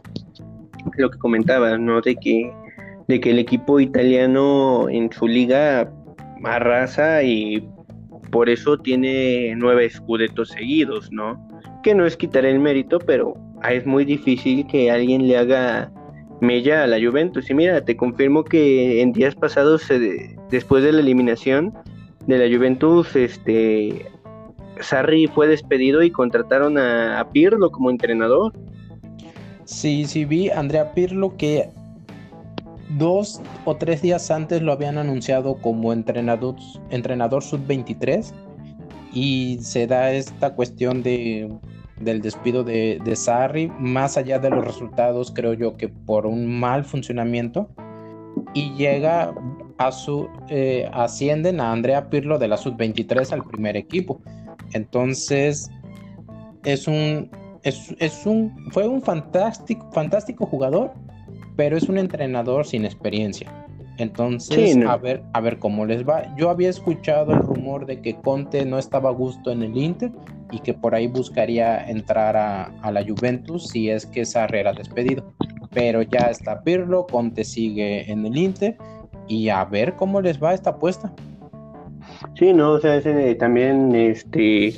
lo 0.98 1.10
que 1.10 1.18
comentabas, 1.18 1.80
¿no? 1.80 2.02
De 2.02 2.16
que 2.16 2.52
de 3.10 3.20
que 3.20 3.32
el 3.32 3.40
equipo 3.40 3.80
italiano 3.80 4.88
en 4.88 5.12
su 5.12 5.28
liga 5.28 5.92
arrasa 6.44 7.24
y 7.24 7.68
por 8.32 8.50
eso 8.50 8.78
tiene 8.78 9.54
nueve 9.56 9.86
escudetos 9.86 10.50
seguidos, 10.50 11.12
¿no? 11.12 11.48
Que 11.84 11.96
no 11.96 12.06
es 12.06 12.16
quitar 12.16 12.46
el 12.46 12.60
mérito, 12.60 13.00
pero 13.00 13.34
es 13.70 13.86
muy 13.86 14.06
difícil 14.06 14.66
que 14.68 14.92
alguien 14.92 15.28
le 15.28 15.38
haga 15.38 15.92
mella 16.42 16.84
a 16.84 16.88
la 16.88 16.98
Juventus. 17.00 17.50
Y 17.50 17.54
mira, 17.54 17.84
te 17.84 17.98
confirmo 17.98 18.44
que 18.44 19.02
en 19.02 19.14
días 19.14 19.36
pasados, 19.36 19.88
después 20.50 20.84
de 20.84 20.92
la 20.92 21.00
eliminación 21.00 21.74
de 22.28 22.38
la 22.38 22.56
Juventus, 22.56 23.16
este 23.16 24.06
Sarri 24.80 25.28
fue 25.28 25.48
despedido 25.48 26.04
y 26.04 26.12
contrataron 26.12 26.78
a, 26.78 27.20
a 27.20 27.30
Pirlo 27.32 27.72
como 27.72 27.90
entrenador. 27.90 28.54
Sí, 29.66 30.06
sí 30.06 30.26
vi 30.26 30.50
Andrea 30.50 30.94
Pirlo 30.94 31.36
que 31.38 31.70
dos 32.98 33.42
o 33.66 33.76
tres 33.76 34.02
días 34.02 34.32
antes 34.32 34.62
lo 34.62 34.72
habían 34.72 34.98
anunciado 34.98 35.58
como 35.58 35.94
entrenador, 35.94 36.56
entrenador 36.90 37.44
sub-23 37.44 38.34
y 39.14 39.60
se 39.62 39.88
da 39.88 40.12
esta 40.12 40.56
cuestión 40.56 41.04
de, 41.04 41.52
del 42.00 42.22
despido 42.22 42.64
de, 42.64 43.00
de 43.04 43.16
Sarri, 43.16 43.72
más 43.80 44.18
allá 44.18 44.40
de 44.40 44.50
los 44.50 44.66
resultados, 44.66 45.32
creo 45.34 45.54
yo 45.54 45.78
que 45.78 45.88
por 45.90 46.26
un 46.26 46.60
mal 46.60 46.84
funcionamiento, 46.86 47.70
y 48.54 48.74
llega 48.76 49.34
a 49.78 49.92
su, 49.92 50.30
eh, 50.50 50.90
ascienden 50.94 51.60
a 51.60 51.72
Andrea 51.72 52.10
Pirlo 52.10 52.38
de 52.38 52.48
la 52.48 52.58
sub-23 52.58 53.32
al 53.32 53.44
primer 53.44 53.78
equipo. 53.78 54.22
Entonces, 54.74 55.70
es 56.64 56.88
un, 56.88 57.30
es, 57.64 57.96
es 58.00 58.26
un, 58.26 58.54
fue 58.72 58.88
un 58.88 59.02
fantástico, 59.02 59.90
fantástico 59.92 60.46
jugador, 60.46 60.94
pero 61.60 61.76
es 61.76 61.90
un 61.90 61.98
entrenador 61.98 62.66
sin 62.66 62.86
experiencia. 62.86 63.52
Entonces, 63.98 64.78
a 64.88 64.96
ver, 64.96 65.22
a 65.34 65.42
ver 65.42 65.60
cómo 65.60 65.86
les 65.86 66.08
va. 66.08 66.34
Yo 66.38 66.50
había 66.50 66.70
escuchado 66.70 67.34
el 67.34 67.40
rumor 67.40 67.86
de 67.86 68.00
que 68.02 68.16
Conte 68.16 68.66
no 68.66 68.80
estaba 68.80 69.10
a 69.10 69.12
gusto 69.12 69.52
en 69.52 69.64
el 69.64 69.76
Inter 69.76 70.10
y 70.52 70.60
que 70.60 70.74
por 70.74 70.96
ahí 70.96 71.08
buscaría 71.08 71.86
entrar 71.90 72.38
a, 72.38 72.92
la 72.94 73.04
Juventus 73.06 73.68
si 73.68 73.90
es 73.90 74.06
que 74.06 74.24
Sarri 74.24 74.60
era 74.60 74.72
despedido. 74.72 75.34
Pero 75.74 76.02
ya 76.02 76.30
está 76.30 76.64
Pirlo, 76.64 77.06
Conte 77.08 77.44
sigue 77.44 78.10
en 78.10 78.26
el 78.26 78.38
Inter 78.38 78.78
y 79.28 79.50
a 79.50 79.66
ver 79.66 79.98
cómo 79.98 80.22
les 80.22 80.42
va 80.42 80.54
esta 80.54 80.70
apuesta. 80.70 81.12
Sí, 82.36 82.54
no, 82.54 82.72
o 82.72 82.80
sea, 82.80 83.02
también 83.38 83.94
este 83.94 84.78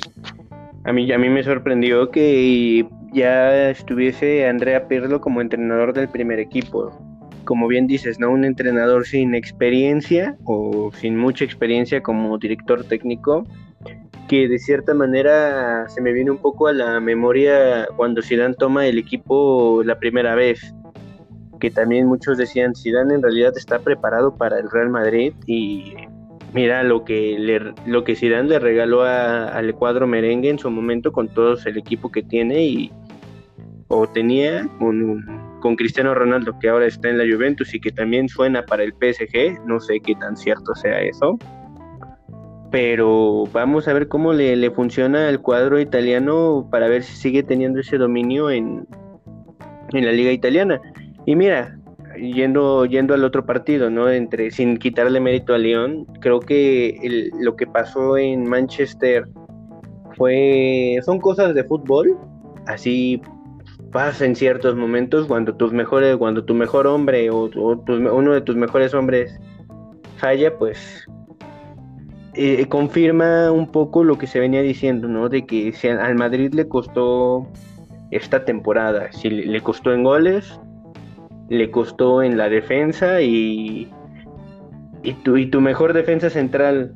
a 0.82 0.92
mí, 0.92 1.12
a 1.12 1.18
mí 1.18 1.28
me 1.28 1.44
sorprendió 1.44 2.10
que 2.10 2.84
ya 3.12 3.70
estuviese 3.70 4.46
Andrea 4.46 4.88
Pirlo 4.88 5.20
como 5.20 5.40
entrenador 5.40 5.92
del 5.92 6.08
primer 6.08 6.38
equipo. 6.38 6.90
Como 7.44 7.66
bien 7.68 7.86
dices, 7.86 8.18
¿no? 8.18 8.30
Un 8.30 8.44
entrenador 8.44 9.06
sin 9.06 9.34
experiencia 9.34 10.36
o 10.44 10.90
sin 10.94 11.16
mucha 11.16 11.44
experiencia 11.44 12.02
como 12.02 12.38
director 12.38 12.84
técnico, 12.84 13.46
que 14.28 14.48
de 14.48 14.58
cierta 14.58 14.94
manera 14.94 15.88
se 15.88 16.00
me 16.00 16.12
viene 16.12 16.30
un 16.30 16.38
poco 16.38 16.68
a 16.68 16.72
la 16.72 17.00
memoria 17.00 17.86
cuando 17.96 18.22
Zidane 18.22 18.54
toma 18.54 18.86
el 18.86 18.98
equipo 18.98 19.82
la 19.84 19.98
primera 19.98 20.34
vez, 20.34 20.74
que 21.60 21.70
también 21.70 22.06
muchos 22.06 22.38
decían 22.38 22.74
Zidane 22.74 23.14
en 23.14 23.22
realidad 23.22 23.52
está 23.56 23.80
preparado 23.80 24.36
para 24.36 24.58
el 24.58 24.70
Real 24.70 24.88
Madrid 24.88 25.34
y 25.46 25.94
mira 26.52 26.82
lo 26.82 27.04
que 27.04 27.36
le, 27.38 27.74
lo 27.86 28.04
que 28.04 28.16
Zidane 28.16 28.48
le 28.48 28.58
regaló 28.58 29.02
al 29.02 29.74
cuadro 29.74 30.06
merengue 30.06 30.50
en 30.50 30.58
su 30.58 30.70
momento 30.70 31.12
con 31.12 31.28
todo 31.28 31.56
el 31.64 31.76
equipo 31.76 32.10
que 32.10 32.22
tiene 32.22 32.64
y 32.64 32.92
o 33.92 34.06
tenía 34.06 34.66
con, 34.78 35.24
con, 35.60 35.76
Cristiano 35.76 36.14
Ronaldo 36.14 36.58
que 36.58 36.68
ahora 36.68 36.86
está 36.86 37.10
en 37.10 37.18
la 37.18 37.24
Juventus 37.24 37.74
y 37.74 37.80
que 37.80 37.92
también 37.92 38.28
suena 38.28 38.64
para 38.64 38.82
el 38.82 38.92
PSG 38.92 39.64
no 39.66 39.78
sé 39.80 40.00
qué 40.00 40.14
tan 40.14 40.36
cierto 40.36 40.74
sea 40.74 41.00
eso 41.02 41.38
pero 42.70 43.44
vamos 43.52 43.86
a 43.86 43.92
ver 43.92 44.08
cómo 44.08 44.32
le, 44.32 44.70
funciona 44.70 45.28
el 45.28 45.40
cuadro 45.40 45.78
italiano 45.78 46.66
para 46.70 46.88
ver 46.88 47.02
si 47.02 47.14
sigue 47.16 47.42
teniendo 47.42 47.80
ese 47.80 47.98
dominio 47.98 48.50
en, 48.50 48.86
en 49.92 50.06
la 50.06 50.12
liga 50.12 50.32
italiana 50.32 50.80
y 51.26 51.36
mira 51.36 51.76
yendo, 52.16 52.86
yendo 52.86 53.14
al 53.14 53.24
otro 53.24 53.44
partido, 53.44 53.90
¿no? 53.90 54.08
Entre, 54.10 54.50
sin 54.50 54.78
quitarle 54.78 55.20
mérito 55.20 55.54
a 55.54 55.58
León, 55.58 56.06
creo 56.20 56.40
que 56.40 57.30
lo 57.40 57.56
que 57.56 57.66
pasó 57.66 58.16
en 58.16 58.48
Manchester 58.48 59.28
fue, 60.16 60.98
son 61.04 61.20
cosas 61.20 61.54
de 61.54 61.64
fútbol, 61.64 62.16
así 62.66 63.20
pasa 63.92 64.24
en 64.24 64.34
ciertos 64.34 64.74
momentos 64.74 65.26
cuando 65.26 65.54
tus 65.54 65.72
mejores, 65.72 66.16
cuando 66.16 66.44
tu 66.44 66.54
mejor 66.54 66.86
hombre 66.86 67.30
o, 67.30 67.50
uno 67.54 68.32
de 68.32 68.40
tus 68.40 68.56
mejores 68.56 68.94
hombres 68.94 69.38
falla, 70.16 70.56
pues 70.58 71.06
eh, 72.34 72.66
confirma 72.68 73.52
un 73.52 73.70
poco 73.70 74.02
lo 74.02 74.16
que 74.16 74.26
se 74.26 74.40
venía 74.40 74.62
diciendo, 74.62 75.06
¿no? 75.06 75.28
De 75.28 75.46
que 75.46 75.72
al 76.00 76.14
Madrid 76.16 76.52
le 76.54 76.66
costó 76.66 77.46
esta 78.10 78.44
temporada, 78.44 79.12
si 79.12 79.30
le 79.30 79.60
costó 79.60 79.92
en 79.92 80.02
goles, 80.02 80.58
le 81.48 81.70
costó 81.70 82.22
en 82.22 82.38
la 82.38 82.48
defensa 82.48 83.20
y, 83.20 83.90
y, 85.02 85.12
tu, 85.22 85.36
y 85.36 85.46
tu 85.46 85.60
mejor 85.60 85.92
defensa 85.92 86.30
central, 86.30 86.94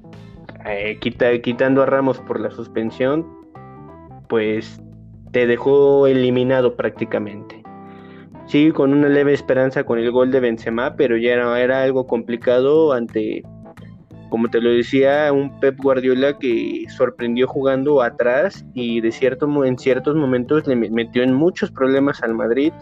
eh, 0.65 0.99
quitando 1.01 1.83
a 1.83 1.87
Ramos 1.87 2.19
por 2.21 2.41
la 2.41 2.51
suspensión, 2.51 3.27
pues 4.29 4.81
te 5.33 5.47
dejó 5.47 6.07
eliminado 6.07 6.77
prácticamente. 6.77 7.63
Sí, 8.47 8.71
con 8.71 8.93
una 8.93 9.09
leve 9.09 9.33
esperanza 9.33 9.85
con 9.85 9.99
el 9.99 10.11
gol 10.11 10.31
de 10.31 10.41
Benzema, 10.41 10.95
pero 10.95 11.17
ya 11.17 11.33
era, 11.33 11.61
era 11.61 11.83
algo 11.83 12.07
complicado 12.07 12.93
ante, 12.93 13.43
como 14.29 14.49
te 14.49 14.61
lo 14.61 14.71
decía, 14.71 15.33
un 15.33 15.59
Pep 15.59 15.77
Guardiola 15.83 16.39
que 16.39 16.85
sorprendió 16.97 17.49
jugando 17.49 18.03
atrás 18.03 18.65
y 18.73 19.01
de 19.01 19.11
cierto, 19.11 19.65
en 19.65 19.79
ciertos 19.79 20.15
momentos 20.15 20.67
le 20.69 20.77
metió 20.77 21.25
en 21.25 21.35
muchos 21.35 21.73
problemas 21.73 22.23
al 22.23 22.35
Madrid 22.35 22.73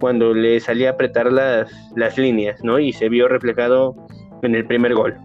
cuando 0.00 0.34
le 0.34 0.58
salía 0.58 0.90
a 0.90 0.92
apretar 0.92 1.32
las, 1.32 1.70
las 1.94 2.18
líneas, 2.18 2.62
¿no? 2.64 2.80
Y 2.80 2.92
se 2.92 3.08
vio 3.08 3.28
reflejado 3.28 3.94
en 4.42 4.56
el 4.56 4.66
primer 4.66 4.94
gol. 4.94 5.16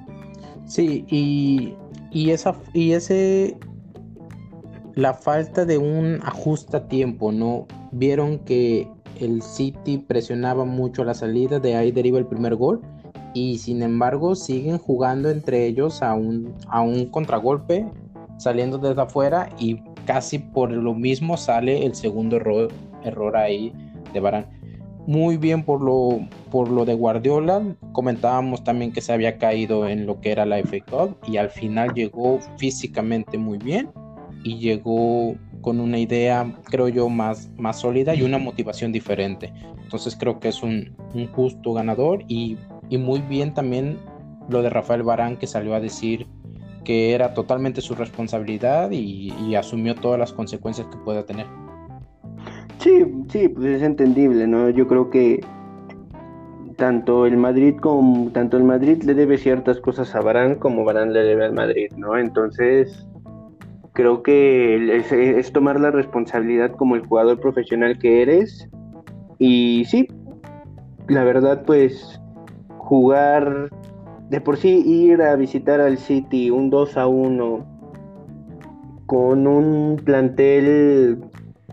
Sí, 0.68 1.04
y, 1.10 1.74
y, 2.12 2.30
esa, 2.30 2.56
y 2.74 2.92
ese, 2.92 3.58
la 5.00 5.14
falta 5.14 5.66
de 5.66 5.78
un 5.78 6.20
ajuste 6.24 6.78
a 6.78 6.88
tiempo, 6.88 7.32
¿no? 7.32 7.68
Vieron 7.92 8.40
que 8.40 8.88
el 9.20 9.42
City 9.42 9.98
presionaba 9.98 10.66
mucho 10.66 11.04
la 11.06 11.14
salida, 11.14 11.60
de 11.60 11.76
ahí 11.76 11.92
deriva 11.92 12.20
el 12.20 12.26
primer 12.26 12.56
gol, 12.56 12.82
y 13.34 13.60
sin 13.60 13.82
embargo 13.82 14.36
siguen 14.36 14.78
jugando 14.78 15.30
entre 15.30 15.66
ellos 15.66 16.02
a 16.02 16.14
un, 16.14 16.54
a 16.68 16.82
un 16.82 17.06
contragolpe, 17.06 17.90
saliendo 18.38 18.78
desde 18.78 19.02
afuera, 19.02 19.50
y 19.58 19.82
casi 20.06 20.40
por 20.40 20.72
lo 20.72 20.94
mismo 20.94 21.38
sale 21.38 21.86
el 21.86 21.96
segundo 21.96 22.36
error, 22.36 22.70
error 23.04 23.38
ahí 23.38 23.74
de 24.14 24.20
Barán 24.20 24.60
muy 25.08 25.38
bien 25.38 25.64
por 25.64 25.82
lo, 25.82 26.20
por 26.52 26.70
lo 26.70 26.86
de 26.86 26.94
Guardiola. 26.94 27.64
Comentábamos 27.94 28.64
también 28.64 28.92
que 28.92 29.02
se 29.02 29.12
había 29.12 29.40
caído 29.40 29.88
en 29.88 30.06
lo 30.06 30.22
que 30.22 30.32
era 30.32 30.46
la 30.46 30.60
FA 30.60 30.78
Cup 30.88 31.18
y 31.28 31.38
al 31.38 31.50
final 31.50 31.96
llegó 31.96 32.38
físicamente 32.58 33.36
muy 33.40 33.58
bien 33.58 33.90
y 34.44 34.58
llegó 34.58 35.36
con 35.62 35.80
una 35.80 35.98
idea, 35.98 36.56
creo 36.66 36.88
yo, 36.88 37.10
más, 37.10 37.50
más 37.58 37.80
sólida 37.80 38.16
y 38.16 38.24
una 38.24 38.38
motivación 38.38 38.92
diferente. 38.92 39.54
Entonces 39.84 40.16
creo 40.20 40.40
que 40.40 40.50
es 40.50 40.64
un, 40.64 40.96
justo 41.34 41.74
ganador 41.74 42.24
y, 42.28 42.58
muy 42.92 43.22
bien 43.22 43.54
también 43.54 43.98
lo 44.50 44.62
de 44.62 44.70
Rafael 44.70 45.04
Barán 45.04 45.38
que 45.38 45.46
salió 45.46 45.76
a 45.76 45.80
decir 45.80 46.28
que 46.84 47.14
era 47.14 47.34
totalmente 47.34 47.82
su 47.82 47.94
responsabilidad 47.94 48.90
y, 48.92 49.32
y 49.48 49.56
asumió 49.56 49.94
todas 49.96 50.18
las 50.18 50.34
consecuencias 50.34 50.88
que 50.88 50.98
pueda 50.98 51.26
tener. 51.26 51.46
Sí, 52.80 53.06
sí, 53.30 53.50
pues 53.50 53.66
es 53.66 53.82
entendible, 53.84 54.48
¿no? 54.48 54.70
Yo 54.70 54.88
creo 54.88 55.10
que 55.10 55.42
tanto 56.80 57.26
el 57.26 57.36
Madrid 57.36 57.76
como 57.80 58.32
tanto 58.32 58.58
el 58.58 58.64
Madrid 58.64 59.04
le 59.04 59.14
debe 59.14 59.38
ciertas 59.38 59.80
cosas 59.82 60.16
a 60.16 60.22
Barán 60.22 60.56
como 60.56 60.86
Barán 60.86 61.12
le 61.14 61.24
debe 61.24 61.46
al 61.46 61.54
Madrid, 61.54 61.92
¿no? 61.98 62.18
Entonces, 62.18 63.06
creo 64.00 64.24
que 64.24 64.96
es, 65.38 65.52
tomar 65.52 65.78
la 65.78 65.92
responsabilidad 65.92 66.72
como 66.72 66.96
el 66.96 67.06
jugador 67.06 67.38
profesional 67.42 68.00
que 68.00 68.22
eres. 68.22 68.70
Y 69.40 69.84
sí, 69.90 70.08
la 71.10 71.26
verdad, 71.26 71.66
pues 71.66 72.22
jugar 72.78 73.70
de 74.30 74.40
por 74.40 74.56
sí 74.56 74.82
ir 74.86 75.22
a 75.22 75.36
visitar 75.36 75.82
al 75.82 75.98
City 75.98 76.50
un 76.50 76.70
2 76.70 76.96
a 76.96 77.08
1 77.08 77.66
con 79.06 79.48
un 79.48 79.98
plantel 79.98 81.18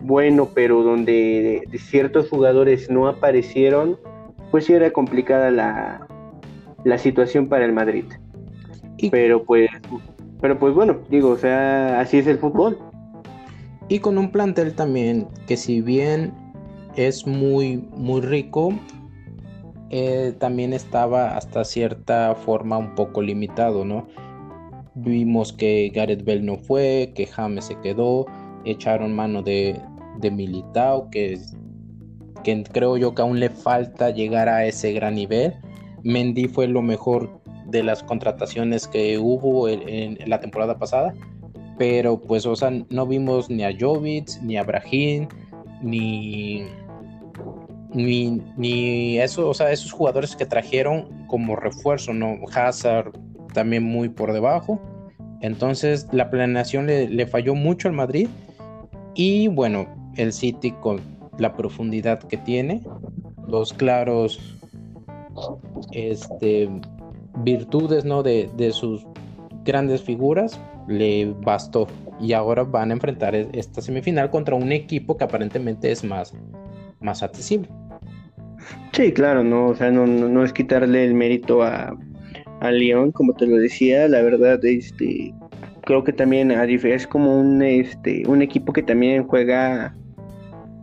bueno, 0.01 0.49
pero 0.53 0.83
donde 0.83 1.63
ciertos 1.77 2.29
jugadores 2.29 2.89
no 2.89 3.07
aparecieron, 3.07 3.97
pues 4.51 4.65
sí 4.65 4.73
era 4.73 4.91
complicada 4.91 5.49
la, 5.49 6.05
la 6.83 6.97
situación 6.97 7.47
para 7.47 7.63
el 7.63 7.71
Madrid. 7.71 8.03
Pero 9.11 9.45
pues, 9.45 9.69
pero 10.41 10.59
pues 10.59 10.73
bueno, 10.73 10.97
digo, 11.09 11.29
o 11.29 11.37
sea, 11.37 11.99
así 11.99 12.17
es 12.17 12.27
el 12.27 12.37
fútbol. 12.37 12.77
Y 13.89 13.99
con 13.99 14.17
un 14.17 14.31
plantel 14.31 14.75
también 14.75 15.27
que 15.47 15.57
si 15.57 15.81
bien 15.81 16.33
es 16.95 17.25
muy, 17.25 17.87
muy 17.95 18.21
rico, 18.21 18.73
eh, 19.89 20.33
también 20.39 20.73
estaba 20.73 21.37
hasta 21.37 21.63
cierta 21.63 22.35
forma 22.35 22.77
un 22.77 22.95
poco 22.95 23.21
limitado, 23.21 23.85
¿no? 23.85 24.07
Vimos 24.95 25.53
que 25.53 25.91
Gareth 25.93 26.25
Bell 26.25 26.45
no 26.45 26.57
fue, 26.57 27.13
que 27.15 27.25
James 27.25 27.65
se 27.65 27.79
quedó, 27.79 28.25
echaron 28.65 29.15
mano 29.15 29.41
de, 29.41 29.79
de 30.19 30.31
Militao, 30.31 31.09
que, 31.09 31.39
que 32.43 32.63
creo 32.63 32.97
yo 32.97 33.15
que 33.15 33.21
aún 33.21 33.39
le 33.39 33.49
falta 33.49 34.09
llegar 34.09 34.49
a 34.49 34.65
ese 34.65 34.91
gran 34.91 35.15
nivel. 35.15 35.53
Mendy 36.03 36.47
fue 36.47 36.67
lo 36.67 36.81
mejor 36.81 37.36
de 37.67 37.83
las 37.83 38.03
contrataciones 38.03 38.87
que 38.87 39.17
hubo 39.17 39.67
en, 39.69 40.17
la 40.25 40.39
temporada 40.39 40.77
pasada, 40.77 41.13
pero 41.77 42.19
pues, 42.19 42.45
o 42.45 42.55
sea, 42.55 42.71
no 42.89 43.05
vimos 43.05 43.49
ni 43.49 43.63
a 43.63 43.75
Jovic, 43.77 44.41
ni 44.41 44.57
a 44.57 44.63
Brahim, 44.63 45.27
ni, 45.81 46.65
ni, 47.93 48.41
ni 48.57 49.19
o 49.19 49.53
sea, 49.53 49.71
esos 49.71 49.91
jugadores 49.91 50.35
que 50.35 50.45
trajeron 50.45 51.25
como 51.27 51.55
refuerzo, 51.55 52.13
¿no? 52.13 52.37
Hazard 52.53 53.11
también 53.53 53.83
muy 53.83 54.09
por 54.09 54.33
debajo. 54.33 54.81
Entonces 55.41 56.07
la 56.11 56.29
planeación 56.29 56.87
le, 56.87 57.07
le 57.09 57.27
falló 57.27 57.53
mucho 57.53 57.87
al 57.87 57.93
Madrid. 57.93 58.27
Y 59.13 59.47
bueno, 59.47 59.87
el 60.15 60.33
City 60.33 60.71
con 60.71 60.99
la 61.37 61.55
profundidad 61.55 62.19
que 62.19 62.37
tiene, 62.37 62.81
los 63.47 63.73
claros 63.73 64.39
este, 65.91 66.69
virtudes 67.43 68.05
¿no? 68.05 68.23
de, 68.23 68.71
sus 68.71 69.05
grandes 69.63 70.01
figuras, 70.01 70.59
le 70.87 71.33
bastó. 71.43 71.87
Y 72.19 72.33
ahora 72.33 72.63
van 72.63 72.91
a 72.91 72.93
enfrentar 72.93 73.35
esta 73.35 73.81
semifinal 73.81 74.29
contra 74.29 74.55
un 74.55 74.71
equipo 74.71 75.17
que 75.17 75.23
aparentemente 75.23 75.91
es 75.91 76.03
más, 76.03 76.33
más 76.99 77.21
accesible. 77.21 77.69
Sí, 78.91 79.11
claro, 79.11 79.43
no, 79.43 79.67
o 79.67 79.75
sea, 79.75 79.91
no, 79.91 80.07
no, 80.07 80.43
es 80.43 80.51
quitarle 80.51 81.05
el 81.05 81.13
mérito 81.13 81.61
a, 81.61 81.95
a 82.59 82.71
León, 82.71 83.11
como 83.11 83.33
te 83.33 83.45
lo 83.45 83.57
decía, 83.57 84.07
la 84.07 84.21
verdad, 84.21 84.63
este, 84.65 85.33
creo 85.87 86.03
que 86.03 86.11
también 86.11 86.51
es 86.51 87.07
como 87.07 87.39
un, 87.39 87.61
este, 87.61 88.23
un 88.27 88.41
equipo 88.41 88.73
que 88.73 88.83
también 88.83 89.25
juega 89.25 89.95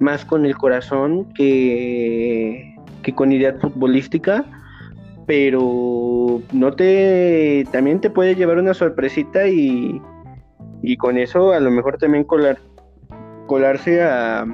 más 0.01 0.25
con 0.25 0.47
el 0.47 0.57
corazón 0.57 1.27
que, 1.35 2.75
que 3.03 3.15
con 3.15 3.31
idea 3.31 3.55
futbolística, 3.61 4.45
pero 5.27 6.41
no 6.53 6.73
te 6.73 7.67
también 7.73 8.01
te 8.01 8.11
puede 8.11 8.35
llevar 8.35 8.59
una 8.59 8.75
sorpresita 8.75 9.47
y, 9.49 10.01
y 10.83 10.97
con 10.97 11.19
eso 11.19 11.53
a 11.53 11.61
lo 11.61 11.71
mejor 11.71 11.99
también 11.99 12.25
colar, 12.25 12.59
colarse 13.47 14.03
a, 14.03 14.47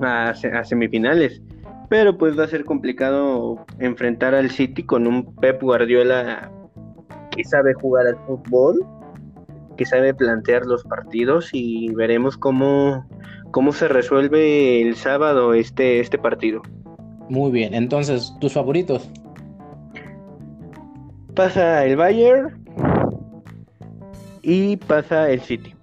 a, 0.00 0.64
semifinales. 0.64 1.42
Pero 1.88 2.16
pues 2.16 2.38
va 2.38 2.44
a 2.44 2.48
ser 2.48 2.64
complicado 2.64 3.64
enfrentar 3.78 4.34
al 4.34 4.50
City 4.50 4.84
con 4.84 5.06
un 5.06 5.34
Pep 5.36 5.60
Guardiola 5.60 6.52
que 7.30 7.42
sabe 7.44 7.74
jugar 7.74 8.06
al 8.06 8.16
fútbol, 8.26 8.84
que 9.76 9.84
sabe 9.84 10.14
plantear 10.14 10.66
los 10.66 10.84
partidos 10.84 11.50
y 11.52 11.92
veremos 11.94 12.36
cómo, 12.36 13.08
cómo 13.50 13.72
se 13.72 13.88
resuelve 13.88 14.82
el 14.82 14.94
sábado 14.94 15.52
este, 15.54 16.00
este 16.00 16.18
partido. 16.18 16.62
Muy 17.30 17.50
bien, 17.50 17.72
entonces, 17.74 18.34
¿tus 18.40 18.52
favoritos? 18.52 19.08
Pasa 21.34 21.86
el 21.86 21.96
Bayern 21.96 22.62
y 24.42 24.76
pasa 24.76 25.30
el 25.30 25.40
City. 25.40 25.74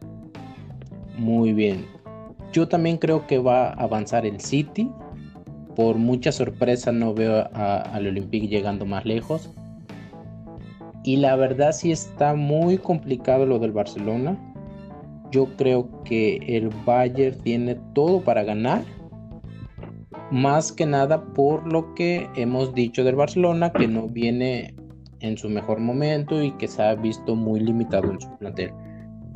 Muy 1.18 1.54
bien. 1.54 1.86
Yo 2.54 2.68
también 2.68 2.98
creo 2.98 3.26
que 3.26 3.40
va 3.40 3.70
a 3.70 3.84
avanzar 3.84 4.26
el 4.26 4.40
City. 4.40 4.92
Por 5.76 5.96
mucha 5.96 6.32
sorpresa 6.32 6.92
no 6.92 7.16
veo 7.16 7.50
al 7.54 8.06
Olympique 8.06 8.48
llegando 8.48 8.86
más 8.86 9.06
lejos. 9.06 9.50
Y 11.04 11.16
la 11.16 11.36
verdad 11.36 11.72
sí 11.72 11.92
está 11.92 12.36
muy 12.36 12.78
complicado 12.78 13.46
lo 13.46 13.58
del 13.58 13.72
Barcelona 13.72 14.38
yo 15.32 15.48
creo 15.58 16.04
que 16.04 16.38
el 16.48 16.70
Bayern 16.86 17.38
tiene 17.40 17.76
todo 17.94 18.22
para 18.22 18.44
ganar. 18.44 18.84
Más 20.32 20.72
que 20.72 20.86
nada 20.86 21.24
por 21.24 21.72
lo 21.72 21.94
que 21.94 22.30
hemos 22.36 22.74
dicho 22.74 23.04
del 23.04 23.16
Barcelona, 23.16 23.72
que 23.72 23.88
no 23.88 24.08
viene 24.08 24.76
en 25.22 25.38
su 25.38 25.50
mejor 25.50 25.80
momento 25.80 26.42
y 26.42 26.52
que 26.52 26.68
se 26.68 26.84
ha 26.84 26.96
visto 26.96 27.36
muy 27.36 27.60
limitado 27.60 28.12
en 28.12 28.20
su 28.20 28.38
plantel. 28.38 28.72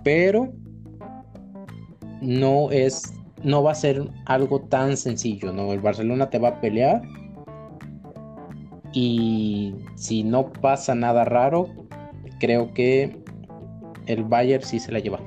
Pero 0.04 0.52
no 2.22 2.70
es, 2.72 3.14
no 3.44 3.64
va 3.64 3.72
a 3.72 3.76
ser 3.76 4.10
algo 4.26 4.62
tan 4.62 4.98
sencillo, 4.98 5.52
¿no? 5.52 5.72
El 5.74 5.80
Barcelona 5.80 6.30
te 6.30 6.40
va 6.40 6.50
a 6.50 6.62
pelear 6.62 7.02
y 8.94 9.74
si 9.96 10.24
no 10.24 10.52
pasa 10.52 10.94
nada 10.96 11.26
raro, 11.26 11.70
creo 12.40 12.74
que 12.74 13.24
el 14.08 14.24
Bayern 14.24 14.64
sí 14.64 14.80
se 14.80 14.92
la 14.92 15.00
lleva. 15.00 15.20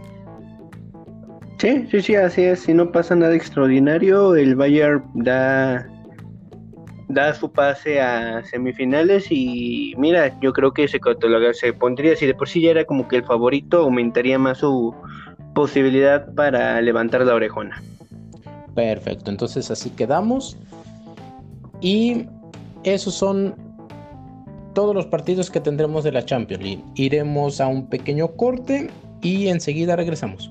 Sí, 1.64 1.86
sí, 1.90 2.02
sí, 2.02 2.14
así 2.14 2.42
es. 2.42 2.60
Si 2.60 2.74
no 2.74 2.92
pasa 2.92 3.16
nada 3.16 3.34
extraordinario, 3.34 4.36
el 4.36 4.54
Bayern 4.54 5.02
da, 5.14 5.88
da 7.08 7.32
su 7.32 7.50
pase 7.50 8.02
a 8.02 8.44
semifinales 8.44 9.28
y 9.30 9.94
mira, 9.96 10.38
yo 10.40 10.52
creo 10.52 10.74
que 10.74 10.86
se, 10.86 11.00
se 11.54 11.72
pondría, 11.72 12.16
si 12.16 12.26
de 12.26 12.34
por 12.34 12.50
sí 12.50 12.60
ya 12.60 12.72
era 12.72 12.84
como 12.84 13.08
que 13.08 13.16
el 13.16 13.24
favorito, 13.24 13.78
aumentaría 13.78 14.38
más 14.38 14.58
su 14.58 14.94
posibilidad 15.54 16.34
para 16.34 16.82
levantar 16.82 17.24
la 17.24 17.34
orejona. 17.34 17.82
Perfecto, 18.74 19.30
entonces 19.30 19.70
así 19.70 19.88
quedamos. 19.88 20.58
Y 21.80 22.26
esos 22.82 23.14
son 23.14 23.54
todos 24.74 24.94
los 24.94 25.06
partidos 25.06 25.50
que 25.50 25.60
tendremos 25.60 26.04
de 26.04 26.12
la 26.12 26.26
Champions 26.26 26.62
League. 26.62 26.84
Iremos 26.94 27.58
a 27.62 27.68
un 27.68 27.88
pequeño 27.88 28.28
corte 28.36 28.90
y 29.22 29.48
enseguida 29.48 29.96
regresamos. 29.96 30.50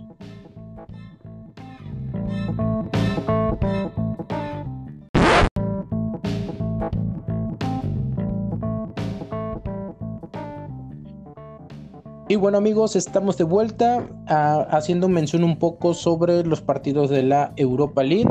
Y 12.34 12.36
bueno 12.36 12.58
amigos, 12.58 12.96
estamos 12.96 13.38
de 13.38 13.44
vuelta 13.44 14.04
ah, 14.26 14.66
haciendo 14.72 15.08
mención 15.08 15.44
un 15.44 15.56
poco 15.56 15.94
sobre 15.94 16.44
los 16.44 16.62
partidos 16.62 17.12
de 17.12 17.22
la 17.22 17.54
Europa 17.58 18.02
League, 18.02 18.28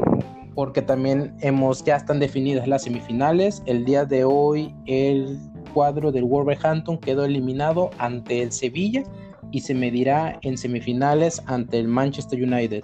porque 0.56 0.82
también 0.82 1.36
hemos, 1.38 1.84
ya 1.84 1.98
están 1.98 2.18
definidas 2.18 2.66
las 2.66 2.82
semifinales. 2.82 3.62
El 3.64 3.84
día 3.84 4.04
de 4.04 4.24
hoy 4.24 4.74
el 4.86 5.38
cuadro 5.72 6.10
del 6.10 6.24
Wolverhampton 6.24 6.98
quedó 6.98 7.24
eliminado 7.24 7.90
ante 7.98 8.42
el 8.42 8.50
Sevilla 8.50 9.04
y 9.52 9.60
se 9.60 9.72
medirá 9.72 10.36
en 10.42 10.58
semifinales 10.58 11.40
ante 11.46 11.78
el 11.78 11.86
Manchester 11.86 12.42
United. 12.42 12.82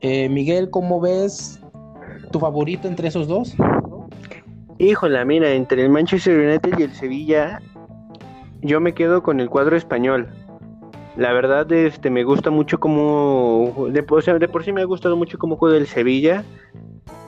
Eh, 0.00 0.28
Miguel, 0.28 0.68
¿cómo 0.68 1.00
ves 1.00 1.62
¿Tu 2.30 2.38
favorito 2.38 2.86
entre 2.88 3.08
esos 3.08 3.26
dos? 3.26 3.56
Híjola, 4.76 5.24
mira, 5.24 5.50
entre 5.52 5.82
el 5.82 5.88
Manchester 5.88 6.38
United 6.38 6.78
y 6.78 6.82
el 6.82 6.92
Sevilla, 6.92 7.58
yo 8.62 8.80
me 8.80 8.94
quedo 8.94 9.22
con 9.22 9.40
el 9.40 9.48
cuadro 9.48 9.76
español. 9.76 10.28
La 11.16 11.32
verdad, 11.32 11.70
este, 11.72 12.08
me 12.08 12.24
gusta 12.24 12.50
mucho 12.50 12.78
como, 12.78 13.88
de, 13.90 14.02
de 14.38 14.48
por 14.48 14.64
sí 14.64 14.72
me 14.72 14.80
ha 14.80 14.84
gustado 14.84 15.16
mucho 15.16 15.38
cómo 15.38 15.56
juega 15.56 15.76
el 15.76 15.86
Sevilla. 15.86 16.44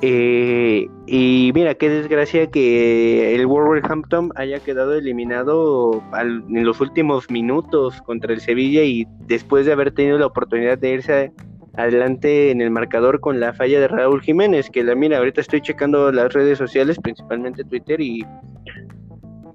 Eh, 0.05 0.89
y 1.07 1.53
mira, 1.55 1.75
qué 1.75 1.89
desgracia 1.89 2.51
que 2.51 3.35
el 3.35 3.47
Wolverhampton 3.47 4.33
haya 4.35 4.59
quedado 4.61 4.95
eliminado 4.95 6.03
en 6.19 6.65
los 6.65 6.81
últimos 6.81 7.31
minutos 7.31 8.03
contra 8.03 8.33
el 8.33 8.41
Sevilla 8.41 8.83
y 8.83 9.07
después 9.27 9.65
de 9.65 9.73
haber 9.73 9.93
tenido 9.93 10.19
la 10.19 10.27
oportunidad 10.27 10.79
de 10.79 10.91
irse 10.91 11.33
adelante 11.75 12.51
en 12.51 12.61
el 12.61 12.71
marcador 12.71 13.21
con 13.21 13.41
la 13.41 13.53
falla 13.53 13.81
de 13.81 13.89
Raúl 13.89 14.23
Jiménez, 14.23 14.71
que 14.71 14.85
la 14.85 14.95
mira, 14.95 15.19
ahorita 15.19 15.41
estoy 15.41 15.61
checando 15.61 16.11
las 16.13 16.33
redes 16.33 16.59
sociales, 16.59 16.99
principalmente 17.01 17.65
Twitter, 17.65 18.01
y 18.01 18.27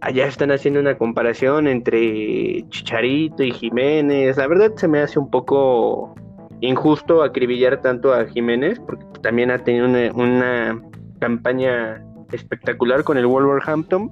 allá 0.01 0.27
están 0.27 0.51
haciendo 0.51 0.79
una 0.79 0.97
comparación 0.97 1.67
entre 1.67 2.65
Chicharito 2.69 3.43
y 3.43 3.51
Jiménez. 3.51 4.37
La 4.37 4.47
verdad 4.47 4.73
se 4.75 4.87
me 4.87 4.99
hace 4.99 5.19
un 5.19 5.29
poco 5.29 6.15
injusto 6.61 7.23
acribillar 7.23 7.81
tanto 7.81 8.13
a 8.13 8.25
Jiménez, 8.25 8.79
porque 8.79 9.05
también 9.21 9.51
ha 9.51 9.63
tenido 9.63 9.87
una, 10.15 10.81
campaña 11.19 12.03
espectacular 12.31 13.03
con 13.03 13.17
el 13.17 13.25
Wolverhampton. 13.25 14.11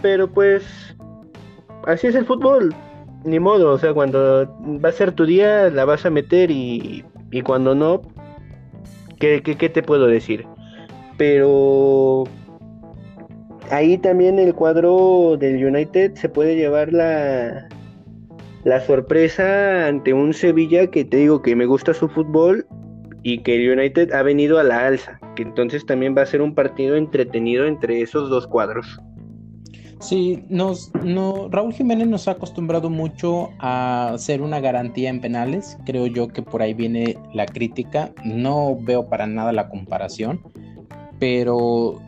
Pero 0.00 0.30
pues 0.30 0.96
así 1.86 2.06
es 2.06 2.14
el 2.14 2.26
fútbol. 2.26 2.74
Ni 3.24 3.40
modo, 3.40 3.72
o 3.72 3.78
sea, 3.78 3.94
cuando 3.94 4.46
va 4.84 4.90
a 4.90 4.92
ser 4.92 5.12
tu 5.12 5.24
día 5.24 5.70
la 5.70 5.86
vas 5.86 6.04
a 6.04 6.10
meter 6.10 6.50
y, 6.50 7.04
y 7.30 7.40
cuando 7.40 7.74
no, 7.74 8.02
¿qué, 9.18 9.42
qué, 9.42 9.56
qué 9.56 9.70
te 9.70 9.82
puedo 9.82 10.06
decir? 10.06 10.46
Pero 11.16 12.24
ahí 13.70 13.98
también 13.98 14.38
el 14.38 14.54
cuadro 14.54 15.36
del 15.38 15.64
United 15.64 16.14
se 16.14 16.28
puede 16.28 16.56
llevar 16.56 16.92
la, 16.92 17.68
la 18.64 18.80
sorpresa 18.80 19.86
ante 19.86 20.12
un 20.12 20.34
Sevilla 20.34 20.86
que 20.90 21.04
te 21.04 21.18
digo 21.18 21.42
que 21.42 21.56
me 21.56 21.66
gusta 21.66 21.94
su 21.94 22.08
fútbol 22.08 22.66
y 23.22 23.38
que 23.38 23.56
el 23.56 23.78
United 23.78 24.12
ha 24.12 24.22
venido 24.22 24.58
a 24.58 24.64
la 24.64 24.86
alza, 24.86 25.18
que 25.34 25.42
entonces 25.42 25.84
también 25.86 26.14
va 26.16 26.22
a 26.22 26.26
ser 26.26 26.42
un 26.42 26.54
partido 26.54 26.96
entretenido 26.96 27.66
entre 27.66 28.02
esos 28.02 28.28
dos 28.30 28.46
cuadros. 28.46 29.00
Sí, 30.00 30.44
nos, 30.50 30.92
no, 31.02 31.48
Raúl 31.50 31.72
Jiménez 31.72 32.06
nos 32.06 32.28
ha 32.28 32.32
acostumbrado 32.32 32.90
mucho 32.90 33.48
a 33.58 34.14
ser 34.18 34.42
una 34.42 34.60
garantía 34.60 35.08
en 35.08 35.22
penales. 35.22 35.78
Creo 35.86 36.06
yo 36.06 36.28
que 36.28 36.42
por 36.42 36.60
ahí 36.60 36.74
viene 36.74 37.16
la 37.32 37.46
crítica. 37.46 38.12
No 38.22 38.76
veo 38.78 39.08
para 39.08 39.26
nada 39.26 39.52
la 39.52 39.70
comparación, 39.70 40.42
pero 41.18 42.02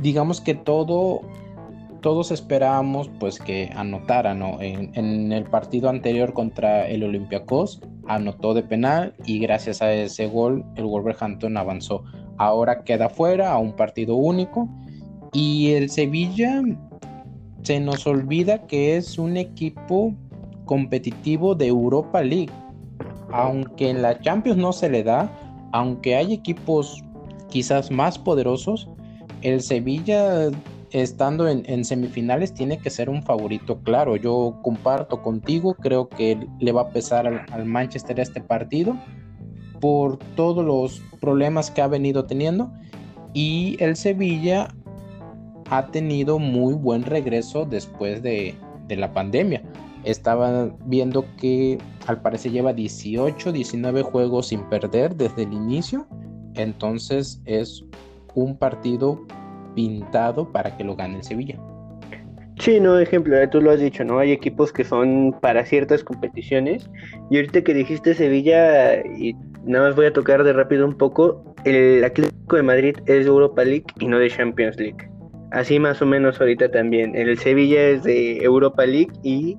digamos 0.00 0.40
que 0.40 0.54
todo 0.54 1.22
todos 2.00 2.30
esperábamos 2.30 3.10
pues 3.18 3.38
que 3.38 3.70
anotara, 3.74 4.34
¿no? 4.34 4.60
En, 4.60 5.32
el 5.32 5.44
partido 5.44 5.88
anterior 5.88 6.32
contra 6.32 6.88
el 6.88 7.02
Olympiacos 7.02 7.80
anotó 8.06 8.54
de 8.54 8.62
penal 8.62 9.14
y 9.26 9.38
gracias 9.38 9.82
a 9.82 9.92
ese 9.92 10.26
gol 10.26 10.64
el 10.76 10.84
Wolverhampton 10.84 11.56
avanzó. 11.56 12.04
Ahora 12.36 12.84
queda 12.84 13.08
fuera 13.08 13.52
a 13.52 13.58
un 13.58 13.72
partido 13.72 14.14
único 14.14 14.68
y 15.32 15.72
el 15.72 15.90
Sevilla 15.90 16.62
se 17.62 17.80
nos 17.80 18.06
olvida 18.06 18.66
que 18.66 18.96
es 18.96 19.18
un 19.18 19.36
equipo 19.36 20.14
competitivo 20.64 21.54
de 21.54 21.66
Europa 21.66 22.22
League. 22.22 22.52
Aunque 23.30 23.90
en 23.90 24.02
la 24.02 24.18
Champions 24.20 24.58
no 24.58 24.72
se 24.72 24.88
le 24.88 25.02
da, 25.02 25.30
aunque 25.72 26.16
hay 26.16 26.32
equipos 26.32 27.04
quizás 27.50 27.90
más 27.90 28.18
poderosos, 28.18 28.88
el 29.42 29.60
Sevilla 29.62 30.50
estando 30.90 31.48
en, 31.48 31.84
semifinales 31.84 32.54
tiene 32.54 32.78
que 32.78 32.90
ser 32.90 33.10
un 33.10 33.22
favorito 33.22 33.80
claro. 33.82 34.16
Yo 34.16 34.58
comparto 34.62 35.22
contigo, 35.22 35.74
creo 35.74 36.08
que 36.08 36.38
le 36.60 36.72
va 36.72 36.82
a 36.82 36.90
pesar 36.90 37.26
al, 37.26 37.64
Manchester 37.64 38.18
este 38.20 38.40
partido 38.40 38.96
por 39.80 40.18
todos 40.34 40.64
los 40.64 41.00
problemas 41.20 41.70
que 41.70 41.82
ha 41.82 41.86
venido 41.86 42.24
teniendo 42.24 42.72
y 43.34 43.76
el 43.80 43.96
Sevilla 43.96 44.68
ha 45.70 45.86
tenido 45.88 46.38
muy 46.38 46.74
buen 46.74 47.02
regreso 47.02 47.64
después 47.64 48.22
de, 48.22 48.56
la 48.88 49.12
pandemia. 49.12 49.62
Estaba 50.04 50.74
viendo 50.86 51.26
que 51.36 51.76
al 52.06 52.22
parecer 52.22 52.52
lleva 52.52 52.72
18, 52.72 53.52
19 53.52 54.02
juegos 54.02 54.48
sin 54.48 54.62
perder 54.70 55.14
desde 55.14 55.42
el 55.42 55.52
inicio. 55.52 56.06
Entonces 56.54 57.42
es 57.44 57.84
un 58.34 58.56
partido 58.58 59.24
pintado 59.74 60.50
para 60.50 60.76
que 60.76 60.84
lo 60.84 60.96
gane 60.96 61.16
el 61.16 61.22
Sevilla. 61.22 61.58
Sí, 62.58 62.80
no, 62.80 62.98
ejemplo, 62.98 63.36
tú 63.50 63.60
lo 63.60 63.70
has 63.70 63.80
dicho, 63.80 64.04
¿no? 64.04 64.18
Hay 64.18 64.32
equipos 64.32 64.72
que 64.72 64.82
son 64.82 65.34
para 65.40 65.64
ciertas 65.64 66.02
competiciones. 66.02 66.90
Y 67.30 67.36
ahorita 67.36 67.62
que 67.62 67.72
dijiste 67.72 68.14
Sevilla, 68.14 68.96
y 69.16 69.36
nada 69.64 69.86
más 69.86 69.96
voy 69.96 70.06
a 70.06 70.12
tocar 70.12 70.42
de 70.42 70.52
rápido 70.52 70.84
un 70.84 70.96
poco, 70.96 71.54
el 71.64 72.02
Atlético 72.02 72.56
de 72.56 72.62
Madrid 72.62 72.96
es 73.06 73.24
de 73.24 73.30
Europa 73.30 73.64
League 73.64 73.86
y 74.00 74.08
no 74.08 74.18
de 74.18 74.28
Champions 74.28 74.76
League. 74.76 75.08
Así 75.52 75.78
más 75.78 76.02
o 76.02 76.06
menos 76.06 76.40
ahorita 76.40 76.70
también. 76.70 77.14
El 77.14 77.38
Sevilla 77.38 77.80
es 77.80 78.02
de 78.02 78.38
Europa 78.38 78.84
League 78.84 79.12
y 79.22 79.56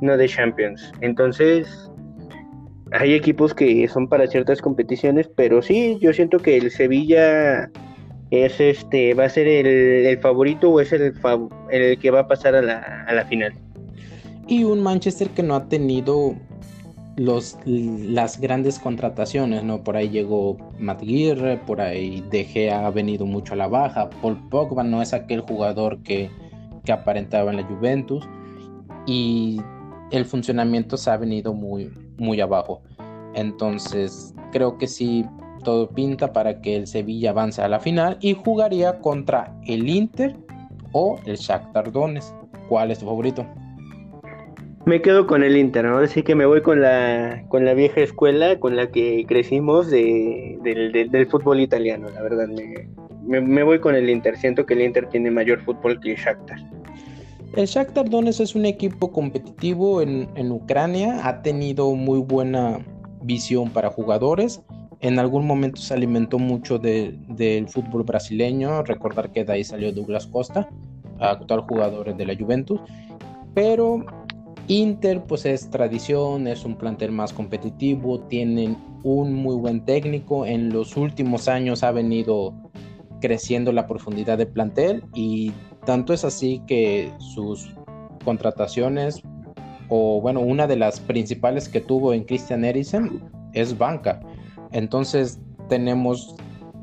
no 0.00 0.16
de 0.16 0.26
Champions. 0.26 0.92
Entonces, 1.02 1.90
hay 2.92 3.14
equipos 3.14 3.54
que 3.54 3.86
son 3.86 4.08
para 4.08 4.26
ciertas 4.26 4.62
competiciones, 4.62 5.28
pero 5.36 5.60
sí, 5.60 5.98
yo 6.00 6.12
siento 6.12 6.38
que 6.38 6.56
el 6.56 6.70
Sevilla 6.70 7.70
es 8.30 8.60
este 8.60 9.14
va 9.14 9.24
a 9.24 9.28
ser 9.28 9.48
el, 9.48 10.18
favorito 10.18 10.70
o 10.70 10.80
es 10.80 10.92
el, 10.92 11.14
el 11.70 11.98
que 11.98 12.10
va 12.10 12.20
a 12.20 12.28
pasar 12.28 12.54
a 12.54 12.62
la, 12.62 13.24
final. 13.28 13.52
Y 14.46 14.64
un 14.64 14.80
Manchester 14.82 15.28
que 15.30 15.42
no 15.42 15.54
ha 15.54 15.68
tenido 15.68 16.34
los, 17.16 17.58
las 17.64 18.40
grandes 18.40 18.78
contrataciones, 18.78 19.64
¿no? 19.64 19.82
Por 19.82 19.96
ahí 19.96 20.08
llegó 20.08 20.56
Matt 20.78 21.02
Guirre, 21.02 21.58
por 21.58 21.80
ahí 21.80 22.24
De 22.30 22.70
ha 22.70 22.88
venido 22.90 23.26
mucho 23.26 23.54
a 23.54 23.56
la 23.56 23.68
baja, 23.68 24.10
Paul 24.22 24.38
Pogba 24.48 24.82
no 24.82 25.02
es 25.02 25.12
aquel 25.12 25.40
jugador 25.40 26.02
que, 26.02 26.30
que 26.84 26.92
aparentaba 26.92 27.50
en 27.50 27.58
la 27.58 27.64
Juventus 27.64 28.28
y 29.06 29.60
el 30.10 30.24
funcionamiento 30.24 30.96
se 30.96 31.10
ha 31.10 31.16
venido 31.16 31.52
muy, 31.52 31.92
muy 32.16 32.40
abajo. 32.40 32.82
Entonces, 33.34 34.34
creo 34.52 34.76
que 34.78 34.88
sí 34.88 35.24
todo 35.60 35.88
pinta 35.90 36.32
para 36.32 36.60
que 36.60 36.76
el 36.76 36.86
Sevilla 36.86 37.30
avance 37.30 37.62
a 37.62 37.68
la 37.68 37.80
final 37.80 38.18
y 38.20 38.34
jugaría 38.34 38.98
contra 38.98 39.54
el 39.66 39.88
Inter 39.88 40.36
o 40.92 41.18
el 41.26 41.36
Shakhtar 41.36 41.92
Donetsk. 41.92 42.34
¿Cuál 42.68 42.90
es 42.90 42.98
tu 42.98 43.06
favorito? 43.06 43.46
Me 44.86 45.02
quedo 45.02 45.26
con 45.26 45.42
el 45.42 45.56
Inter, 45.56 45.84
¿no? 45.84 45.98
Así 45.98 46.22
que 46.22 46.34
me 46.34 46.46
voy 46.46 46.62
con 46.62 46.80
la, 46.80 47.44
con 47.48 47.64
la 47.64 47.74
vieja 47.74 48.00
escuela 48.00 48.58
con 48.58 48.76
la 48.76 48.90
que 48.90 49.24
crecimos 49.28 49.90
de, 49.90 50.58
del 50.62 51.26
fútbol 51.26 51.60
italiano, 51.60 52.08
la 52.08 52.22
verdad. 52.22 52.48
Me, 53.22 53.40
me, 53.40 53.62
voy 53.62 53.78
con 53.78 53.94
el 53.94 54.08
Inter. 54.08 54.36
Siento 54.38 54.64
que 54.64 54.74
el 54.74 54.82
Inter 54.82 55.06
tiene 55.08 55.30
mayor 55.30 55.60
fútbol 55.60 56.00
que 56.00 56.12
el 56.12 56.16
Shakhtar. 56.16 56.58
El 57.56 57.66
Shakhtar 57.66 58.08
Donetsk 58.08 58.40
es 58.40 58.54
un 58.54 58.64
equipo 58.64 59.12
competitivo 59.12 60.00
en, 60.00 60.28
en 60.34 60.50
Ucrania. 60.50 61.28
Ha 61.28 61.42
tenido 61.42 61.94
muy 61.94 62.20
buena 62.20 62.78
visión 63.22 63.70
para 63.70 63.90
jugadores 63.90 64.62
en 65.00 65.18
algún 65.18 65.46
momento 65.46 65.80
se 65.80 65.94
alimentó 65.94 66.38
mucho 66.38 66.78
del 66.78 67.68
fútbol 67.68 68.04
brasileño, 68.04 68.82
recordar 68.82 69.32
que 69.32 69.44
de 69.44 69.52
ahí 69.54 69.64
salió 69.64 69.92
Douglas 69.92 70.26
Costa, 70.26 70.68
actual 71.18 71.62
jugador 71.62 72.14
de 72.14 72.26
la 72.26 72.36
Juventus, 72.36 72.80
pero 73.54 74.04
Inter 74.68 75.22
pues 75.24 75.46
es 75.46 75.70
tradición, 75.70 76.46
es 76.46 76.64
un 76.64 76.76
plantel 76.76 77.12
más 77.12 77.32
competitivo, 77.32 78.20
tienen 78.20 78.76
un 79.02 79.34
muy 79.34 79.56
buen 79.56 79.84
técnico, 79.84 80.44
en 80.44 80.70
los 80.70 80.96
últimos 80.96 81.48
años 81.48 81.82
ha 81.82 81.92
venido 81.92 82.54
creciendo 83.20 83.72
la 83.72 83.86
profundidad 83.86 84.38
de 84.38 84.46
plantel 84.46 85.04
y 85.14 85.52
tanto 85.84 86.12
es 86.12 86.24
así 86.24 86.62
que 86.66 87.12
sus 87.18 87.74
contrataciones 88.24 89.22
o 89.88 90.20
bueno, 90.20 90.40
una 90.40 90.66
de 90.66 90.76
las 90.76 91.00
principales 91.00 91.68
que 91.68 91.80
tuvo 91.80 92.12
en 92.12 92.24
Christian 92.24 92.64
Eriksen 92.64 93.22
es 93.52 93.76
banca. 93.76 94.20
Entonces 94.72 95.40
tenemos 95.68 96.34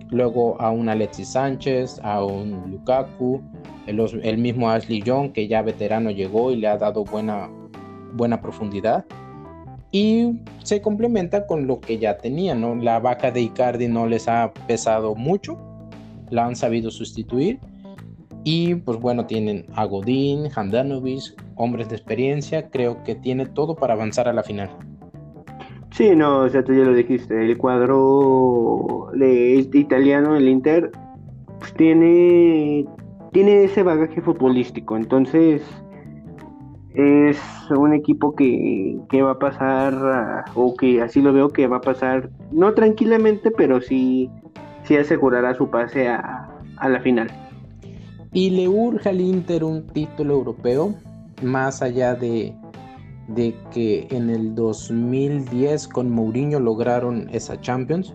luego 0.10 0.60
a 0.62 0.72
un 0.72 0.90
Alexis 0.90 1.30
Sánchez, 1.30 2.00
a 2.04 2.24
un 2.24 2.72
Lukaku, 2.72 3.42
el, 3.86 4.38
mismo 4.38 4.70
Ashley 4.70 5.02
Young 5.02 5.32
que 5.32 5.48
ya 5.48 5.62
veterano 5.62 6.12
llegó 6.12 6.52
y 6.52 6.58
le 6.58 6.68
ha 6.68 6.78
dado 6.78 7.04
buena, 7.04 7.50
buena 8.14 8.42
profundidad. 8.42 9.06
Y 9.92 10.42
se 10.64 10.82
complementa 10.82 11.48
con 11.48 11.66
lo 11.66 11.80
que 11.80 11.98
ya 11.98 12.18
tenían, 12.18 12.62
¿no? 12.62 12.76
La 12.76 13.00
vaca 13.00 13.32
de 13.32 13.42
Icardi 13.42 13.88
no 13.88 14.06
les 14.06 14.28
ha 14.28 14.52
pesado 14.68 15.16
mucho, 15.16 15.58
la 16.30 16.46
han 16.46 16.56
sabido 16.56 16.92
sustituir. 16.92 17.60
Y 18.44 18.76
pues 18.76 19.00
bueno, 19.00 19.26
tienen 19.26 19.66
a 19.76 19.86
Godín, 19.86 20.50
Handanovic, 20.54 21.42
hombres 21.56 21.90
de 21.90 21.96
experiencia, 21.96 22.70
creo 22.70 23.04
que 23.04 23.16
tiene 23.16 23.46
todo 23.46 23.76
para 23.76 23.94
avanzar 23.94 24.28
a 24.28 24.34
la 24.34 24.44
final. 24.44 24.70
Sí, 25.98 26.16
no, 26.16 26.42
o 26.42 26.50
sea, 26.50 26.64
tú 26.64 26.76
ya 26.76 26.84
lo 26.84 26.94
dijiste, 26.94 27.44
el 27.44 27.58
cuadro 27.58 29.10
italiano, 29.16 30.36
el 30.36 30.48
Inter, 30.48 30.92
pues 31.58 31.74
tiene, 31.74 32.86
tiene 33.32 33.64
ese 33.64 33.82
bagaje 33.82 34.22
futbolístico, 34.22 34.96
entonces 34.96 35.64
es 36.94 37.40
un 37.76 37.96
equipo 37.96 38.36
que, 38.36 39.00
va 39.12 39.32
a 39.32 39.40
pasar, 39.40 40.46
o 40.54 40.76
que 40.76 41.02
así 41.02 41.20
lo 41.20 41.34
veo, 41.34 41.50
que 41.50 41.66
va 41.66 41.78
a 41.78 41.82
pasar, 41.82 42.30
no 42.52 42.76
tranquilamente, 42.76 43.50
pero 43.50 43.82
sí, 43.82 44.30
sí 44.84 44.98
asegurará 44.98 45.56
su 45.56 45.72
pase 45.72 46.10
a, 46.10 46.48
a 46.78 46.90
la 46.90 47.00
final. 47.00 47.32
¿Y 48.34 48.52
le 48.52 48.68
urge 48.68 49.10
al 49.10 49.20
Inter 49.20 49.64
un 49.64 49.88
título 49.88 50.36
europeo? 50.36 50.94
Más 51.42 51.82
allá 51.82 52.14
de, 52.14 52.54
de 53.28 53.56
que 53.72 54.08
en 54.10 54.30
el 54.30 54.56
2010 54.56 55.88
con 55.88 56.10
Mourinho 56.10 56.60
lograron 56.60 57.30
esa 57.32 57.60
Champions. 57.60 58.14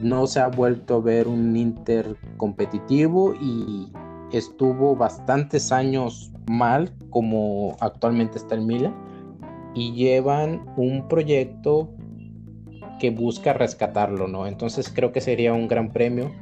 No 0.00 0.26
se 0.26 0.40
ha 0.40 0.48
vuelto 0.48 0.96
a 0.96 1.00
ver 1.00 1.28
un 1.28 1.56
Inter 1.56 2.16
competitivo 2.36 3.34
y 3.34 3.92
estuvo 4.32 4.96
bastantes 4.96 5.70
años 5.72 6.32
mal 6.50 6.92
como 7.10 7.76
actualmente 7.80 8.38
está 8.38 8.54
el 8.54 8.62
Milan 8.62 8.94
y 9.74 9.92
llevan 9.92 10.64
un 10.76 11.08
proyecto 11.08 11.90
que 13.00 13.10
busca 13.10 13.52
rescatarlo, 13.52 14.28
¿no? 14.28 14.46
Entonces 14.46 14.90
creo 14.92 15.12
que 15.12 15.20
sería 15.20 15.52
un 15.52 15.68
gran 15.68 15.90
premio 15.90 16.32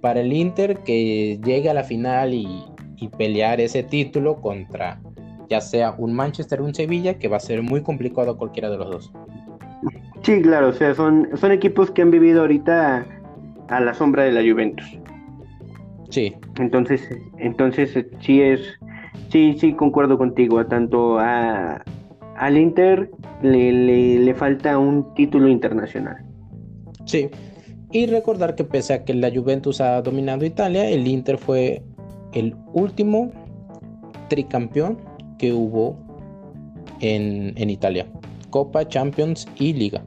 para 0.00 0.20
el 0.20 0.32
Inter 0.32 0.78
que 0.78 1.40
llegue 1.44 1.70
a 1.70 1.74
la 1.74 1.84
final 1.84 2.34
y, 2.34 2.64
y 2.96 3.08
pelear 3.08 3.60
ese 3.60 3.82
título 3.82 4.40
contra 4.40 5.00
ya 5.50 5.60
sea 5.60 5.94
un 5.98 6.14
Manchester 6.14 6.60
o 6.60 6.64
un 6.64 6.74
Sevilla, 6.74 7.18
que 7.18 7.26
va 7.26 7.36
a 7.36 7.40
ser 7.40 7.60
muy 7.62 7.82
complicado 7.82 8.38
cualquiera 8.38 8.70
de 8.70 8.78
los 8.78 8.90
dos. 8.90 9.12
Sí, 10.22 10.40
claro, 10.42 10.68
o 10.68 10.72
sea, 10.72 10.94
son, 10.94 11.28
son 11.34 11.50
equipos 11.50 11.90
que 11.90 12.02
han 12.02 12.12
vivido 12.12 12.42
ahorita 12.42 13.04
a 13.68 13.80
la 13.80 13.92
sombra 13.92 14.22
de 14.22 14.32
la 14.32 14.42
Juventus. 14.42 14.86
Sí. 16.08 16.34
Entonces, 16.58 17.08
entonces 17.38 17.98
sí 18.20 18.40
es, 18.40 18.60
sí, 19.30 19.56
sí 19.58 19.72
concuerdo 19.72 20.16
contigo, 20.18 20.64
tanto 20.66 21.18
a, 21.18 21.82
al 22.36 22.56
Inter 22.56 23.10
le, 23.42 23.72
le 24.20 24.34
falta 24.34 24.78
un 24.78 25.12
título 25.14 25.48
internacional. 25.48 26.16
Sí, 27.06 27.28
y 27.90 28.06
recordar 28.06 28.54
que 28.54 28.62
pese 28.62 28.94
a 28.94 29.04
que 29.04 29.14
la 29.14 29.30
Juventus 29.34 29.80
ha 29.80 30.00
dominado 30.00 30.44
Italia, 30.44 30.88
el 30.88 31.08
Inter 31.08 31.38
fue 31.38 31.82
el 32.34 32.54
último 32.72 33.32
tricampeón 34.28 35.09
que 35.40 35.54
hubo 35.54 35.96
en, 37.00 37.70
Italia. 37.70 38.06
Copa, 38.50 38.86
Champions 38.86 39.48
y 39.56 39.72
Liga. 39.72 40.04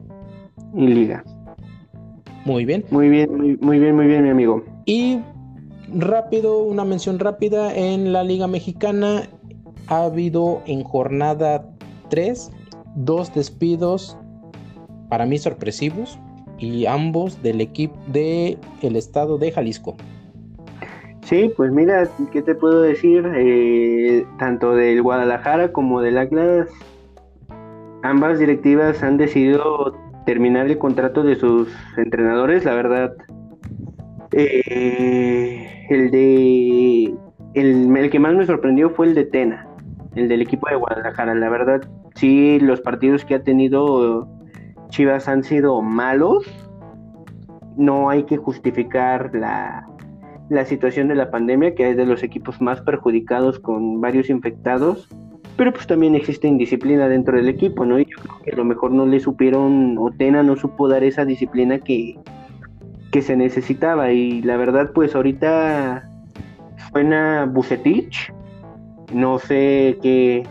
Y 0.74 0.86
Liga. 0.86 1.24
Muy 2.44 2.64
bien. 2.64 2.84
Muy 2.90 3.08
bien, 3.08 3.58
muy, 3.60 3.78
bien, 3.80 3.96
muy 3.96 4.06
bien, 4.06 4.22
mi 4.22 4.30
amigo. 4.30 4.64
Y 4.86 5.18
rápido, 5.92 6.62
una 6.62 6.84
mención 6.84 7.18
rápida 7.18 7.74
en 7.74 8.12
la 8.12 8.22
Liga 8.22 8.46
Mexicana. 8.46 9.28
Ha 9.88 10.04
habido 10.04 10.62
en 10.66 10.84
jornada 10.84 11.68
3 12.10 12.52
dos 12.94 13.34
despidos 13.34 14.16
para 15.08 15.26
mí 15.26 15.36
sorpresivos 15.38 16.16
y 16.58 16.86
ambos 16.86 17.42
del 17.42 17.60
equipo 17.60 17.96
del 18.06 18.56
el 18.82 18.94
estado 18.94 19.36
de 19.36 19.50
Jalisco. 19.50 19.96
Sí, 21.24 21.50
pues 21.56 21.72
mira, 21.72 22.06
¿qué 22.32 22.42
te 22.42 22.54
puedo 22.54 22.82
decir? 22.82 23.26
Eh, 23.34 24.26
tanto 24.38 24.74
del 24.74 25.00
Guadalajara 25.00 25.72
como 25.72 26.02
del 26.02 26.18
Atlas, 26.18 26.68
ambas 28.02 28.38
directivas 28.38 29.02
han 29.02 29.16
decidido 29.16 29.96
terminar 30.26 30.66
el 30.66 30.76
contrato 30.76 31.22
de 31.22 31.36
sus 31.36 31.74
entrenadores, 31.96 32.66
la 32.66 32.74
verdad. 32.74 33.14
Eh, 34.32 35.86
el 35.88 36.10
de 36.10 37.14
el, 37.54 37.96
el, 37.96 38.10
que 38.10 38.18
más 38.18 38.34
me 38.34 38.44
sorprendió 38.44 38.90
fue 38.90 39.06
el 39.06 39.14
de 39.14 39.24
Tena, 39.24 39.66
el 40.16 40.28
del 40.28 40.42
equipo 40.42 40.68
de 40.68 40.76
Guadalajara. 40.76 41.34
La 41.34 41.48
verdad, 41.48 41.80
sí, 42.16 42.60
los 42.60 42.82
partidos 42.82 43.24
que 43.24 43.36
ha 43.36 43.42
tenido 43.42 44.28
Chivas 44.90 45.26
han 45.26 45.42
sido 45.42 45.80
malos. 45.80 46.44
No 47.78 48.10
hay 48.10 48.24
que 48.24 48.36
justificar 48.36 49.30
la, 49.34 49.86
la 50.48 50.64
situación 50.64 51.08
de 51.08 51.14
la 51.14 51.30
pandemia, 51.30 51.74
que 51.74 51.90
es 51.90 51.96
de 51.96 52.06
los 52.06 52.22
equipos 52.22 52.60
más 52.60 52.80
perjudicados 52.82 53.58
con 53.58 54.00
varios 54.00 54.28
infectados, 54.28 55.08
pero 55.56 55.72
pues 55.72 55.86
también 55.86 56.14
existe 56.14 56.48
indisciplina 56.48 57.08
dentro 57.08 57.36
del 57.36 57.48
equipo, 57.48 57.84
¿no? 57.84 57.98
Y 57.98 58.06
yo 58.06 58.16
creo 58.18 58.42
que 58.42 58.50
a 58.52 58.56
lo 58.56 58.64
mejor 58.64 58.90
no 58.90 59.06
le 59.06 59.20
supieron, 59.20 59.96
o 59.98 60.10
Tena 60.10 60.42
no 60.42 60.56
supo 60.56 60.88
dar 60.88 61.04
esa 61.04 61.24
disciplina 61.24 61.78
que, 61.78 62.18
que 63.12 63.22
se 63.22 63.36
necesitaba, 63.36 64.12
y 64.12 64.42
la 64.42 64.56
verdad 64.56 64.90
pues 64.92 65.14
ahorita 65.14 66.08
suena 66.90 67.48
Bucetich, 67.50 68.32
no 69.12 69.38
sé 69.38 69.98
qué, 70.02 70.42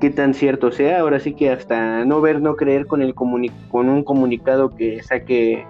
qué 0.00 0.10
tan 0.10 0.34
cierto 0.34 0.72
sea, 0.72 1.00
ahora 1.00 1.20
sí 1.20 1.34
que 1.34 1.50
hasta 1.50 2.04
no 2.04 2.20
ver, 2.20 2.40
no 2.40 2.56
creer 2.56 2.86
con, 2.86 3.02
el 3.02 3.14
con 3.14 3.88
un 3.88 4.02
comunicado 4.02 4.74
que 4.74 5.02
saque 5.02 5.66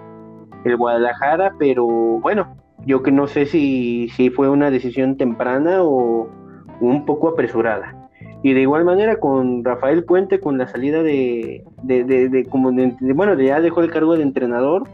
el 0.63 0.77
Guadalajara, 0.77 1.53
pero 1.57 1.85
bueno, 1.85 2.55
yo 2.89 3.03
que 3.03 3.11
no 3.11 3.27
sé 3.27 3.45
si, 3.45 4.09
si 4.15 4.31
fue 4.31 4.49
una 4.49 4.71
decisión 4.71 5.15
temprana 5.15 5.83
o 5.83 6.27
un 6.81 7.05
poco 7.05 7.29
apresurada. 7.29 8.09
Y 8.41 8.53
de 8.53 8.61
igual 8.61 8.83
manera 8.83 9.17
con 9.17 9.63
Rafael 9.63 10.03
Puente, 10.03 10.39
con 10.39 10.57
la 10.57 10.65
salida 10.65 11.03
de, 11.03 11.63
de, 11.83 12.03
de, 12.03 12.45
como 12.45 12.71
de, 12.71 12.95
bueno, 13.13 13.39
ya 13.39 13.61
dejó 13.61 13.81
el 13.81 13.91
cargo 13.91 14.17
de 14.17 14.23
entrenador, 14.23 14.89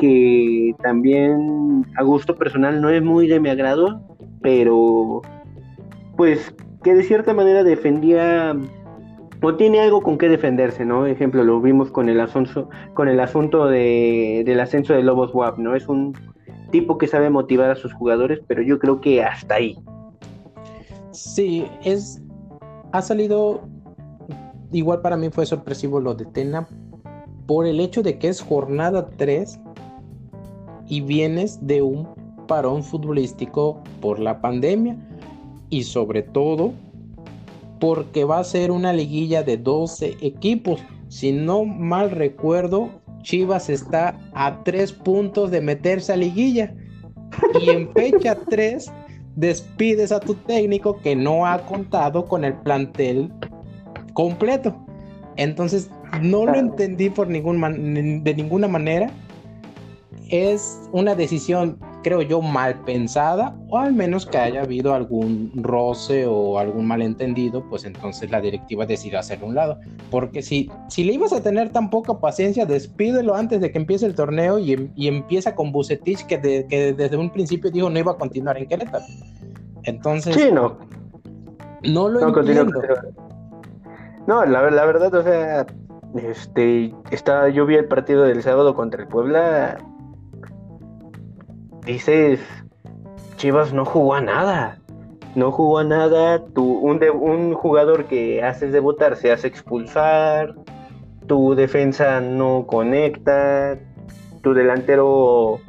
que 0.00 0.74
también 0.82 1.86
a 1.96 2.02
gusto 2.02 2.34
personal 2.34 2.80
no 2.80 2.88
es 2.88 3.00
muy 3.00 3.28
de 3.28 3.38
mi 3.38 3.48
agrado, 3.48 4.00
pero 4.42 5.22
pues 6.16 6.52
que 6.82 6.94
de 6.94 7.04
cierta 7.04 7.32
manera 7.32 7.62
defendía 7.62 8.56
o 9.40 9.54
tiene 9.54 9.80
algo 9.80 10.00
con 10.00 10.18
qué 10.18 10.28
defenderse, 10.28 10.84
¿no? 10.84 11.06
Ejemplo, 11.06 11.44
lo 11.44 11.60
vimos 11.60 11.92
con 11.92 12.08
el 12.08 12.18
asunto, 12.18 12.70
con 12.94 13.06
el 13.06 13.20
asunto 13.20 13.66
de, 13.66 14.42
del 14.44 14.58
ascenso 14.58 14.94
de 14.94 15.04
Lobos 15.04 15.32
WAP, 15.32 15.58
¿no? 15.58 15.76
Es 15.76 15.86
un 15.86 16.16
tipo 16.74 16.98
que 16.98 17.06
sabe 17.06 17.30
motivar 17.30 17.70
a 17.70 17.76
sus 17.76 17.92
jugadores, 17.92 18.40
pero 18.48 18.60
yo 18.60 18.80
creo 18.80 19.00
que 19.00 19.22
hasta 19.22 19.54
ahí. 19.54 19.78
Sí, 21.12 21.64
es. 21.84 22.20
Ha 22.90 23.00
salido. 23.00 23.60
Igual 24.72 25.00
para 25.00 25.16
mí 25.16 25.30
fue 25.30 25.46
sorpresivo 25.46 26.00
lo 26.00 26.16
de 26.16 26.24
Tena 26.24 26.66
por 27.46 27.64
el 27.64 27.78
hecho 27.78 28.02
de 28.02 28.18
que 28.18 28.26
es 28.26 28.40
jornada 28.40 29.08
3 29.16 29.60
y 30.88 31.00
vienes 31.00 31.64
de 31.64 31.80
un 31.80 32.08
parón 32.48 32.82
futbolístico 32.82 33.80
por 34.00 34.18
la 34.18 34.40
pandemia 34.40 34.96
y 35.70 35.84
sobre 35.84 36.22
todo 36.22 36.72
porque 37.78 38.24
va 38.24 38.40
a 38.40 38.44
ser 38.44 38.72
una 38.72 38.92
liguilla 38.92 39.44
de 39.44 39.58
12 39.58 40.16
equipos. 40.22 40.80
Si 41.06 41.30
no 41.30 41.64
mal 41.64 42.10
recuerdo, 42.10 42.88
Chivas 43.24 43.68
está 43.68 44.16
a 44.34 44.62
tres 44.62 44.92
puntos 44.92 45.50
de 45.50 45.60
meterse 45.60 46.12
a 46.12 46.16
liguilla. 46.16 46.72
Y 47.60 47.70
en 47.70 47.92
fecha 47.92 48.36
3 48.48 48.92
despides 49.34 50.12
a 50.12 50.20
tu 50.20 50.34
técnico 50.34 51.00
que 51.00 51.16
no 51.16 51.44
ha 51.44 51.66
contado 51.66 52.26
con 52.26 52.44
el 52.44 52.54
plantel 52.54 53.32
completo. 54.12 54.76
Entonces, 55.36 55.90
no 56.22 56.46
lo 56.46 56.54
entendí 56.54 57.10
por 57.10 57.26
ningún 57.26 58.22
de 58.22 58.34
ninguna 58.34 58.68
manera. 58.68 59.10
Es 60.28 60.80
una 60.92 61.16
decisión 61.16 61.78
creo 62.04 62.22
yo, 62.22 62.40
mal 62.40 62.76
pensada, 62.84 63.56
o 63.68 63.78
al 63.78 63.92
menos 63.92 64.26
que 64.26 64.38
haya 64.38 64.62
habido 64.62 64.94
algún 64.94 65.50
roce 65.56 66.26
o 66.26 66.58
algún 66.58 66.86
malentendido, 66.86 67.64
pues 67.68 67.84
entonces 67.84 68.30
la 68.30 68.40
directiva 68.40 68.86
decide 68.86 69.16
hacerlo 69.16 69.48
un 69.48 69.54
lado. 69.56 69.80
Porque 70.10 70.42
si, 70.42 70.70
si 70.88 71.02
le 71.02 71.14
ibas 71.14 71.32
a 71.32 71.42
tener 71.42 71.70
tan 71.70 71.90
poca 71.90 72.20
paciencia, 72.20 72.66
despídelo 72.66 73.34
antes 73.34 73.60
de 73.60 73.72
que 73.72 73.78
empiece 73.78 74.06
el 74.06 74.14
torneo 74.14 74.60
y, 74.60 74.90
y 74.94 75.08
empieza 75.08 75.56
con 75.56 75.72
Bucetich, 75.72 76.26
que, 76.26 76.40
que, 76.68 76.92
desde 76.92 77.16
un 77.16 77.30
principio 77.30 77.70
dijo 77.70 77.90
no 77.90 77.98
iba 77.98 78.12
a 78.12 78.16
continuar 78.16 78.58
en 78.58 78.68
Querétaro. 78.68 79.04
Entonces, 79.82 80.34
sí, 80.36 80.52
no. 80.52 80.76
No 81.82 82.08
lo 82.08 82.38
entiendo. 82.38 82.80
No, 84.26 84.44
la, 84.44 84.70
la 84.70 84.84
verdad, 84.86 85.12
o 85.14 85.22
sea, 85.22 85.66
este, 86.16 86.94
está, 87.10 87.48
yo 87.48 87.66
vi 87.66 87.74
el 87.74 87.86
partido 87.86 88.22
del 88.22 88.42
sábado 88.42 88.74
contra 88.74 89.02
el 89.02 89.08
Puebla 89.08 89.78
dices, 91.84 92.40
Chivas 93.36 93.72
no 93.72 93.84
jugó 93.84 94.14
a 94.14 94.20
nada. 94.20 94.78
No 95.34 95.50
jugó 95.50 95.78
a 95.78 95.84
nada. 95.84 96.44
Tu, 96.54 96.62
un, 96.62 97.02
un 97.02 97.54
jugador 97.54 98.06
que 98.06 98.42
haces 98.42 98.72
debutar 98.72 99.16
se 99.16 99.32
hace 99.32 99.48
expulsar. 99.48 100.54
Tu 101.26 101.54
defensa 101.54 102.20
no 102.20 102.66
conecta. 102.66 103.78
Tu 104.42 104.54
delantero 104.54 105.60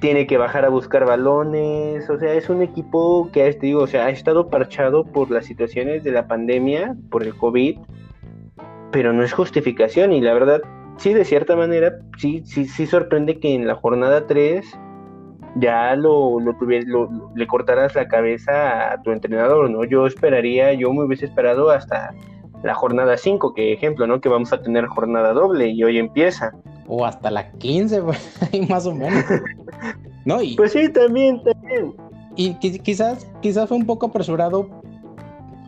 tiene 0.00 0.26
que 0.26 0.36
bajar 0.36 0.64
a 0.64 0.68
buscar 0.68 1.06
balones. 1.06 2.08
O 2.10 2.18
sea, 2.18 2.34
es 2.34 2.50
un 2.50 2.62
equipo 2.62 3.30
que, 3.32 3.50
te 3.52 3.66
digo, 3.66 3.82
o 3.82 3.86
sea, 3.86 4.06
ha 4.06 4.10
estado 4.10 4.48
parchado 4.48 5.04
por 5.04 5.30
las 5.30 5.46
situaciones 5.46 6.04
de 6.04 6.10
la 6.10 6.26
pandemia, 6.26 6.96
por 7.10 7.22
el 7.22 7.34
COVID. 7.36 7.78
Pero 8.90 9.12
no 9.12 9.22
es 9.22 9.32
justificación. 9.32 10.12
Y 10.12 10.20
la 10.20 10.34
verdad, 10.34 10.60
sí, 10.98 11.14
de 11.14 11.24
cierta 11.24 11.56
manera, 11.56 11.94
sí, 12.18 12.42
sí, 12.44 12.66
sí 12.66 12.86
sorprende 12.86 13.40
que 13.40 13.54
en 13.54 13.66
la 13.66 13.76
jornada 13.76 14.26
3 14.26 14.78
ya 15.56 15.94
lo, 15.96 16.40
lo, 16.40 16.56
lo, 16.60 17.32
le 17.34 17.46
cortaras 17.46 17.94
la 17.94 18.08
cabeza 18.08 18.92
a 18.92 19.02
tu 19.02 19.10
entrenador, 19.10 19.70
¿no? 19.70 19.84
Yo 19.84 20.06
esperaría, 20.06 20.72
yo 20.72 20.92
me 20.92 21.04
hubiese 21.04 21.26
esperado 21.26 21.70
hasta 21.70 22.14
la 22.62 22.74
jornada 22.74 23.16
5, 23.16 23.54
que 23.54 23.72
ejemplo, 23.72 24.06
¿no? 24.06 24.20
Que 24.20 24.28
vamos 24.28 24.52
a 24.52 24.62
tener 24.62 24.86
jornada 24.86 25.32
doble 25.32 25.68
y 25.68 25.82
hoy 25.82 25.98
empieza. 25.98 26.52
O 26.86 27.04
hasta 27.04 27.30
la 27.30 27.50
15, 27.52 28.02
más 28.68 28.86
o 28.86 28.94
menos. 28.94 29.24
¿No? 30.24 30.40
Y, 30.40 30.56
pues 30.56 30.72
sí, 30.72 30.88
también, 30.88 31.42
también. 31.42 31.94
Y 32.36 32.54
quizás, 32.54 33.30
quizás 33.40 33.68
fue 33.68 33.76
un 33.76 33.86
poco 33.86 34.06
apresurado, 34.06 34.70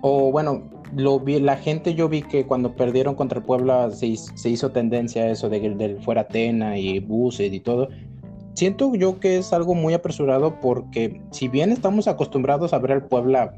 o 0.01 0.30
bueno, 0.30 0.62
lo 0.97 1.18
vi, 1.20 1.41
la 1.41 1.57
gente 1.57 1.95
yo 1.95 2.09
vi 2.09 2.22
que 2.22 2.47
cuando 2.47 2.74
perdieron 2.74 3.14
contra 3.14 3.41
el 3.41 3.45
Puebla 3.45 3.91
se, 3.91 4.16
se 4.16 4.49
hizo 4.49 4.70
tendencia 4.70 5.24
a 5.24 5.30
eso 5.30 5.49
de 5.49 5.61
del 5.61 5.99
fuera 6.01 6.28
Tena 6.28 6.78
y 6.78 7.01
buses 7.01 7.53
y 7.53 7.61
todo. 7.61 7.89
Siento 8.55 8.94
yo 8.94 9.18
que 9.18 9.36
es 9.36 9.52
algo 9.52 9.74
muy 9.74 9.94
apresurado 9.94 10.61
porque 10.61 11.20
si 11.32 11.48
bien 11.48 11.72
estamos 11.72 12.07
acostumbrados 12.07 12.72
a 12.72 12.78
ver 12.78 12.92
al 12.92 13.05
Puebla 13.05 13.55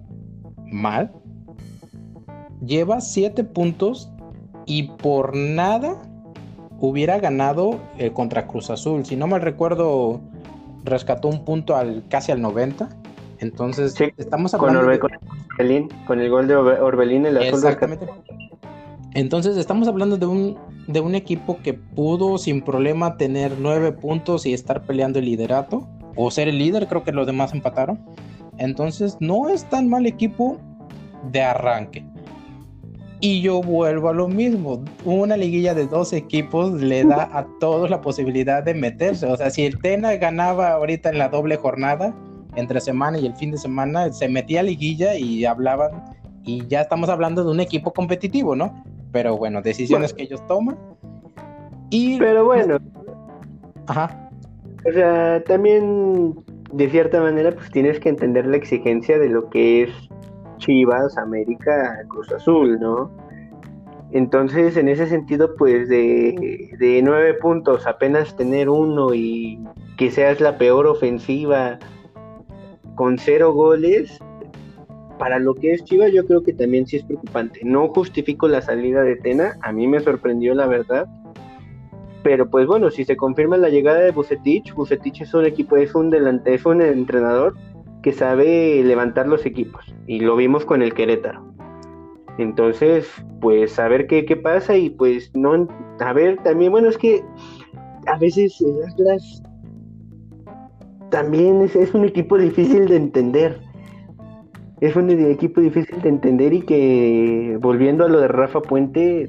mal, 0.64 1.12
lleva 2.64 3.00
siete 3.00 3.44
puntos 3.44 4.10
y 4.64 4.84
por 4.84 5.36
nada 5.36 5.96
hubiera 6.80 7.18
ganado 7.18 7.78
el 7.98 8.12
contra 8.12 8.46
Cruz 8.46 8.70
Azul. 8.70 9.04
Si 9.04 9.16
no 9.16 9.26
mal 9.26 9.42
recuerdo, 9.42 10.20
rescató 10.84 11.28
un 11.28 11.44
punto 11.44 11.76
al 11.76 12.04
casi 12.08 12.32
al 12.32 12.40
90. 12.40 12.88
Entonces, 13.38 13.94
estamos 14.16 14.54
hablando. 14.54 14.80
Con, 14.98 15.10
con 16.06 16.20
el 16.20 16.30
gol 16.30 16.48
de 16.48 16.56
Orbelín, 16.56 17.26
el 17.26 17.36
azul 17.36 17.54
Exactamente. 17.54 18.06
Entonces, 19.16 19.56
estamos 19.56 19.88
hablando 19.88 20.18
de 20.18 20.26
un, 20.26 20.58
de 20.88 21.00
un 21.00 21.14
equipo 21.14 21.56
que 21.62 21.72
pudo 21.72 22.36
sin 22.36 22.60
problema 22.60 23.16
tener 23.16 23.56
nueve 23.58 23.90
puntos 23.90 24.44
y 24.44 24.52
estar 24.52 24.84
peleando 24.84 25.20
el 25.20 25.24
liderato, 25.24 25.88
o 26.16 26.30
ser 26.30 26.48
el 26.48 26.58
líder, 26.58 26.86
creo 26.86 27.02
que 27.02 27.12
los 27.12 27.26
demás 27.26 27.54
empataron. 27.54 27.98
Entonces, 28.58 29.16
no 29.18 29.48
es 29.48 29.64
tan 29.70 29.88
mal 29.88 30.04
equipo 30.04 30.58
de 31.32 31.40
arranque. 31.40 32.04
Y 33.20 33.40
yo 33.40 33.62
vuelvo 33.62 34.10
a 34.10 34.12
lo 34.12 34.28
mismo. 34.28 34.84
Una 35.06 35.38
liguilla 35.38 35.72
de 35.72 35.86
dos 35.86 36.12
equipos 36.12 36.72
le 36.74 37.02
da 37.02 37.30
a 37.32 37.46
todos 37.58 37.88
la 37.88 38.02
posibilidad 38.02 38.62
de 38.62 38.74
meterse. 38.74 39.24
O 39.24 39.36
sea, 39.38 39.48
si 39.48 39.64
el 39.64 39.78
Tena 39.78 40.14
ganaba 40.16 40.72
ahorita 40.72 41.08
en 41.08 41.16
la 41.16 41.30
doble 41.30 41.56
jornada, 41.56 42.14
entre 42.54 42.82
semana 42.82 43.18
y 43.18 43.24
el 43.24 43.34
fin 43.36 43.50
de 43.50 43.56
semana, 43.56 44.12
se 44.12 44.28
metía 44.28 44.60
a 44.60 44.64
liguilla 44.64 45.16
y 45.16 45.46
hablaban. 45.46 46.04
Y 46.44 46.66
ya 46.66 46.82
estamos 46.82 47.08
hablando 47.08 47.44
de 47.44 47.50
un 47.50 47.60
equipo 47.60 47.94
competitivo, 47.94 48.54
¿no? 48.54 48.84
Pero 49.12 49.36
bueno, 49.36 49.62
decisiones 49.62 50.12
que 50.12 50.24
ellos 50.24 50.44
toman. 50.46 50.76
Y... 51.90 52.18
Pero 52.18 52.44
bueno. 52.44 52.78
Ajá. 53.86 54.30
O 54.88 54.92
sea, 54.92 55.42
también 55.44 56.34
de 56.72 56.90
cierta 56.90 57.20
manera, 57.20 57.52
pues 57.52 57.70
tienes 57.70 57.98
que 58.00 58.08
entender 58.08 58.46
la 58.46 58.56
exigencia 58.56 59.18
de 59.18 59.28
lo 59.28 59.48
que 59.50 59.84
es 59.84 59.90
Chivas, 60.58 61.16
América, 61.18 62.04
Cruz 62.08 62.32
Azul, 62.32 62.78
¿no? 62.80 63.10
Entonces, 64.12 64.76
en 64.76 64.88
ese 64.88 65.08
sentido, 65.08 65.54
pues 65.56 65.88
de, 65.88 66.70
de 66.78 67.02
nueve 67.02 67.34
puntos, 67.34 67.86
apenas 67.86 68.36
tener 68.36 68.68
uno 68.68 69.12
y 69.14 69.58
que 69.96 70.10
seas 70.10 70.40
la 70.40 70.58
peor 70.58 70.86
ofensiva 70.86 71.78
con 72.94 73.18
cero 73.18 73.52
goles, 73.52 74.18
para 75.18 75.38
lo 75.38 75.54
que 75.54 75.72
es 75.72 75.84
Chivas, 75.84 76.12
yo 76.12 76.26
creo 76.26 76.42
que 76.42 76.52
también 76.52 76.86
sí 76.86 76.96
es 76.96 77.04
preocupante. 77.04 77.60
No 77.64 77.88
justifico 77.88 78.48
la 78.48 78.62
salida 78.62 79.02
de 79.02 79.16
Tena, 79.16 79.56
a 79.62 79.72
mí 79.72 79.86
me 79.86 80.00
sorprendió 80.00 80.54
la 80.54 80.66
verdad. 80.66 81.06
Pero 82.22 82.50
pues 82.50 82.66
bueno, 82.66 82.90
si 82.90 83.04
se 83.04 83.16
confirma 83.16 83.56
la 83.56 83.68
llegada 83.68 84.00
de 84.00 84.10
Bucetich, 84.10 84.74
Bucetich 84.74 85.22
es 85.22 85.32
un 85.32 85.46
equipo, 85.46 85.76
es 85.76 85.94
un 85.94 86.10
delante, 86.10 86.54
es 86.54 86.66
un 86.66 86.82
entrenador 86.82 87.54
que 88.02 88.12
sabe 88.12 88.82
levantar 88.84 89.28
los 89.28 89.46
equipos. 89.46 89.94
Y 90.06 90.20
lo 90.20 90.36
vimos 90.36 90.64
con 90.64 90.82
el 90.82 90.92
Querétaro. 90.92 91.44
Entonces, 92.38 93.08
pues 93.40 93.78
a 93.78 93.88
ver 93.88 94.06
qué, 94.06 94.24
qué 94.24 94.36
pasa 94.36 94.76
y 94.76 94.90
pues 94.90 95.30
no, 95.34 95.68
a 96.00 96.12
ver, 96.12 96.36
también, 96.42 96.72
bueno, 96.72 96.88
es 96.88 96.98
que 96.98 97.24
a 98.06 98.18
veces 98.18 98.60
el 98.60 98.82
Atlas 98.84 99.42
también 101.10 101.62
es, 101.62 101.74
es 101.76 101.94
un 101.94 102.04
equipo 102.04 102.36
difícil 102.36 102.86
de 102.86 102.96
entender. 102.96 103.65
Es 104.80 104.94
un 104.94 105.10
equipo 105.10 105.60
difícil 105.60 106.02
de 106.02 106.08
entender 106.08 106.52
y 106.52 106.62
que, 106.62 107.58
volviendo 107.60 108.04
a 108.04 108.08
lo 108.08 108.20
de 108.20 108.28
Rafa 108.28 108.60
Puente, 108.60 109.28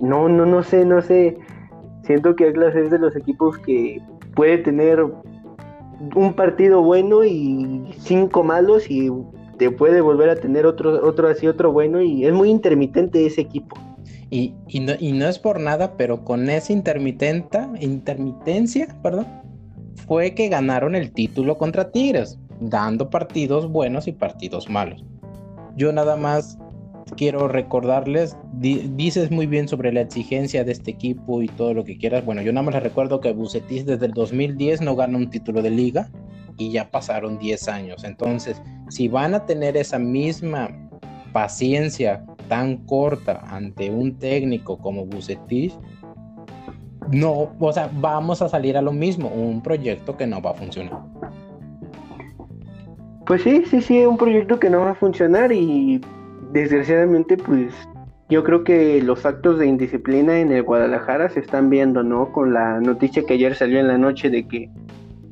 no, 0.00 0.28
no, 0.28 0.46
no 0.46 0.62
sé, 0.62 0.84
no 0.84 1.02
sé. 1.02 1.36
Siento 2.04 2.34
que 2.34 2.48
Atlas 2.48 2.74
es 2.74 2.90
de 2.90 2.98
los 2.98 3.14
equipos 3.14 3.58
que 3.58 4.00
puede 4.34 4.58
tener 4.58 5.04
un 6.14 6.34
partido 6.34 6.82
bueno 6.82 7.24
y 7.24 7.84
cinco 7.98 8.42
malos 8.42 8.90
y 8.90 9.10
te 9.58 9.70
puede 9.70 10.00
volver 10.00 10.30
a 10.30 10.36
tener 10.36 10.66
otro, 10.66 11.06
otro 11.06 11.28
así, 11.28 11.46
otro 11.46 11.70
bueno 11.70 12.02
y 12.02 12.24
es 12.24 12.32
muy 12.32 12.50
intermitente 12.50 13.24
ese 13.24 13.42
equipo. 13.42 13.76
Y, 14.30 14.54
y, 14.66 14.80
no, 14.80 14.94
y 14.98 15.12
no 15.12 15.28
es 15.28 15.38
por 15.38 15.60
nada, 15.60 15.96
pero 15.96 16.24
con 16.24 16.48
esa 16.48 16.72
intermitenta, 16.72 17.70
intermitencia, 17.80 18.88
perdón, 19.02 19.26
fue 20.06 20.34
que 20.34 20.48
ganaron 20.48 20.94
el 20.94 21.12
título 21.12 21.58
contra 21.58 21.92
Tigres, 21.92 22.38
dando 22.68 23.10
partidos 23.10 23.70
buenos 23.70 24.06
y 24.06 24.12
partidos 24.12 24.68
malos. 24.68 25.04
Yo 25.76 25.92
nada 25.92 26.16
más 26.16 26.58
quiero 27.16 27.48
recordarles, 27.48 28.36
dices 28.52 29.30
muy 29.30 29.46
bien 29.46 29.68
sobre 29.68 29.92
la 29.92 30.00
exigencia 30.02 30.64
de 30.64 30.72
este 30.72 30.90
equipo 30.90 31.42
y 31.42 31.48
todo 31.48 31.74
lo 31.74 31.84
que 31.84 31.98
quieras. 31.98 32.24
Bueno, 32.24 32.42
yo 32.42 32.52
nada 32.52 32.64
más 32.64 32.74
les 32.74 32.82
recuerdo 32.82 33.20
que 33.20 33.32
Bucetis 33.32 33.86
desde 33.86 34.06
el 34.06 34.12
2010 34.12 34.80
no 34.82 34.96
gana 34.96 35.16
un 35.18 35.30
título 35.30 35.62
de 35.62 35.70
liga 35.70 36.10
y 36.58 36.70
ya 36.70 36.90
pasaron 36.90 37.38
10 37.38 37.68
años. 37.68 38.04
Entonces, 38.04 38.60
si 38.88 39.08
van 39.08 39.34
a 39.34 39.46
tener 39.46 39.76
esa 39.76 39.98
misma 39.98 40.70
paciencia 41.32 42.24
tan 42.48 42.78
corta 42.86 43.42
ante 43.48 43.90
un 43.90 44.18
técnico 44.18 44.78
como 44.78 45.06
Bucetis, 45.06 45.78
no, 47.10 47.52
o 47.58 47.72
sea, 47.72 47.90
vamos 47.92 48.42
a 48.42 48.48
salir 48.48 48.76
a 48.76 48.82
lo 48.82 48.92
mismo, 48.92 49.28
un 49.28 49.62
proyecto 49.62 50.16
que 50.16 50.26
no 50.26 50.40
va 50.40 50.50
a 50.50 50.54
funcionar. 50.54 51.02
Pues 53.26 53.42
sí, 53.42 53.64
sí, 53.66 53.80
sí, 53.80 54.04
un 54.04 54.16
proyecto 54.16 54.58
que 54.58 54.68
no 54.68 54.80
va 54.80 54.90
a 54.90 54.94
funcionar 54.94 55.52
y 55.52 56.00
desgraciadamente, 56.52 57.36
pues 57.36 57.72
yo 58.28 58.42
creo 58.42 58.64
que 58.64 59.00
los 59.02 59.24
actos 59.26 59.58
de 59.58 59.66
indisciplina 59.66 60.40
en 60.40 60.50
el 60.52 60.62
Guadalajara 60.62 61.28
se 61.28 61.40
están 61.40 61.70
viendo, 61.70 62.02
¿no? 62.02 62.32
Con 62.32 62.52
la 62.52 62.80
noticia 62.80 63.22
que 63.24 63.34
ayer 63.34 63.54
salió 63.54 63.78
en 63.78 63.88
la 63.88 63.98
noche 63.98 64.30
de 64.30 64.48
que 64.48 64.70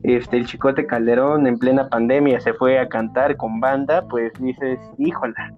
este 0.02 0.36
el 0.36 0.46
Chicote 0.46 0.86
Calderón 0.86 1.46
en 1.46 1.58
plena 1.58 1.88
pandemia 1.88 2.40
se 2.40 2.54
fue 2.54 2.78
a 2.78 2.88
cantar 2.88 3.36
con 3.36 3.58
banda, 3.60 4.06
pues 4.08 4.32
dices, 4.38 4.78
híjola. 4.98 5.52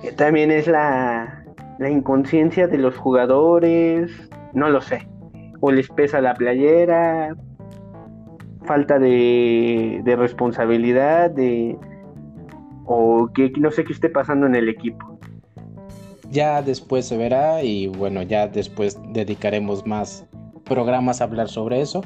Que 0.00 0.12
también 0.12 0.50
es 0.50 0.66
la, 0.66 1.44
la 1.78 1.90
inconsciencia 1.90 2.66
de 2.66 2.78
los 2.78 2.96
jugadores, 2.96 4.10
no 4.52 4.68
lo 4.68 4.80
sé. 4.80 5.06
O 5.60 5.70
les 5.70 5.88
pesa 5.88 6.20
la 6.20 6.34
playera, 6.34 7.34
falta 8.64 8.98
de, 8.98 10.02
responsabilidad, 10.16 11.30
de, 11.30 11.76
o 12.84 13.28
que 13.34 13.52
no 13.58 13.70
sé 13.70 13.84
qué 13.84 13.92
esté 13.92 14.08
pasando 14.08 14.46
en 14.46 14.54
el 14.54 14.68
equipo. 14.68 15.18
Ya 16.30 16.62
después 16.62 17.06
se 17.06 17.16
verá 17.16 17.62
y 17.62 17.86
bueno, 17.86 18.22
ya 18.22 18.48
después 18.48 18.98
dedicaremos 19.12 19.86
más 19.86 20.26
programas 20.64 21.20
a 21.20 21.24
hablar 21.24 21.48
sobre 21.48 21.80
eso. 21.80 22.02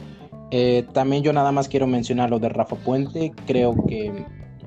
Eh, 0.50 0.86
también 0.92 1.22
yo 1.22 1.32
nada 1.32 1.52
más 1.52 1.68
quiero 1.68 1.86
mencionar 1.86 2.30
lo 2.30 2.38
de 2.38 2.48
Rafa 2.48 2.76
Puente, 2.76 3.32
creo 3.46 3.74
que 3.86 4.24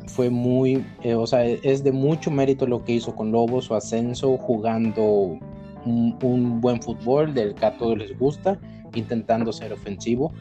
fue 0.08 0.30
muy, 0.30 0.86
eh, 1.04 1.16
o 1.16 1.26
sea, 1.26 1.44
es 1.46 1.84
de 1.84 1.92
mucho 1.92 2.30
mérito 2.32 2.68
lo 2.68 2.84
que 2.84 2.94
hizo 2.94 3.16
con 3.16 3.32
Lobos, 3.32 3.66
su 3.66 3.76
ascenso, 3.76 4.38
jugando 4.38 5.39
un, 5.86 6.62
buen 6.62 6.82
fútbol 6.82 7.34
del 7.34 7.56
que 7.56 7.66
a 7.66 7.78
todos 7.78 7.98
les 7.98 8.18
gusta, 8.18 8.60
intentando 8.94 9.52
ser 9.54 9.74
ofensivo, 9.74 10.34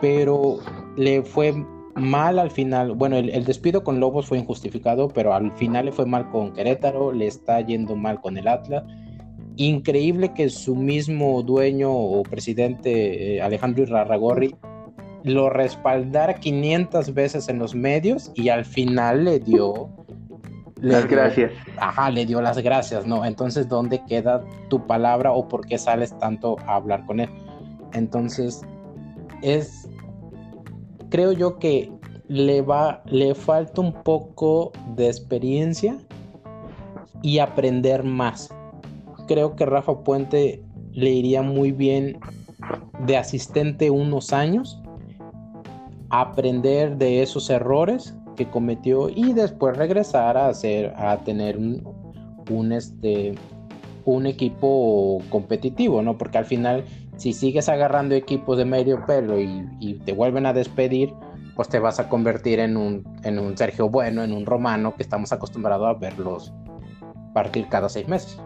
pero 0.00 0.58
le 0.96 1.22
fue 1.22 1.54
mal 1.94 2.38
al 2.38 2.50
final. 2.50 2.92
Bueno, 2.92 3.16
el, 3.16 3.44
despido 3.44 3.84
con 3.84 4.00
Lobos 4.00 4.26
fue 4.26 4.38
injustificado, 4.38 5.08
pero 5.08 5.34
al 5.34 5.52
final 5.52 5.86
le 5.86 5.92
fue 5.92 6.06
mal 6.06 6.30
con 6.30 6.52
Querétaro, 6.52 7.12
le 7.12 7.26
está 7.26 7.60
yendo 7.60 7.96
mal 7.96 8.20
con 8.20 8.36
el 8.36 8.48
Atlas. 8.48 8.84
Increíble 9.56 10.32
que 10.32 10.48
su 10.48 10.74
mismo 10.74 11.42
dueño 11.42 11.92
o 11.92 12.22
presidente 12.22 13.36
eh, 13.36 13.42
Alejandro 13.42 13.82
Irarragorri 13.82 14.54
lo 15.22 15.50
respaldara 15.50 16.34
500 16.34 17.12
veces 17.12 17.48
en 17.48 17.58
los 17.58 17.74
medios 17.74 18.32
y 18.34 18.48
al 18.48 18.64
final 18.64 19.24
le 19.24 19.38
dio 19.38 19.90
las 20.80 21.06
gracias. 21.06 21.52
Ajá, 21.76 22.10
le 22.10 22.24
dio 22.24 22.40
las 22.40 22.58
gracias, 22.58 23.06
¿no? 23.06 23.24
Entonces, 23.26 23.68
¿dónde 23.68 24.02
queda 24.06 24.42
tu 24.68 24.86
palabra 24.86 25.32
o 25.32 25.46
por 25.46 25.66
qué 25.66 25.76
sales 25.76 26.18
tanto 26.18 26.56
a 26.66 26.76
hablar 26.76 27.04
con 27.04 27.20
él? 27.20 27.28
Entonces, 27.92 28.62
es 29.42 29.88
creo 31.10 31.32
yo 31.32 31.58
que 31.58 31.92
le 32.28 32.62
va, 32.62 33.02
le 33.06 33.34
falta 33.34 33.80
un 33.80 33.92
poco 33.92 34.72
de 34.94 35.08
experiencia 35.08 35.98
y 37.22 37.38
aprender 37.38 38.04
más. 38.04 38.54
creo 39.26 39.54
que 39.54 39.66
Rafa 39.66 40.02
Puente 40.02 40.62
le 40.92 41.10
iría 41.10 41.42
muy 41.42 41.72
bien 41.72 42.18
de 43.06 43.16
asistente 43.16 43.90
unos 43.90 44.32
años, 44.32 44.80
aprender 46.08 46.96
de 46.96 47.22
esos 47.22 47.50
errores 47.50 48.14
que 48.36 48.48
cometió 48.48 49.08
y 49.08 49.32
después 49.32 49.76
regresar 49.76 50.36
a 50.36 50.48
hacer 50.48 50.92
a 50.96 51.18
tener 51.18 51.56
un, 51.58 51.82
un 52.50 52.72
este 52.72 53.34
un 54.04 54.26
equipo 54.26 55.18
competitivo, 55.28 56.02
¿no? 56.02 56.16
Porque 56.16 56.38
al 56.38 56.46
final 56.46 56.84
si 57.20 57.34
sigues 57.34 57.68
agarrando 57.68 58.14
equipos 58.14 58.56
de 58.56 58.64
medio 58.64 59.04
pelo 59.04 59.38
y, 59.38 60.00
te 60.06 60.14
vuelven 60.14 60.46
a 60.46 60.54
despedir, 60.54 61.12
pues 61.54 61.68
te 61.68 61.78
vas 61.78 62.00
a 62.00 62.08
convertir 62.08 62.60
en 62.60 62.78
un, 62.78 63.04
en 63.24 63.38
un 63.38 63.58
Sergio 63.58 63.90
Bueno, 63.90 64.24
en 64.24 64.32
un 64.32 64.46
Romano 64.46 64.94
que 64.96 65.02
estamos 65.02 65.30
acostumbrados 65.30 65.86
a 65.86 65.98
verlos 65.98 66.50
partir 67.34 67.68
cada 67.68 67.90
seis 67.90 68.08
meses. 68.08 68.40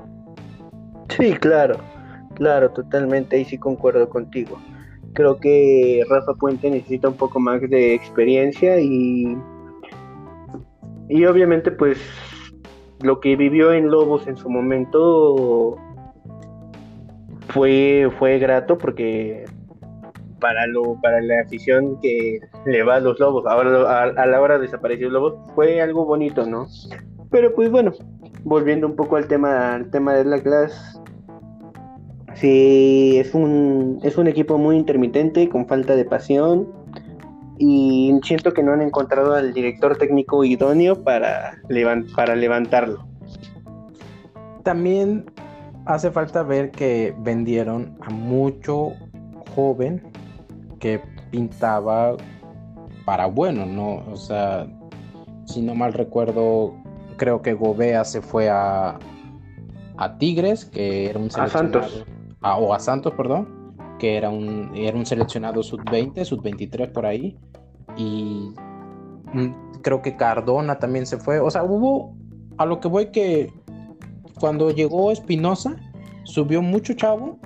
Sí, 1.09 1.35
claro, 1.35 1.77
claro, 2.35 2.68
totalmente, 2.70 3.37
ahí 3.37 3.45
sí 3.45 3.59
concuerdo 3.59 4.09
contigo. 4.09 4.59
Creo 5.12 5.39
que 5.39 6.03
Rafa 6.11 6.35
Puente 6.35 6.68
necesita 6.68 7.07
un 7.07 7.16
poco 7.16 7.39
más 7.39 7.61
de 7.61 7.95
experiencia 7.95 8.81
y, 8.81 9.39
y 11.09 11.25
obviamente 11.27 11.70
pues 11.70 12.01
lo 13.03 13.20
que 13.20 13.37
vivió 13.37 13.72
en 13.72 13.89
Lobos 13.89 14.27
en 14.27 14.37
su 14.37 14.51
momento 14.51 15.79
fue, 17.55 18.11
fue 18.19 18.39
grato 18.39 18.77
porque 18.77 19.45
para 20.41 20.67
lo 20.67 21.01
para 21.01 21.23
la 21.23 21.41
afición 21.41 21.99
que 22.01 22.41
le 22.67 22.83
va 22.83 22.97
a 22.97 23.01
los 23.01 23.19
lobos 23.19 23.47
ahora 23.47 24.03
a, 24.03 24.27
la 24.27 24.41
hora 24.41 24.59
de 24.59 24.63
desaparecer 24.67 25.11
lobos 25.11 25.37
fue 25.55 25.81
algo 25.81 26.05
bonito 26.05 26.45
no 26.45 26.67
pero 27.31 27.55
pues 27.55 27.71
bueno 27.71 27.93
volviendo 28.43 28.87
un 28.87 28.97
poco 28.97 29.17
al 29.17 29.29
tema 29.29 29.75
al 29.75 29.91
tema 29.91 30.15
de 30.15 30.25
la 30.25 30.43
clase 30.43 30.99
sí 32.35 33.17
es 33.19 33.33
un 33.35 34.01
es 34.03 34.19
un 34.19 34.27
equipo 34.27 34.59
muy 34.59 34.77
intermitente 34.77 35.49
con 35.49 35.67
falta 35.67 35.97
de 35.97 36.05
pasión 36.05 36.69
y 37.57 38.13
siento 38.25 38.53
que 38.53 38.65
no 38.65 38.73
han 38.73 38.83
encontrado 38.83 39.35
al 39.35 39.55
director 39.55 39.97
técnico 39.97 40.43
idóneo 40.43 41.05
para, 41.05 41.61
para 42.17 42.35
levantarlo. 42.35 43.07
También 44.65 45.27
hace 45.87 46.11
falta 46.11 46.43
ver 46.43 46.70
que 46.70 47.14
vendieron 47.18 47.97
a 48.01 48.11
mucho 48.11 48.93
joven 49.55 50.03
que 50.80 51.01
pintaba 51.30 52.16
para 53.05 53.26
bueno, 53.26 53.66
¿no? 53.66 54.03
O 54.11 54.16
sea, 54.16 54.66
si 55.47 55.62
no 55.62 55.74
mal 55.74 55.93
recuerdo, 55.93 56.74
creo 57.16 57.43
que 57.43 57.55
Gobea 57.55 58.05
se 58.05 58.22
fue 58.22 58.49
a, 58.49 58.99
a 59.97 60.18
Tigres, 60.18 60.64
que 60.64 61.11
era 61.11 61.18
un 61.18 61.30
seleccionado. 61.30 61.78
A 61.78 61.82
Santos. 61.82 62.07
o 62.43 62.74
a 62.74 62.78
Santos, 62.80 63.14
perdón, 63.14 63.74
que 63.99 64.16
era 64.16 64.30
un, 64.30 64.72
era 64.74 64.97
un 64.97 65.07
seleccionado 65.07 65.62
sub-20, 65.62 66.24
sub-23 66.24 66.93
por 66.93 67.07
ahí. 67.07 67.39
Y 67.97 68.53
mm, 69.32 69.80
creo 69.82 70.03
que 70.03 70.16
Cardona 70.16 70.78
también 70.78 71.07
se 71.07 71.18
fue. 71.18 71.41
O 71.41 71.51
sea, 71.51 71.62
hubo, 71.62 72.16
a 72.57 72.64
lo 72.64 72.80
que 72.80 72.89
voy 72.89 73.07
que 73.07 73.53
cuando 74.45 74.71
llegó 74.71 75.11
Espinosa, 75.11 75.75
subió 76.25 76.61
mucho 76.61 76.93
chavo 76.93 77.39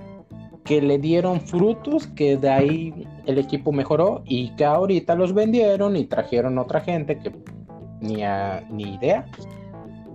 que 0.65 0.83
le 0.83 0.99
dieron 0.99 1.41
frutos, 1.41 2.09
que 2.09 2.37
de 2.37 2.51
ahí 2.51 3.07
el 3.25 3.39
equipo 3.39 3.71
mejoró 3.71 4.25
y 4.25 4.51
que 4.57 4.65
ahorita 4.65 5.15
los 5.15 5.33
vendieron 5.33 5.95
y 5.95 6.07
trajeron 6.07 6.59
otra 6.59 6.81
gente 6.81 7.17
que 7.21 7.31
ni, 8.01 8.25
ni 8.73 8.95
idea. 8.97 9.27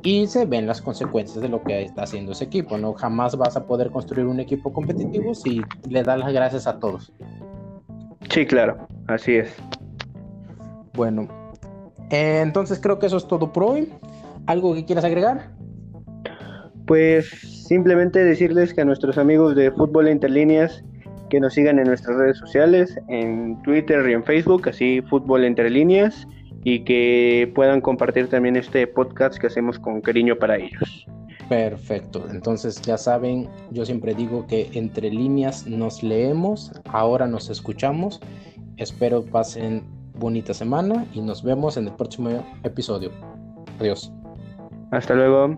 Y 0.04 0.28
se 0.28 0.46
ven 0.46 0.68
las 0.68 0.82
consecuencias 0.82 1.42
de 1.42 1.48
lo 1.48 1.64
que 1.64 1.84
está 1.84 2.04
haciendo 2.04 2.34
ese 2.34 2.44
equipo. 2.44 2.78
No 2.78 2.92
jamás 2.96 3.38
vas 3.38 3.56
a 3.56 3.66
poder 3.66 3.90
construir 3.90 4.28
un 4.28 4.42
equipo 4.42 4.74
competitivo 4.74 5.34
si 5.34 5.62
le 5.88 6.04
das 6.04 6.20
las 6.20 6.34
gracias 6.34 6.68
a 6.68 6.80
todos. 6.80 7.14
Sí, 8.30 8.46
claro, 8.46 8.90
así 9.08 9.36
es. 9.36 9.56
Bueno, 10.96 11.30
eh, 12.10 12.42
entonces 12.44 12.78
creo 12.82 13.00
que 13.00 13.06
eso 13.06 13.16
es 13.16 13.26
todo 13.26 13.54
por 13.54 13.64
hoy. 13.64 13.94
¿Algo 14.48 14.74
que 14.74 14.84
quieras 14.84 15.06
agregar? 15.06 15.64
Pues 16.86 17.30
simplemente 17.68 18.24
decirles 18.24 18.74
que 18.74 18.82
a 18.82 18.86
nuestros 18.86 19.18
amigos 19.18 19.56
de 19.56 19.72
Fútbol 19.72 20.08
Entre 20.08 20.30
Líneas 20.30 20.84
que 21.34 21.40
nos 21.40 21.56
sigan 21.56 21.80
en 21.80 21.88
nuestras 21.88 22.16
redes 22.16 22.38
sociales, 22.38 22.96
en 23.08 23.60
Twitter 23.64 24.08
y 24.08 24.14
en 24.14 24.24
Facebook, 24.24 24.70
así 24.70 25.02
Fútbol 25.10 25.44
Entre 25.46 25.68
Líneas, 25.68 26.28
y 26.64 26.84
que 26.84 27.52
puedan 27.56 27.82
compartir 27.82 28.28
también 28.28 28.56
este 28.56 28.86
podcast 28.86 29.40
que 29.40 29.48
hacemos 29.48 29.80
con 29.80 30.00
cariño 30.02 30.36
para 30.36 30.58
ellos. 30.58 31.08
Perfecto, 31.50 32.26
entonces 32.32 32.80
ya 32.84 33.00
saben, 33.00 33.50
yo 33.72 33.84
siempre 33.84 34.14
digo 34.14 34.46
que 34.46 34.70
entre 34.74 35.10
líneas 35.10 35.66
nos 35.66 36.04
leemos, 36.04 36.72
ahora 36.86 37.26
nos 37.26 37.50
escuchamos, 37.50 38.22
espero 38.78 39.26
pasen 39.26 39.84
bonita 40.14 40.54
semana 40.54 41.06
y 41.14 41.22
nos 41.22 41.44
vemos 41.44 41.78
en 41.78 41.88
el 41.88 41.94
próximo 41.94 42.30
episodio. 42.64 43.10
Adiós. 43.80 44.14
Hasta 44.92 45.16
luego. 45.16 45.58